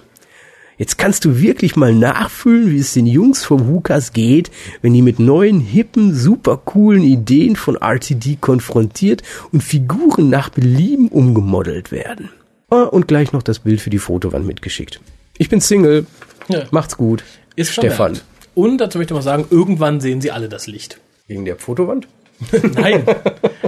jetzt 0.77 0.99
kannst 0.99 1.25
du 1.25 1.41
wirklich 1.41 1.77
mal 1.77 1.95
nachfühlen, 1.95 2.71
wie 2.71 2.79
es 2.79 2.93
den 2.93 3.07
Jungs 3.07 3.43
vom 3.43 3.67
Hukas 3.67 4.13
geht, 4.13 4.51
wenn 4.83 4.93
die 4.93 5.01
mit 5.01 5.19
neuen, 5.19 5.61
hippen, 5.61 6.15
super 6.15 6.59
coolen 6.59 7.05
Ideen 7.05 7.57
von 7.57 7.77
RTD 7.77 8.37
konfrontiert 8.39 9.23
und 9.51 9.63
Figuren 9.63 10.29
nach 10.29 10.51
Belieben 10.51 11.09
umgemodelt 11.09 11.91
werden. 11.91 12.29
Ah, 12.69 12.83
und 12.83 13.09
gleich 13.09 13.33
noch 13.33 13.43
das 13.43 13.61
Bild 13.61 13.81
für 13.81 13.91
die 13.91 13.99
Fotowand 13.99 14.47
mitgeschickt. 14.47 15.01
Ich 15.39 15.49
bin 15.49 15.63
Single. 15.63 16.07
Ja. 16.49 16.65
Macht's 16.71 16.99
gut. 16.99 17.25
Ist 17.57 17.73
Stefan. 17.73 18.17
vermerkt. 18.17 18.25
Und 18.55 18.79
dazu 18.79 18.99
möchte 18.99 19.15
ich 19.15 19.17
mal 19.17 19.23
sagen, 19.23 19.47
irgendwann 19.51 20.01
sehen 20.01 20.21
sie 20.21 20.31
alle 20.31 20.49
das 20.49 20.67
Licht. 20.67 20.99
Wegen 21.27 21.45
der 21.45 21.57
Fotowand? 21.57 22.09
Nein, 22.75 23.07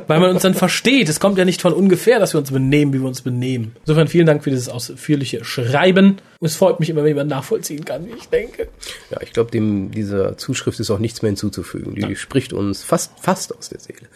weil 0.08 0.20
man 0.20 0.30
uns 0.30 0.42
dann 0.42 0.54
versteht. 0.54 1.08
Es 1.08 1.20
kommt 1.20 1.38
ja 1.38 1.44
nicht 1.44 1.62
von 1.62 1.72
ungefähr, 1.72 2.18
dass 2.18 2.34
wir 2.34 2.40
uns 2.40 2.50
benehmen, 2.50 2.92
wie 2.92 3.00
wir 3.00 3.06
uns 3.06 3.22
benehmen. 3.22 3.76
Insofern 3.80 4.08
vielen 4.08 4.26
Dank 4.26 4.42
für 4.42 4.50
dieses 4.50 4.68
ausführliche 4.68 5.44
Schreiben. 5.44 6.16
Und 6.40 6.46
es 6.46 6.56
freut 6.56 6.80
mich 6.80 6.90
immer, 6.90 7.02
wenn 7.02 7.08
jemand 7.08 7.30
nachvollziehen 7.30 7.84
kann, 7.84 8.06
wie 8.06 8.12
ich 8.12 8.28
denke. 8.28 8.68
Ja, 9.10 9.20
ich 9.22 9.32
glaube, 9.32 9.50
dem 9.50 9.90
dieser 9.90 10.36
Zuschrift 10.36 10.80
ist 10.80 10.90
auch 10.90 10.98
nichts 10.98 11.22
mehr 11.22 11.30
hinzuzufügen. 11.30 11.94
Die 11.94 12.16
spricht 12.16 12.52
uns 12.52 12.82
fast 12.82 13.12
fast 13.20 13.56
aus 13.56 13.68
der 13.68 13.80
Seele. 13.80 14.08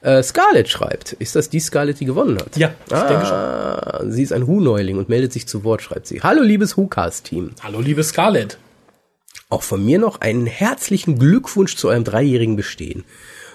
Äh, 0.00 0.22
Scarlett 0.22 0.68
schreibt, 0.68 1.12
ist 1.12 1.36
das 1.36 1.50
die 1.50 1.60
Scarlett, 1.60 2.00
die 2.00 2.06
gewonnen 2.06 2.38
hat? 2.38 2.56
Ja, 2.56 2.74
ich 2.86 2.94
ah, 2.94 3.08
denke 3.08 3.26
schon. 3.26 4.12
Sie 4.12 4.22
ist 4.22 4.32
ein 4.32 4.46
Hu-Neuling 4.46 4.98
und 4.98 5.08
meldet 5.08 5.32
sich 5.32 5.46
zu 5.46 5.64
Wort, 5.64 5.82
schreibt 5.82 6.06
sie. 6.06 6.22
Hallo, 6.22 6.42
liebes 6.42 6.76
Hu-Cast-Team. 6.76 7.52
Hallo, 7.62 7.80
liebe 7.80 8.02
Scarlett. 8.02 8.58
Auch 9.48 9.62
von 9.62 9.84
mir 9.84 9.98
noch 9.98 10.20
einen 10.20 10.46
herzlichen 10.46 11.18
Glückwunsch 11.18 11.76
zu 11.76 11.88
eurem 11.88 12.02
dreijährigen 12.02 12.56
Bestehen. 12.56 13.04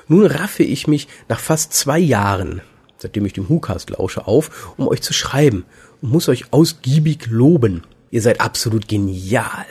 Nun 0.07 0.25
raffe 0.25 0.63
ich 0.63 0.87
mich 0.87 1.07
nach 1.27 1.39
fast 1.39 1.73
zwei 1.73 1.99
Jahren, 1.99 2.61
seitdem 2.97 3.25
ich 3.25 3.33
dem 3.33 3.49
WhoCast 3.49 3.89
lausche, 3.89 4.25
auf, 4.25 4.73
um 4.77 4.87
euch 4.87 5.01
zu 5.01 5.13
schreiben 5.13 5.65
und 6.01 6.11
muss 6.11 6.29
euch 6.29 6.53
ausgiebig 6.53 7.27
loben. 7.27 7.83
Ihr 8.09 8.21
seid 8.21 8.39
absolut 8.39 8.87
genial. 8.87 9.65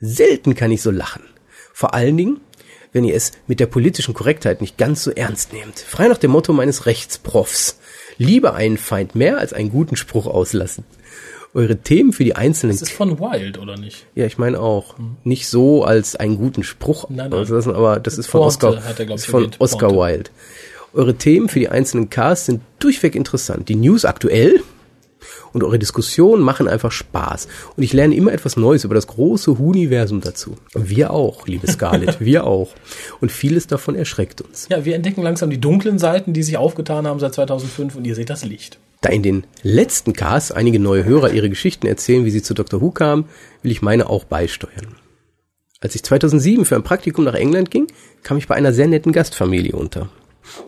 Selten 0.00 0.54
kann 0.54 0.70
ich 0.70 0.82
so 0.82 0.90
lachen. 0.90 1.22
Vor 1.72 1.94
allen 1.94 2.16
Dingen, 2.16 2.40
wenn 2.92 3.04
ihr 3.04 3.14
es 3.14 3.32
mit 3.46 3.58
der 3.58 3.66
politischen 3.66 4.12
Korrektheit 4.12 4.60
nicht 4.60 4.76
ganz 4.76 5.02
so 5.02 5.10
ernst 5.12 5.54
nehmt. 5.54 5.78
Frei 5.78 6.08
nach 6.08 6.18
dem 6.18 6.30
Motto 6.30 6.52
meines 6.52 6.84
Rechtsprofs. 6.84 7.78
Lieber 8.18 8.54
einen 8.54 8.76
Feind 8.76 9.14
mehr 9.14 9.38
als 9.38 9.54
einen 9.54 9.70
guten 9.70 9.96
Spruch 9.96 10.26
auslassen. 10.26 10.84
Eure 11.54 11.76
Themen 11.76 12.12
für 12.12 12.24
die 12.24 12.34
einzelnen 12.34 12.72
Das 12.74 12.82
ist 12.82 12.92
von 12.92 13.18
Wild, 13.20 13.58
oder 13.58 13.76
nicht? 13.76 14.06
ja, 14.14 14.24
ich 14.24 14.38
meine 14.38 14.58
auch. 14.58 14.94
Nicht 15.22 15.48
so 15.48 15.84
als 15.84 16.16
einen 16.16 16.36
guten 16.38 16.62
Spruch 16.62 17.10
Nein, 17.10 17.28
nein. 17.30 17.40
auslassen, 17.40 17.74
aber 17.74 18.00
das 18.00 18.16
ist 18.16 18.26
von 18.26 18.40
Pointe 18.40 18.68
Oscar, 18.68 18.82
er, 18.98 19.04
glaub 19.06 19.18
ist 19.18 19.26
von. 19.26 19.50
Oscar. 19.58 19.90
Wilde. 19.90 20.30
Eure 20.94 21.14
Themen 21.14 21.48
für 21.48 21.58
die 21.58 21.68
einzelnen 21.68 22.10
Casts 22.10 22.46
sind 22.46 22.62
durchweg 22.78 23.14
interessant. 23.14 23.68
Die 23.68 23.76
News 23.76 24.04
aktuell 24.04 24.62
und 25.52 25.62
eure 25.62 25.78
Diskussionen 25.78 26.42
machen 26.42 26.68
einfach 26.68 26.92
Spaß. 26.92 27.48
Und 27.76 27.82
ich 27.82 27.92
lerne 27.92 28.14
immer 28.14 28.32
etwas 28.32 28.56
Neues 28.56 28.84
über 28.84 28.94
das 28.94 29.06
große 29.06 29.52
Universum 29.52 30.20
dazu. 30.20 30.56
Wir 30.74 31.12
auch, 31.12 31.46
liebe 31.46 31.66
Scarlett, 31.66 32.20
wir 32.24 32.44
auch. 32.44 32.70
Und 33.20 33.32
vieles 33.32 33.66
davon 33.66 33.94
erschreckt 33.94 34.40
uns. 34.40 34.68
Ja, 34.70 34.84
wir 34.84 34.94
entdecken 34.94 35.22
langsam 35.22 35.50
die 35.50 35.60
dunklen 35.60 35.98
Seiten, 35.98 36.32
die 36.32 36.42
sich 36.42 36.56
aufgetan 36.56 37.06
haben 37.06 37.20
seit 37.20 37.34
2005 37.34 37.96
und 37.96 38.06
ihr 38.06 38.14
seht 38.14 38.30
das 38.30 38.44
Licht. 38.44 38.78
Da 39.00 39.10
in 39.10 39.22
den 39.22 39.44
letzten 39.62 40.12
Casts 40.12 40.52
einige 40.52 40.78
neue 40.78 41.04
Hörer 41.04 41.32
ihre 41.32 41.50
Geschichten 41.50 41.86
erzählen, 41.86 42.24
wie 42.24 42.30
sie 42.30 42.42
zu 42.42 42.54
Dr. 42.54 42.80
Who 42.80 42.92
kamen, 42.92 43.24
will 43.62 43.72
ich 43.72 43.82
meine 43.82 44.08
auch 44.08 44.24
beisteuern. 44.24 44.96
Als 45.80 45.96
ich 45.96 46.04
2007 46.04 46.64
für 46.64 46.76
ein 46.76 46.84
Praktikum 46.84 47.24
nach 47.24 47.34
England 47.34 47.72
ging, 47.72 47.88
kam 48.22 48.38
ich 48.38 48.46
bei 48.46 48.54
einer 48.54 48.72
sehr 48.72 48.86
netten 48.86 49.10
Gastfamilie 49.10 49.72
unter. 49.72 50.08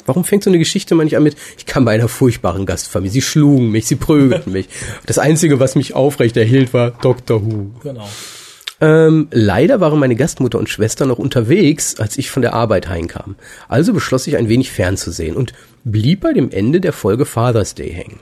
Warum 0.07 0.25
fängt 0.25 0.45
so 0.45 0.51
eine 0.51 0.59
Geschichte 0.59 0.95
mal 0.95 1.05
nicht 1.05 1.17
an 1.17 1.23
mit, 1.23 1.37
ich 1.59 1.67
kam 1.67 1.85
bei 1.85 1.93
einer 1.93 2.09
furchtbaren 2.09 2.67
Gastfamilie, 2.67 3.13
sie 3.13 3.23
schlugen 3.23 3.71
mich, 3.71 3.87
sie 3.87 3.97
prügelten 3.97 4.53
mich. 4.53 4.69
Das 5.07 5.19
Einzige, 5.19 5.61
was 5.61 5.75
mich 5.75 5.95
aufrecht 5.95 6.37
erhielt, 6.37 6.73
war 6.73 6.91
Dr. 6.91 7.45
Who. 7.45 7.71
Genau. 7.83 8.09
Ähm, 8.81 9.29
leider 9.31 9.81
waren 9.81 9.99
meine 9.99 10.17
Gastmutter 10.17 10.59
und 10.59 10.69
Schwester 10.69 11.07
noch 11.07 11.19
unterwegs, 11.19 11.99
als 11.99 12.19
ich 12.19 12.31
von 12.31 12.43
der 12.43 12.55
Arbeit 12.55 12.89
heimkam. 12.89 13.37
Also 13.69 13.93
beschloss 13.93 14.27
ich 14.27 14.37
ein 14.37 14.49
wenig 14.49 14.73
fernzusehen 14.73 15.37
und 15.37 15.53
blieb 15.85 16.21
bei 16.21 16.33
dem 16.33 16.51
Ende 16.51 16.81
der 16.81 16.93
Folge 16.93 17.25
Father's 17.25 17.75
Day 17.75 17.91
hängen. 17.91 18.21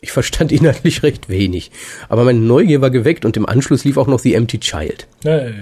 Ich 0.00 0.12
verstand 0.12 0.52
inhaltlich 0.52 1.02
recht 1.02 1.28
wenig, 1.28 1.70
aber 2.08 2.24
meine 2.24 2.38
Neugier 2.38 2.80
war 2.80 2.90
geweckt 2.90 3.24
und 3.24 3.36
im 3.36 3.46
Anschluss 3.46 3.84
lief 3.84 3.96
auch 3.96 4.06
noch 4.06 4.20
The 4.20 4.34
Empty 4.34 4.60
Child. 4.60 5.06
Hey. 5.24 5.54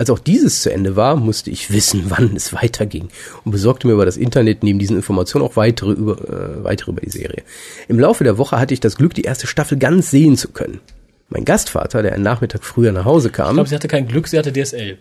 Als 0.00 0.08
auch 0.08 0.18
dieses 0.18 0.62
zu 0.62 0.72
Ende 0.72 0.96
war, 0.96 1.14
musste 1.14 1.50
ich 1.50 1.70
wissen, 1.70 2.04
wann 2.08 2.34
es 2.34 2.54
weiterging 2.54 3.10
und 3.44 3.52
besorgte 3.52 3.86
mir 3.86 3.92
über 3.92 4.06
das 4.06 4.16
Internet 4.16 4.62
neben 4.62 4.78
diesen 4.78 4.96
Informationen 4.96 5.44
auch 5.44 5.56
weitere 5.56 5.92
über, 5.92 6.16
äh, 6.26 6.64
weitere 6.64 6.92
über 6.92 7.02
die 7.02 7.10
Serie. 7.10 7.42
Im 7.86 8.00
Laufe 8.00 8.24
der 8.24 8.38
Woche 8.38 8.58
hatte 8.58 8.72
ich 8.72 8.80
das 8.80 8.96
Glück, 8.96 9.12
die 9.12 9.24
erste 9.24 9.46
Staffel 9.46 9.76
ganz 9.76 10.10
sehen 10.10 10.38
zu 10.38 10.48
können. 10.48 10.80
Mein 11.28 11.44
Gastvater, 11.44 12.02
der 12.02 12.14
einen 12.14 12.22
Nachmittag 12.22 12.64
früher 12.64 12.92
nach 12.92 13.04
Hause 13.04 13.28
Ich 13.28 13.34
kam, 13.34 13.56
glaube, 13.56 13.68
sie 13.68 13.74
hatte 13.74 13.88
kein 13.88 14.08
Glück, 14.08 14.26
sie 14.26 14.38
hatte 14.38 14.54
DSL. 14.54 14.96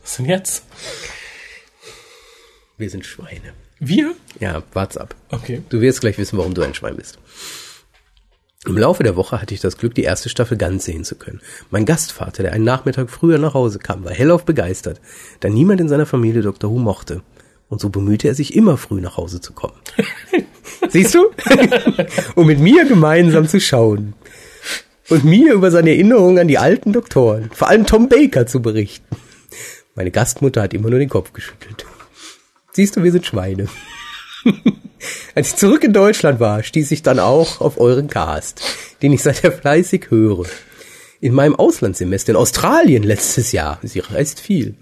Was 0.00 0.18
denn 0.18 0.26
jetzt? 0.26 0.62
wir 2.78 2.88
sind 2.88 3.04
Schweine. 3.04 3.54
Wir? 3.80 4.14
Ja, 4.38 4.62
wart's 4.72 4.96
ab. 4.96 5.16
Okay. 5.30 5.62
Du 5.68 5.80
wirst 5.80 6.00
gleich 6.00 6.16
wissen, 6.16 6.38
warum 6.38 6.54
du 6.54 6.62
ein 6.62 6.74
Schwein 6.74 6.94
bist. 6.94 7.18
Im 8.66 8.76
Laufe 8.76 9.04
der 9.04 9.14
Woche 9.14 9.40
hatte 9.40 9.54
ich 9.54 9.60
das 9.60 9.78
Glück, 9.78 9.94
die 9.94 10.02
erste 10.02 10.28
Staffel 10.28 10.56
ganz 10.56 10.84
sehen 10.84 11.04
zu 11.04 11.14
können. 11.14 11.40
Mein 11.70 11.84
Gastvater, 11.84 12.42
der 12.42 12.52
einen 12.52 12.64
Nachmittag 12.64 13.10
früher 13.10 13.38
nach 13.38 13.54
Hause 13.54 13.78
kam, 13.78 14.04
war 14.04 14.12
hellauf 14.12 14.44
begeistert, 14.44 15.00
da 15.38 15.48
niemand 15.48 15.80
in 15.80 15.88
seiner 15.88 16.06
Familie 16.06 16.42
Dr. 16.42 16.70
Who 16.70 16.78
mochte. 16.78 17.22
Und 17.68 17.80
so 17.80 17.90
bemühte 17.90 18.26
er 18.26 18.34
sich 18.34 18.56
immer 18.56 18.76
früh 18.76 19.00
nach 19.00 19.16
Hause 19.16 19.40
zu 19.40 19.52
kommen. 19.52 19.76
Siehst 20.88 21.14
du? 21.14 21.30
um 22.34 22.46
mit 22.46 22.58
mir 22.58 22.84
gemeinsam 22.86 23.46
zu 23.46 23.60
schauen. 23.60 24.14
Und 25.08 25.24
mir 25.24 25.54
über 25.54 25.70
seine 25.70 25.90
Erinnerungen 25.90 26.40
an 26.40 26.48
die 26.48 26.58
alten 26.58 26.92
Doktoren, 26.92 27.50
vor 27.52 27.68
allem 27.68 27.86
Tom 27.86 28.08
Baker, 28.08 28.46
zu 28.46 28.60
berichten. 28.60 29.16
Meine 29.94 30.10
Gastmutter 30.10 30.62
hat 30.62 30.74
immer 30.74 30.90
nur 30.90 30.98
den 30.98 31.08
Kopf 31.08 31.32
geschüttelt. 31.32 31.86
Siehst 32.72 32.96
du, 32.96 33.04
wir 33.04 33.12
sind 33.12 33.24
Schweine. 33.24 33.68
Als 35.34 35.48
ich 35.48 35.56
zurück 35.56 35.84
in 35.84 35.92
Deutschland 35.92 36.40
war, 36.40 36.62
stieß 36.62 36.90
ich 36.90 37.02
dann 37.02 37.18
auch 37.18 37.60
auf 37.60 37.78
euren 37.78 38.08
Cast, 38.08 38.62
den 39.02 39.12
ich 39.12 39.22
seither 39.22 39.52
fleißig 39.52 40.10
höre. 40.10 40.46
In 41.20 41.32
meinem 41.32 41.56
Auslandssemester 41.56 42.30
in 42.30 42.36
Australien 42.36 43.02
letztes 43.02 43.52
Jahr, 43.52 43.78
sie 43.82 44.00
reist 44.00 44.40
viel, 44.40 44.74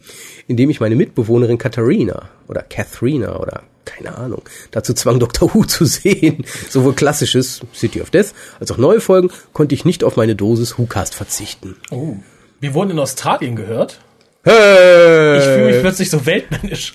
indem 0.49 0.71
ich 0.71 0.81
meine 0.81 0.97
Mitbewohnerin 0.97 1.59
Katharina 1.59 2.29
oder 2.49 2.63
Katharina 2.63 3.39
oder 3.39 3.63
keine 3.85 4.17
Ahnung, 4.17 4.43
dazu 4.71 4.95
zwang 4.95 5.21
Dr. 5.21 5.55
Who 5.55 5.65
zu 5.65 5.85
sehen. 5.85 6.45
Sowohl 6.69 6.95
klassisches 6.95 7.61
City 7.75 8.01
of 8.01 8.11
Death 8.11 8.33
als 8.59 8.71
auch 8.73 8.79
neue 8.79 9.01
Folgen 9.01 9.31
konnte 9.53 9.75
ich 9.75 9.85
nicht 9.85 10.05
auf 10.05 10.17
meine 10.17 10.35
Dosis 10.35 10.79
WhoCast 10.79 11.15
verzichten. 11.15 11.77
Oh. 11.91 12.17
Wir 12.61 12.75
wurden 12.75 12.93
in 12.93 12.99
Australien 12.99 13.57
gehört. 13.57 14.01
Hey! 14.43 15.39
Ich 15.39 15.45
fühle 15.45 15.67
mich 15.67 15.81
plötzlich 15.81 16.11
so 16.11 16.27
weltmännisch. 16.27 16.95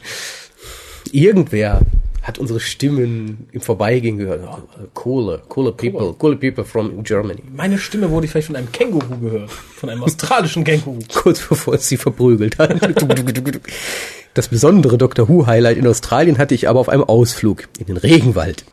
Irgendwer 1.11 1.82
hat 2.30 2.38
unsere 2.38 2.59
Stimmen 2.59 3.47
im 3.51 3.59
Vorbeigehen 3.59 4.17
gehört. 4.17 4.47
Oh, 4.47 4.84
coole, 4.93 5.41
coole 5.49 5.71
people, 5.71 6.13
coole 6.13 6.36
people 6.36 6.63
from 6.63 7.03
Germany. 7.03 7.41
Meine 7.51 7.80
Stimme 7.80 8.09
wurde 8.11 8.27
vielleicht 8.27 8.47
von 8.47 8.55
einem 8.55 8.71
Känguru 8.71 9.17
gehört. 9.19 9.49
Von 9.49 9.89
einem 9.89 10.03
australischen 10.03 10.63
Känguru. 10.63 10.99
Kurz 11.13 11.41
bevor 11.47 11.73
es 11.73 11.89
sie 11.89 11.97
verprügelt 11.97 12.57
hat. 12.57 12.80
Das 14.36 14.47
besondere 14.47 14.99
Doctor 14.99 15.27
Who 15.27 15.47
Highlight 15.47 15.77
in 15.77 15.88
Australien 15.88 16.38
hatte 16.38 16.53
ich 16.53 16.69
aber 16.69 16.80
auf 16.80 16.88
einem 16.88 17.03
Ausflug 17.03 17.67
in 17.80 17.88
den 17.88 17.97
Regenwald. 17.97 18.63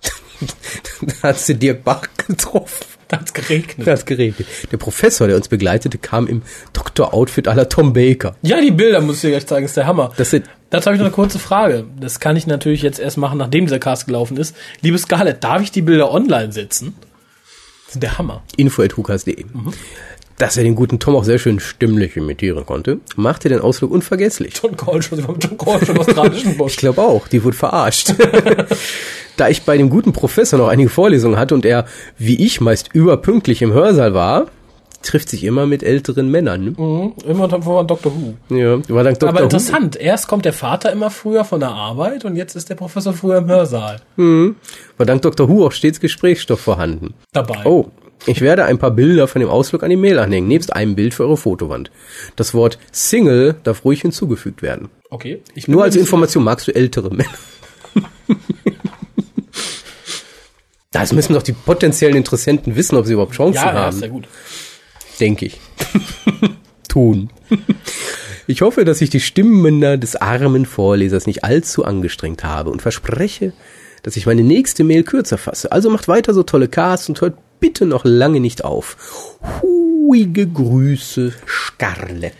da 1.00 1.28
hat 1.30 1.38
sie 1.38 1.54
Dirk 1.54 1.82
Bach 1.82 2.02
getroffen. 2.28 2.95
Da 3.08 3.16
hat's 3.20 3.32
geregnet. 3.32 3.86
Da 3.86 3.92
hat's 3.92 4.04
geregnet. 4.04 4.48
Der 4.70 4.76
Professor, 4.76 5.26
der 5.26 5.36
uns 5.36 5.48
begleitete, 5.48 5.98
kam 5.98 6.26
im 6.26 6.42
Doktor-Outfit 6.72 7.48
aller 7.48 7.68
Tom 7.68 7.92
Baker. 7.92 8.36
Ja, 8.42 8.60
die 8.60 8.70
Bilder 8.70 9.00
muss 9.00 9.16
ich 9.16 9.22
dir 9.22 9.30
gleich 9.30 9.46
zeigen, 9.46 9.66
ist 9.66 9.76
der 9.76 9.86
Hammer. 9.86 10.12
Das 10.16 10.30
sind 10.30 10.46
Dazu 10.70 10.86
habe 10.86 10.96
ich 10.96 11.00
noch 11.00 11.06
eine 11.06 11.14
kurze 11.14 11.38
Frage. 11.38 11.84
Das 12.00 12.18
kann 12.18 12.36
ich 12.36 12.46
natürlich 12.46 12.82
jetzt 12.82 12.98
erst 12.98 13.18
machen, 13.18 13.38
nachdem 13.38 13.66
dieser 13.66 13.78
Cast 13.78 14.06
gelaufen 14.06 14.36
ist. 14.36 14.56
Liebe 14.80 14.98
Scarlett, 14.98 15.44
darf 15.44 15.62
ich 15.62 15.70
die 15.70 15.82
Bilder 15.82 16.10
online 16.10 16.52
setzen? 16.52 16.94
Das 17.84 17.92
sind 17.92 18.02
der 18.02 18.18
Hammer. 18.18 18.42
info.hukas.de. 18.56 19.44
Dass 20.38 20.56
er 20.58 20.64
den 20.64 20.74
guten 20.74 20.98
Tom 20.98 21.16
auch 21.16 21.24
sehr 21.24 21.38
schön 21.38 21.60
stimmlich 21.60 22.16
imitieren 22.16 22.66
konnte, 22.66 23.00
machte 23.16 23.48
den 23.48 23.60
Ausflug 23.60 23.90
unvergesslich. 23.90 24.52
John 24.62 24.76
Coltrane, 24.76 25.22
mit 25.22 25.44
John 25.44 25.56
Coltrane 25.56 25.92
im 25.92 25.98
australischen 25.98 26.56
Busch. 26.58 26.72
Ich 26.72 26.78
glaube 26.78 27.00
auch, 27.00 27.26
die 27.26 27.42
wurde 27.42 27.56
verarscht. 27.56 28.14
da 29.38 29.48
ich 29.48 29.62
bei 29.62 29.78
dem 29.78 29.88
guten 29.88 30.12
Professor 30.12 30.58
noch 30.58 30.68
einige 30.68 30.90
Vorlesungen 30.90 31.38
hatte 31.38 31.54
und 31.54 31.64
er, 31.64 31.86
wie 32.18 32.44
ich, 32.44 32.60
meist 32.60 32.90
überpünktlich 32.92 33.62
im 33.62 33.72
Hörsaal 33.72 34.12
war, 34.12 34.46
trifft 35.02 35.30
sich 35.30 35.44
immer 35.44 35.66
mit 35.66 35.82
älteren 35.82 36.30
Männern. 36.30 36.64
Ne? 36.64 36.70
Mhm, 36.76 37.12
immer 37.26 37.62
vor 37.62 37.86
Doctor 37.86 38.12
Who. 38.12 38.34
Ja, 38.54 38.78
war 38.88 39.04
dank 39.04 39.18
Dr. 39.18 39.30
Aber 39.30 39.40
Who. 39.40 39.44
interessant, 39.44 39.96
erst 39.96 40.28
kommt 40.28 40.44
der 40.44 40.52
Vater 40.52 40.92
immer 40.92 41.10
früher 41.10 41.44
von 41.44 41.60
der 41.60 41.70
Arbeit 41.70 42.24
und 42.24 42.36
jetzt 42.36 42.56
ist 42.56 42.68
der 42.68 42.74
Professor 42.74 43.12
früher 43.12 43.38
im 43.38 43.46
Hörsaal 43.46 44.00
War 44.16 45.06
dank 45.06 45.22
Dr. 45.22 45.48
Who 45.48 45.66
auch 45.66 45.72
stets 45.72 46.00
Gesprächsstoff 46.00 46.60
vorhanden. 46.60 47.14
dabei. 47.32 47.64
Oh, 47.64 47.86
ich 48.24 48.40
werde 48.40 48.64
ein 48.64 48.78
paar 48.78 48.90
Bilder 48.92 49.28
von 49.28 49.40
dem 49.40 49.48
Ausflug 49.50 49.82
an 49.82 49.90
die 49.90 49.96
Mail 49.96 50.18
anhängen, 50.18 50.48
nebst 50.48 50.72
einem 50.72 50.94
Bild 50.96 51.12
für 51.14 51.24
eure 51.24 51.36
Fotowand. 51.36 51.90
Das 52.36 52.54
Wort 52.54 52.78
Single 52.92 53.56
darf 53.62 53.84
ruhig 53.84 54.00
hinzugefügt 54.02 54.62
werden. 54.62 54.88
Okay. 55.10 55.42
Nur 55.66 55.84
als 55.84 55.96
Information 55.96 56.42
magst 56.44 56.66
du 56.68 56.74
ältere 56.74 57.10
Männer. 57.10 57.30
Das 60.92 61.12
müssen 61.12 61.34
doch 61.34 61.42
die 61.42 61.52
potenziellen 61.52 62.16
Interessenten 62.16 62.74
wissen, 62.74 62.96
ob 62.96 63.04
sie 63.06 63.12
überhaupt 63.12 63.34
Chancen 63.34 63.56
Ja, 63.56 63.66
ja, 63.66 63.72
haben. 63.80 63.92
ist 63.92 63.98
sehr 64.00 64.08
gut. 64.08 64.26
denke 65.20 65.44
ich. 65.46 65.60
Tun. 66.88 67.28
Ich 68.46 68.62
hoffe, 68.62 68.84
dass 68.86 69.02
ich 69.02 69.10
die 69.10 69.20
Stimmen 69.20 69.80
des 70.00 70.16
armen 70.16 70.64
Vorlesers 70.64 71.26
nicht 71.26 71.44
allzu 71.44 71.84
angestrengt 71.84 72.44
habe 72.44 72.70
und 72.70 72.80
verspreche, 72.80 73.52
dass 74.04 74.16
ich 74.16 74.24
meine 74.24 74.42
nächste 74.42 74.84
Mail 74.84 75.02
kürzer 75.02 75.36
fasse. 75.36 75.70
Also 75.70 75.90
macht 75.90 76.08
weiter 76.08 76.32
so 76.32 76.42
tolle 76.44 76.68
Casts 76.68 77.10
und 77.10 77.20
hört 77.20 77.36
bitte 77.60 77.86
noch 77.86 78.04
lange 78.04 78.40
nicht 78.40 78.64
auf. 78.64 78.96
Huige 79.62 80.46
Grüße, 80.46 81.32
Scarlett. 81.46 82.34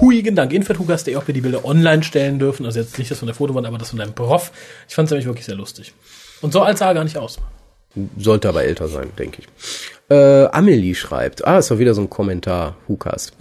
Huigen 0.00 0.36
Dank. 0.36 0.52
Info.hugas.de, 0.52 1.16
ob 1.16 1.26
wir 1.26 1.34
die 1.34 1.40
Bilder 1.40 1.64
online 1.64 2.02
stellen 2.02 2.38
dürfen. 2.38 2.66
Also 2.66 2.78
jetzt 2.78 2.98
nicht 2.98 3.10
das 3.10 3.18
von 3.18 3.26
der 3.26 3.34
Fotowand, 3.34 3.66
aber 3.66 3.78
das 3.78 3.90
von 3.90 3.98
deinem 3.98 4.14
Prof. 4.14 4.52
Ich 4.88 4.94
fand 4.94 5.06
es 5.06 5.10
nämlich 5.10 5.26
wirklich 5.26 5.46
sehr 5.46 5.56
lustig. 5.56 5.92
Und 6.40 6.52
so 6.52 6.62
alt 6.62 6.78
sah 6.78 6.88
er 6.88 6.94
gar 6.94 7.04
nicht 7.04 7.16
aus. 7.16 7.38
Sollte 8.16 8.48
aber 8.48 8.64
älter 8.64 8.88
sein, 8.88 9.10
denke 9.18 9.42
ich. 9.42 9.48
Äh, 10.10 10.46
Amelie 10.46 10.94
schreibt, 10.94 11.46
ah, 11.46 11.58
es 11.58 11.70
war 11.70 11.78
wieder 11.78 11.94
so 11.94 12.02
ein 12.02 12.10
Kommentar, 12.10 12.76
Hukas. 12.86 13.32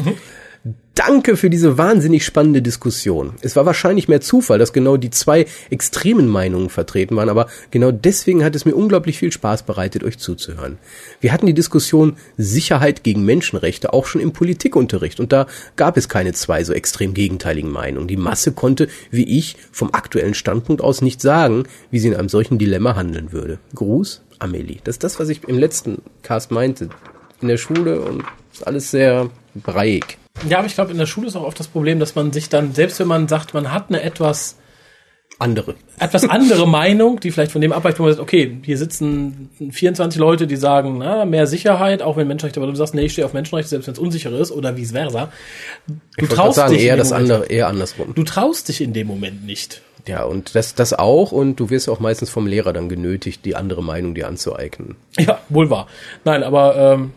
Danke 0.98 1.38
für 1.38 1.52
diese 1.52 1.78
wahnsinnig 1.78 2.26
spannende 2.26 2.64
Diskussion. 2.64 3.34
Es 3.42 3.56
war 3.56 3.68
wahrscheinlich 3.68 4.08
mehr 4.08 4.20
Zufall, 4.20 4.58
dass 4.58 4.74
genau 4.74 4.98
die 4.98 5.12
zwei 5.12 5.46
extremen 5.70 6.28
Meinungen 6.28 6.70
vertreten 6.70 7.16
waren, 7.16 7.30
aber 7.30 7.46
genau 7.70 7.92
deswegen 7.92 8.44
hat 8.44 8.56
es 8.56 8.66
mir 8.66 8.74
unglaublich 8.74 9.20
viel 9.20 9.32
Spaß 9.32 9.62
bereitet, 9.62 10.04
euch 10.04 10.18
zuzuhören. 10.18 10.80
Wir 11.22 11.32
hatten 11.32 11.46
die 11.46 11.54
Diskussion 11.54 12.18
Sicherheit 12.36 13.04
gegen 13.04 13.24
Menschenrechte 13.24 13.94
auch 13.94 14.08
schon 14.08 14.22
im 14.22 14.34
Politikunterricht 14.34 15.20
und 15.20 15.32
da 15.32 15.46
gab 15.76 15.98
es 15.98 16.10
keine 16.10 16.34
zwei 16.34 16.64
so 16.64 16.74
extrem 16.74 17.14
gegenteiligen 17.14 17.72
Meinungen. 17.72 18.08
Die 18.08 18.18
Masse 18.18 18.52
konnte, 18.52 18.88
wie 19.12 19.38
ich, 19.38 19.56
vom 19.72 19.94
aktuellen 19.94 20.34
Standpunkt 20.34 20.82
aus 20.82 21.04
nicht 21.04 21.22
sagen, 21.22 21.68
wie 21.92 22.00
sie 22.00 22.08
in 22.08 22.16
einem 22.16 22.30
solchen 22.30 22.58
Dilemma 22.58 22.96
handeln 22.96 23.32
würde. 23.32 23.60
Gruß, 23.76 24.24
Amelie. 24.40 24.80
Das 24.84 24.96
ist 24.96 25.04
das, 25.04 25.20
was 25.20 25.30
ich 25.30 25.44
im 25.48 25.60
letzten 25.60 26.02
Cast 26.24 26.50
meinte. 26.50 26.90
In 27.40 27.50
der 27.50 27.58
Schule 27.58 28.02
und 28.02 28.24
ist 28.52 28.66
alles 28.66 28.90
sehr 28.90 29.30
breiig. 29.54 30.18
Ja, 30.50 30.60
aber 30.60 30.68
ich 30.68 30.76
glaube, 30.76 30.92
in 30.92 30.98
der 30.98 31.06
Schule 31.08 31.28
ist 31.28 31.36
auch 31.36 31.44
oft 31.44 31.60
das 31.60 31.68
Problem, 31.68 32.00
dass 32.00 32.16
man 32.16 32.32
sich 32.32 32.50
dann, 32.50 32.74
selbst 32.74 33.00
wenn 33.00 33.08
man 33.08 33.28
sagt, 33.28 33.54
man 33.54 33.72
hat 33.72 33.86
eine 33.90 34.02
etwas 34.04 34.58
Andere. 35.40 35.76
etwas 36.00 36.28
andere 36.28 36.68
Meinung, 36.82 37.20
die 37.20 37.32
vielleicht 37.32 37.52
von 37.52 37.62
dem 37.62 37.72
abweicht, 37.72 38.00
wo 38.00 38.04
man 38.04 38.12
sagt, 38.14 38.22
okay, 38.22 38.58
hier 38.64 38.78
sitzen 38.78 39.50
24 39.72 40.20
Leute, 40.20 40.48
die 40.48 40.56
sagen, 40.56 40.98
na, 41.00 41.26
mehr 41.26 41.46
Sicherheit, 41.48 42.02
auch 42.02 42.18
wenn 42.18 42.28
Menschenrechte, 42.28 42.60
aber 42.60 42.70
du 42.72 42.76
sagst, 42.76 42.96
nee, 42.96 43.06
ich 43.06 43.14
stehe 43.14 43.26
auf 43.26 43.34
Menschenrechte, 43.34 43.70
selbst 43.70 43.88
wenn 43.88 43.94
es 43.94 44.00
unsicher 44.00 44.32
ist, 44.32 44.52
oder 44.52 44.76
vice 44.78 44.92
versa. 44.94 45.32
Du 45.88 46.26
Ich 46.26 46.30
traust 46.30 46.56
sagen, 46.56 46.74
dich 46.74 46.84
eher 46.84 46.98
das 46.98 47.12
Moment. 47.12 47.32
andere, 47.32 47.46
eher 47.50 47.68
andersrum. 47.68 48.14
Du 48.16 48.24
traust 48.24 48.68
dich 48.70 48.82
in 48.82 48.94
dem 48.94 49.08
Moment 49.08 49.46
nicht. 49.46 49.82
Ja, 50.08 50.24
und 50.24 50.56
das, 50.56 50.74
das 50.74 50.94
auch, 50.94 51.32
und 51.32 51.60
du 51.60 51.70
wirst 51.70 51.90
auch 51.90 52.00
meistens 52.00 52.30
vom 52.30 52.48
Lehrer 52.48 52.72
dann 52.72 52.88
genötigt, 52.88 53.44
die 53.44 53.56
andere 53.56 53.84
Meinung 53.84 54.16
dir 54.16 54.28
anzueignen. 54.28 54.96
Ja, 55.20 55.40
wohl 55.50 55.70
wahr. 55.70 55.88
Nein, 56.24 56.44
aber 56.44 56.96
ähm, 56.96 57.12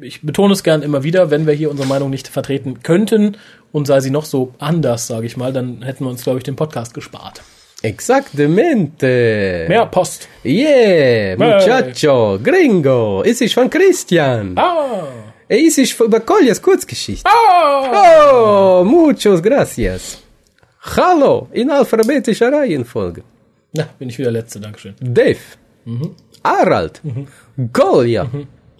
ich 0.00 0.22
betone 0.22 0.54
es 0.54 0.62
gern 0.62 0.82
immer 0.82 1.02
wieder, 1.02 1.30
wenn 1.30 1.46
wir 1.46 1.52
hier 1.52 1.70
unsere 1.70 1.86
Meinung 1.86 2.08
nicht 2.08 2.28
vertreten 2.28 2.82
könnten 2.82 3.36
und 3.72 3.86
sei 3.86 4.00
sie 4.00 4.10
noch 4.10 4.24
so 4.24 4.54
anders, 4.58 5.06
sage 5.06 5.26
ich 5.26 5.36
mal, 5.36 5.52
dann 5.52 5.82
hätten 5.82 6.04
wir 6.04 6.10
uns, 6.10 6.22
glaube 6.22 6.38
ich, 6.38 6.44
den 6.44 6.56
Podcast 6.56 6.94
gespart. 6.94 7.42
Exactamente. 7.82 9.66
Mehr 9.68 9.86
Post. 9.86 10.28
Yeah, 10.44 11.36
muchacho, 11.36 12.38
gringo, 12.42 13.22
ist 13.22 13.40
ich 13.40 13.54
von 13.54 13.68
Christian. 13.70 14.56
Ah! 14.56 15.04
Ist 15.48 15.78
ich 15.78 15.98
über 15.98 16.20
Koljas 16.20 16.60
Kurzgeschichte. 16.62 17.28
Ah! 17.28 18.80
Oh, 18.80 18.84
muchos 18.84 19.42
gracias. 19.42 20.22
Hallo, 20.82 21.48
in 21.52 21.70
alphabetischer 21.70 22.52
Reihenfolge. 22.52 23.22
Na, 23.72 23.88
bin 23.98 24.08
ich 24.08 24.18
wieder 24.18 24.30
Letzte, 24.30 24.60
Dankeschön. 24.60 24.94
Dave, 25.00 25.36
Harald, 26.42 27.00
Kolja 27.72 28.28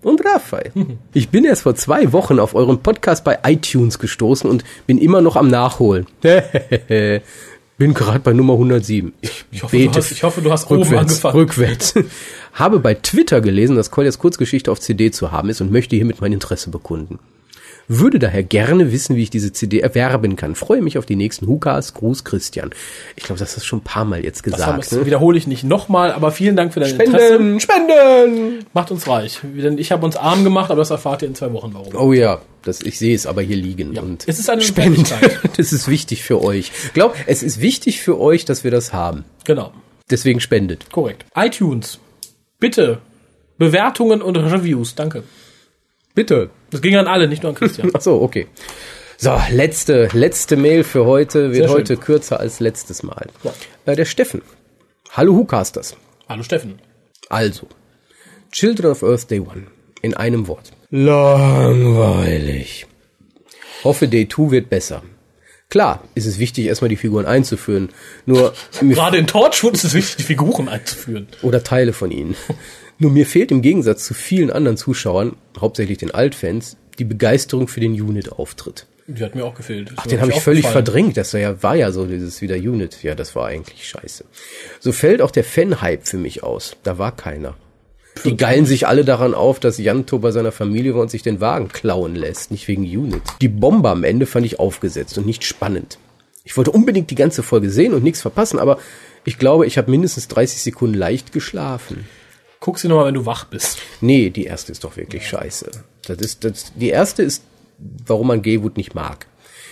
und 0.02 0.24
Raphael. 0.24 0.72
Ich 1.12 1.28
bin 1.28 1.44
erst 1.44 1.62
vor 1.62 1.74
zwei 1.74 2.12
Wochen 2.12 2.38
auf 2.40 2.54
euren 2.54 2.82
Podcast 2.82 3.22
bei 3.24 3.38
iTunes 3.44 3.98
gestoßen 3.98 4.48
und 4.48 4.64
bin 4.86 4.98
immer 4.98 5.20
noch 5.20 5.36
am 5.36 5.48
Nachholen. 5.48 6.06
bin 6.22 7.94
gerade 7.94 8.20
bei 8.20 8.32
Nummer 8.32 8.54
107. 8.54 9.12
Ich, 9.20 9.44
Ich 9.52 9.62
hoffe, 9.62 9.76
du 9.78 9.90
hast- 9.94 10.12
ich 10.12 10.22
hoffe, 10.22 10.40
du 10.42 10.50
hast 10.50 10.70
oben 10.70 10.82
rückwärts, 10.82 11.10
angefangen. 11.12 11.34
Rückwärts. 11.36 11.94
Habe 12.54 12.80
bei 12.80 12.94
Twitter 12.94 13.40
gelesen, 13.40 13.76
dass 13.76 13.90
Koljas 13.90 14.18
Kurzgeschichte 14.18 14.72
auf 14.72 14.80
CD 14.80 15.10
zu 15.12 15.30
haben 15.32 15.50
ist 15.50 15.60
und 15.60 15.70
möchte 15.70 15.94
hiermit 15.96 16.20
mein 16.20 16.32
Interesse 16.32 16.70
bekunden. 16.70 17.18
Würde 17.92 18.20
daher 18.20 18.44
gerne 18.44 18.92
wissen, 18.92 19.16
wie 19.16 19.24
ich 19.24 19.30
diese 19.30 19.52
CD 19.52 19.80
erwerben 19.80 20.36
kann. 20.36 20.54
Freue 20.54 20.80
mich 20.80 20.96
auf 20.96 21.06
die 21.06 21.16
nächsten 21.16 21.48
Hukas. 21.48 21.92
Gruß 21.92 22.22
Christian. 22.22 22.70
Ich 23.16 23.24
glaube, 23.24 23.40
das 23.40 23.56
ist 23.56 23.66
schon 23.66 23.80
ein 23.80 23.82
paar 23.82 24.04
Mal 24.04 24.22
jetzt 24.24 24.44
gesagt. 24.44 24.78
das 24.78 24.92
ne? 24.92 25.06
wiederhole 25.06 25.36
ich 25.36 25.48
nicht 25.48 25.64
nochmal, 25.64 26.12
aber 26.12 26.30
vielen 26.30 26.54
Dank 26.54 26.72
für 26.72 26.78
dein 26.78 27.00
Interesse. 27.00 27.34
Spenden, 27.34 27.58
Spenden! 27.58 28.64
Macht 28.74 28.92
uns 28.92 29.08
reich. 29.08 29.40
Denn 29.42 29.76
ich 29.76 29.90
habe 29.90 30.04
uns 30.04 30.14
arm 30.14 30.44
gemacht, 30.44 30.70
aber 30.70 30.78
das 30.78 30.90
erfahrt 30.90 31.22
ihr 31.22 31.28
in 31.28 31.34
zwei 31.34 31.52
Wochen 31.52 31.74
warum. 31.74 31.92
Oh 31.96 32.12
ja, 32.12 32.40
das, 32.62 32.80
ich 32.80 32.96
sehe 32.96 33.12
es 33.12 33.26
aber 33.26 33.42
hier 33.42 33.56
liegen. 33.56 33.92
Ja, 33.92 34.02
Und 34.02 34.22
es 34.28 34.38
ist 34.38 34.48
eine 34.48 34.62
Spenden. 34.62 35.02
Notwendigkeit. 35.02 35.40
Das 35.56 35.72
ist 35.72 35.88
wichtig 35.88 36.22
für 36.22 36.40
euch. 36.44 36.70
Glaub, 36.94 37.16
es 37.26 37.42
ist 37.42 37.60
wichtig 37.60 38.00
für 38.02 38.20
euch, 38.20 38.44
dass 38.44 38.62
wir 38.62 38.70
das 38.70 38.92
haben. 38.92 39.24
Genau, 39.44 39.72
Deswegen 40.10 40.38
spendet. 40.38 40.92
korrekt. 40.92 41.24
iTunes. 41.34 41.98
Bitte. 42.60 42.98
Bewertungen 43.58 44.22
und 44.22 44.36
Reviews. 44.36 44.94
Danke. 44.94 45.24
Bitte. 46.20 46.50
Das 46.70 46.82
ging 46.82 46.96
an 46.96 47.06
alle, 47.06 47.28
nicht 47.28 47.42
nur 47.42 47.48
an 47.48 47.56
Christian. 47.56 47.90
Ach 47.94 48.00
so, 48.02 48.20
okay. 48.20 48.46
So, 49.16 49.40
letzte, 49.52 50.10
letzte 50.12 50.58
Mail 50.58 50.84
für 50.84 51.06
heute. 51.06 51.54
Wird 51.54 51.70
heute 51.70 51.96
kürzer 51.96 52.38
als 52.38 52.60
letztes 52.60 53.02
Mal. 53.02 53.28
Ja. 53.42 53.54
Äh, 53.86 53.96
der 53.96 54.04
Steffen. 54.04 54.42
Hallo 55.12 55.32
Hukasters. 55.32 55.96
Hallo 56.28 56.42
Steffen. 56.42 56.78
Also, 57.30 57.68
Children 58.52 58.90
of 58.90 59.02
Earth 59.02 59.30
Day 59.30 59.40
One. 59.40 59.68
In 60.02 60.12
einem 60.12 60.46
Wort. 60.46 60.72
Langweilig. 60.90 61.64
Hoffe, 63.82 64.06
Day 64.06 64.28
2 64.28 64.50
wird 64.50 64.68
besser. 64.68 65.02
Klar, 65.70 66.04
ist 66.14 66.26
es 66.26 66.38
wichtig, 66.38 66.66
erstmal 66.66 66.90
die 66.90 66.96
Figuren 66.96 67.24
einzuführen. 67.24 67.88
Nur, 68.26 68.52
Gerade 68.82 69.16
in 69.16 69.26
Torchwood 69.26 69.72
ist 69.72 69.84
es 69.84 69.94
wichtig, 69.94 70.16
die 70.16 70.24
Figuren 70.24 70.68
einzuführen. 70.68 71.28
oder 71.40 71.64
Teile 71.64 71.94
von 71.94 72.10
ihnen. 72.10 72.36
Nur 73.00 73.10
mir 73.10 73.24
fehlt 73.24 73.50
im 73.50 73.62
Gegensatz 73.62 74.04
zu 74.04 74.12
vielen 74.12 74.50
anderen 74.50 74.76
Zuschauern, 74.76 75.34
hauptsächlich 75.58 75.96
den 75.96 76.10
Altfans, 76.10 76.76
die 76.98 77.04
Begeisterung 77.04 77.66
für 77.66 77.80
den 77.80 77.92
Unit-Auftritt. 77.92 78.86
Die 79.06 79.24
hat 79.24 79.34
mir 79.34 79.46
auch 79.46 79.54
gefehlt. 79.54 79.90
Ach, 79.96 80.06
den 80.06 80.20
habe 80.20 80.30
ich 80.30 80.40
völlig 80.40 80.66
verdrängt. 80.66 81.16
Das 81.16 81.32
war 81.32 81.40
ja, 81.40 81.62
war 81.62 81.74
ja 81.74 81.92
so 81.92 82.04
dieses 82.04 82.42
wieder 82.42 82.56
Unit. 82.56 83.02
Ja, 83.02 83.14
das 83.14 83.34
war 83.34 83.46
eigentlich 83.46 83.88
scheiße. 83.88 84.26
So 84.80 84.92
fällt 84.92 85.22
auch 85.22 85.30
der 85.30 85.44
Fan-Hype 85.44 86.06
für 86.06 86.18
mich 86.18 86.42
aus. 86.42 86.76
Da 86.82 86.98
war 86.98 87.16
keiner. 87.16 87.54
Die 88.24 88.36
geilen 88.36 88.66
sich 88.66 88.86
alle 88.86 89.06
daran 89.06 89.32
auf, 89.32 89.60
dass 89.60 89.78
Janto 89.78 90.18
bei 90.18 90.30
seiner 90.30 90.52
Familie 90.52 90.94
war 90.94 91.00
und 91.00 91.10
sich 91.10 91.22
den 91.22 91.40
Wagen 91.40 91.68
klauen 91.68 92.14
lässt, 92.14 92.50
nicht 92.50 92.68
wegen 92.68 92.82
Unit. 92.82 93.22
Die 93.40 93.48
Bombe 93.48 93.88
am 93.88 94.04
Ende 94.04 94.26
fand 94.26 94.44
ich 94.44 94.58
aufgesetzt 94.58 95.16
und 95.16 95.24
nicht 95.24 95.44
spannend. 95.44 95.98
Ich 96.44 96.54
wollte 96.58 96.70
unbedingt 96.70 97.10
die 97.10 97.14
ganze 97.14 97.42
Folge 97.42 97.70
sehen 97.70 97.94
und 97.94 98.04
nichts 98.04 98.20
verpassen, 98.20 98.58
aber 98.58 98.78
ich 99.24 99.38
glaube, 99.38 99.66
ich 99.66 99.78
habe 99.78 99.90
mindestens 99.90 100.28
30 100.28 100.60
Sekunden 100.60 100.94
leicht 100.94 101.32
geschlafen. 101.32 102.04
Guck 102.60 102.78
sie 102.78 102.88
nochmal, 102.88 103.06
wenn 103.06 103.14
du 103.14 103.24
wach 103.26 103.44
bist. 103.46 103.78
Nee, 104.02 104.28
die 104.30 104.44
erste 104.44 104.70
ist 104.72 104.84
doch 104.84 104.96
wirklich 104.96 105.26
scheiße. 105.26 105.70
Das 106.06 106.18
ist, 106.18 106.44
das, 106.44 106.72
die 106.76 106.90
erste 106.90 107.22
ist, 107.22 107.42
warum 108.06 108.26
man 108.28 108.42
Gaywood 108.42 108.76
nicht 108.76 108.94
mag. 108.94 109.26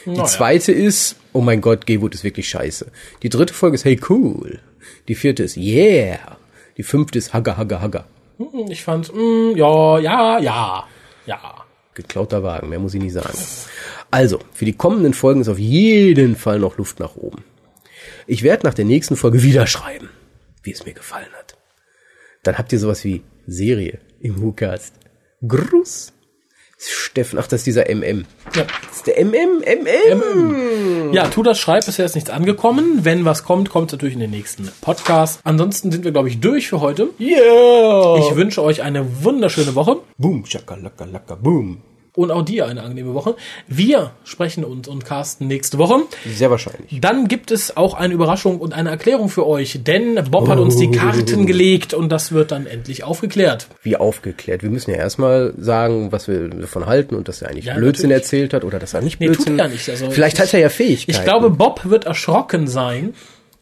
Die 0.06 0.10
Naja. 0.10 0.24
zweite 0.24 0.72
ist, 0.72 1.16
oh 1.34 1.42
mein 1.42 1.60
Gott, 1.60 1.84
Gaywood 1.86 2.14
ist 2.14 2.24
wirklich 2.24 2.48
scheiße. 2.48 2.86
Die 3.22 3.28
dritte 3.28 3.52
Folge 3.52 3.74
ist, 3.74 3.84
hey 3.84 4.00
cool. 4.08 4.60
Die 5.06 5.14
vierte 5.14 5.42
ist, 5.42 5.56
yeah. 5.58 6.38
Die 6.78 6.82
fünfte 6.82 7.18
ist, 7.18 7.34
hagga, 7.34 7.56
hagga, 7.58 7.80
hagga. 7.82 8.04
Hm, 8.38 8.70
Ich 8.70 8.82
fand, 8.82 9.12
mm, 9.14 9.56
ja, 9.56 9.98
ja, 9.98 10.38
ja, 10.38 10.84
ja. 11.26 11.54
Geklauter 11.92 12.42
Wagen, 12.42 12.68
mehr 12.70 12.78
muss 12.78 12.94
ich 12.94 13.02
nicht 13.02 13.12
sagen. 13.12 13.36
Also, 14.10 14.38
für 14.54 14.64
die 14.64 14.72
kommenden 14.72 15.12
Folgen 15.12 15.40
ist 15.42 15.48
auf 15.48 15.58
jeden 15.58 16.36
Fall 16.36 16.58
noch 16.60 16.78
Luft 16.78 17.00
nach 17.00 17.16
oben. 17.16 17.44
Ich 18.26 18.42
werde 18.42 18.66
nach 18.66 18.74
der 18.74 18.84
nächsten 18.86 19.16
Folge 19.16 19.42
wieder 19.42 19.66
schreiben, 19.66 20.08
wie 20.62 20.70
es 20.72 20.86
mir 20.86 20.94
gefallen 20.94 21.26
hat. 21.36 21.57
Dann 22.42 22.58
habt 22.58 22.72
ihr 22.72 22.78
sowas 22.78 23.04
wie 23.04 23.22
Serie 23.46 23.98
im 24.20 24.42
WhoCast. 24.42 24.94
Gruß. 25.46 26.12
Steffen, 26.80 27.40
ach, 27.40 27.48
das 27.48 27.60
ist 27.60 27.66
dieser 27.66 27.92
MM. 27.92 28.24
Ja. 28.54 28.64
Das 28.86 28.98
ist 28.98 29.06
der 29.08 29.24
MM, 29.24 29.62
MM. 29.64 31.12
Ja, 31.12 31.26
tu 31.26 31.42
das, 31.42 31.58
schreib, 31.58 31.84
bisher 31.84 32.04
ist 32.04 32.14
nichts 32.14 32.30
angekommen. 32.30 33.00
Wenn 33.02 33.24
was 33.24 33.42
kommt, 33.42 33.68
kommt 33.68 33.88
es 33.88 33.92
natürlich 33.94 34.14
in 34.14 34.20
den 34.20 34.30
nächsten 34.30 34.70
Podcast. 34.80 35.40
Ansonsten 35.42 35.90
sind 35.90 36.04
wir, 36.04 36.12
glaube 36.12 36.28
ich, 36.28 36.38
durch 36.38 36.68
für 36.68 36.80
heute. 36.80 37.08
Yeah. 37.18 38.18
Ich 38.18 38.36
wünsche 38.36 38.62
euch 38.62 38.82
eine 38.82 39.24
wunderschöne 39.24 39.74
Woche 39.74 39.96
boom, 40.18 40.46
shakalaka, 40.46 41.04
laka, 41.04 41.34
boom. 41.34 41.82
Und 42.14 42.30
auch 42.30 42.42
dir 42.42 42.66
eine 42.66 42.82
angenehme 42.82 43.14
Woche. 43.14 43.36
Wir 43.66 44.12
sprechen 44.24 44.64
uns 44.64 44.88
und 44.88 45.04
casten 45.04 45.46
nächste 45.46 45.78
Woche. 45.78 46.00
Sehr 46.26 46.50
wahrscheinlich. 46.50 47.00
Dann 47.00 47.28
gibt 47.28 47.50
es 47.50 47.76
auch 47.76 47.94
eine 47.94 48.14
Überraschung 48.14 48.58
und 48.60 48.72
eine 48.74 48.90
Erklärung 48.90 49.28
für 49.28 49.46
euch, 49.46 49.80
denn 49.84 50.16
Bob 50.30 50.48
hat 50.48 50.58
uns 50.58 50.76
die 50.76 50.90
Karten 50.90 51.46
gelegt 51.46 51.94
und 51.94 52.10
das 52.10 52.32
wird 52.32 52.50
dann 52.50 52.66
endlich 52.66 53.04
aufgeklärt. 53.04 53.68
Wie 53.82 53.96
aufgeklärt. 53.96 54.62
Wir 54.62 54.70
müssen 54.70 54.90
ja 54.90 54.96
erstmal 54.96 55.54
sagen, 55.58 56.10
was 56.12 56.28
wir 56.28 56.48
davon 56.48 56.86
halten 56.86 57.14
und 57.14 57.28
dass 57.28 57.42
er 57.42 57.50
eigentlich 57.50 57.66
Ja, 57.66 57.74
Blödsinn 57.74 58.10
natürlich. 58.10 58.24
erzählt 58.24 58.54
hat 58.54 58.64
oder 58.64 58.78
dass 58.78 58.94
er 58.94 59.02
nicht 59.02 59.20
Nee, 59.20 59.26
tut 59.28 59.36
Blödsinn. 59.36 59.58
er 59.58 59.68
nicht. 59.68 59.88
Also 59.88 60.10
Vielleicht 60.10 60.38
hat 60.40 60.52
er 60.54 60.60
ja 60.60 60.68
Fähigkeiten. 60.68 61.10
Ich 61.18 61.24
glaube, 61.24 61.50
Bob 61.50 61.84
wird 61.84 62.04
erschrocken 62.06 62.66
sein, 62.66 63.14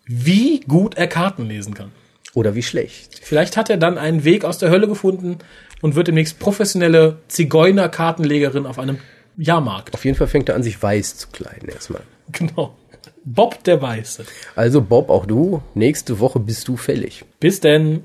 wie 0.07 0.61
gut 0.61 0.97
er 0.97 1.07
Karten 1.09 1.47
lesen 1.47 1.75
kann. 1.75 1.91
Oder 2.35 2.55
wie 2.55 2.63
schlecht. 2.63 3.21
Vielleicht 3.23 3.57
hat 3.57 3.71
er 3.71 3.79
dann 3.79 3.97
einen 3.97 4.25
Weg 4.25 4.45
aus 4.45 4.59
der 4.59 4.69
Hölle 4.71 4.87
gefunden 4.89 5.39
und 5.83 5.95
wird 5.95 6.09
demnächst 6.09 6.39
professionelle 6.39 7.19
Zigeuner-Kartenlegerin 7.29 8.67
auf 8.67 8.79
einem 8.79 8.99
Jahrmarkt. 9.37 9.95
Auf 9.95 10.05
jeden 10.05 10.17
Fall 10.17 10.29
fängt 10.29 10.49
er 10.49 10.55
an, 10.55 10.63
sich 10.63 10.83
weiß 10.83 11.17
zu 11.17 11.29
kleiden 11.29 11.69
erstmal. 11.69 12.03
Genau. 12.33 12.77
Bob 13.25 13.63
der 13.65 13.83
Weiße. 13.83 14.25
Also 14.55 14.81
Bob, 14.81 15.11
auch 15.11 15.27
du, 15.27 15.63
nächste 15.75 16.21
Woche 16.21 16.39
bist 16.39 16.69
du 16.69 16.77
fällig. 16.77 17.25
Bis 17.41 17.61
denn. 17.61 18.03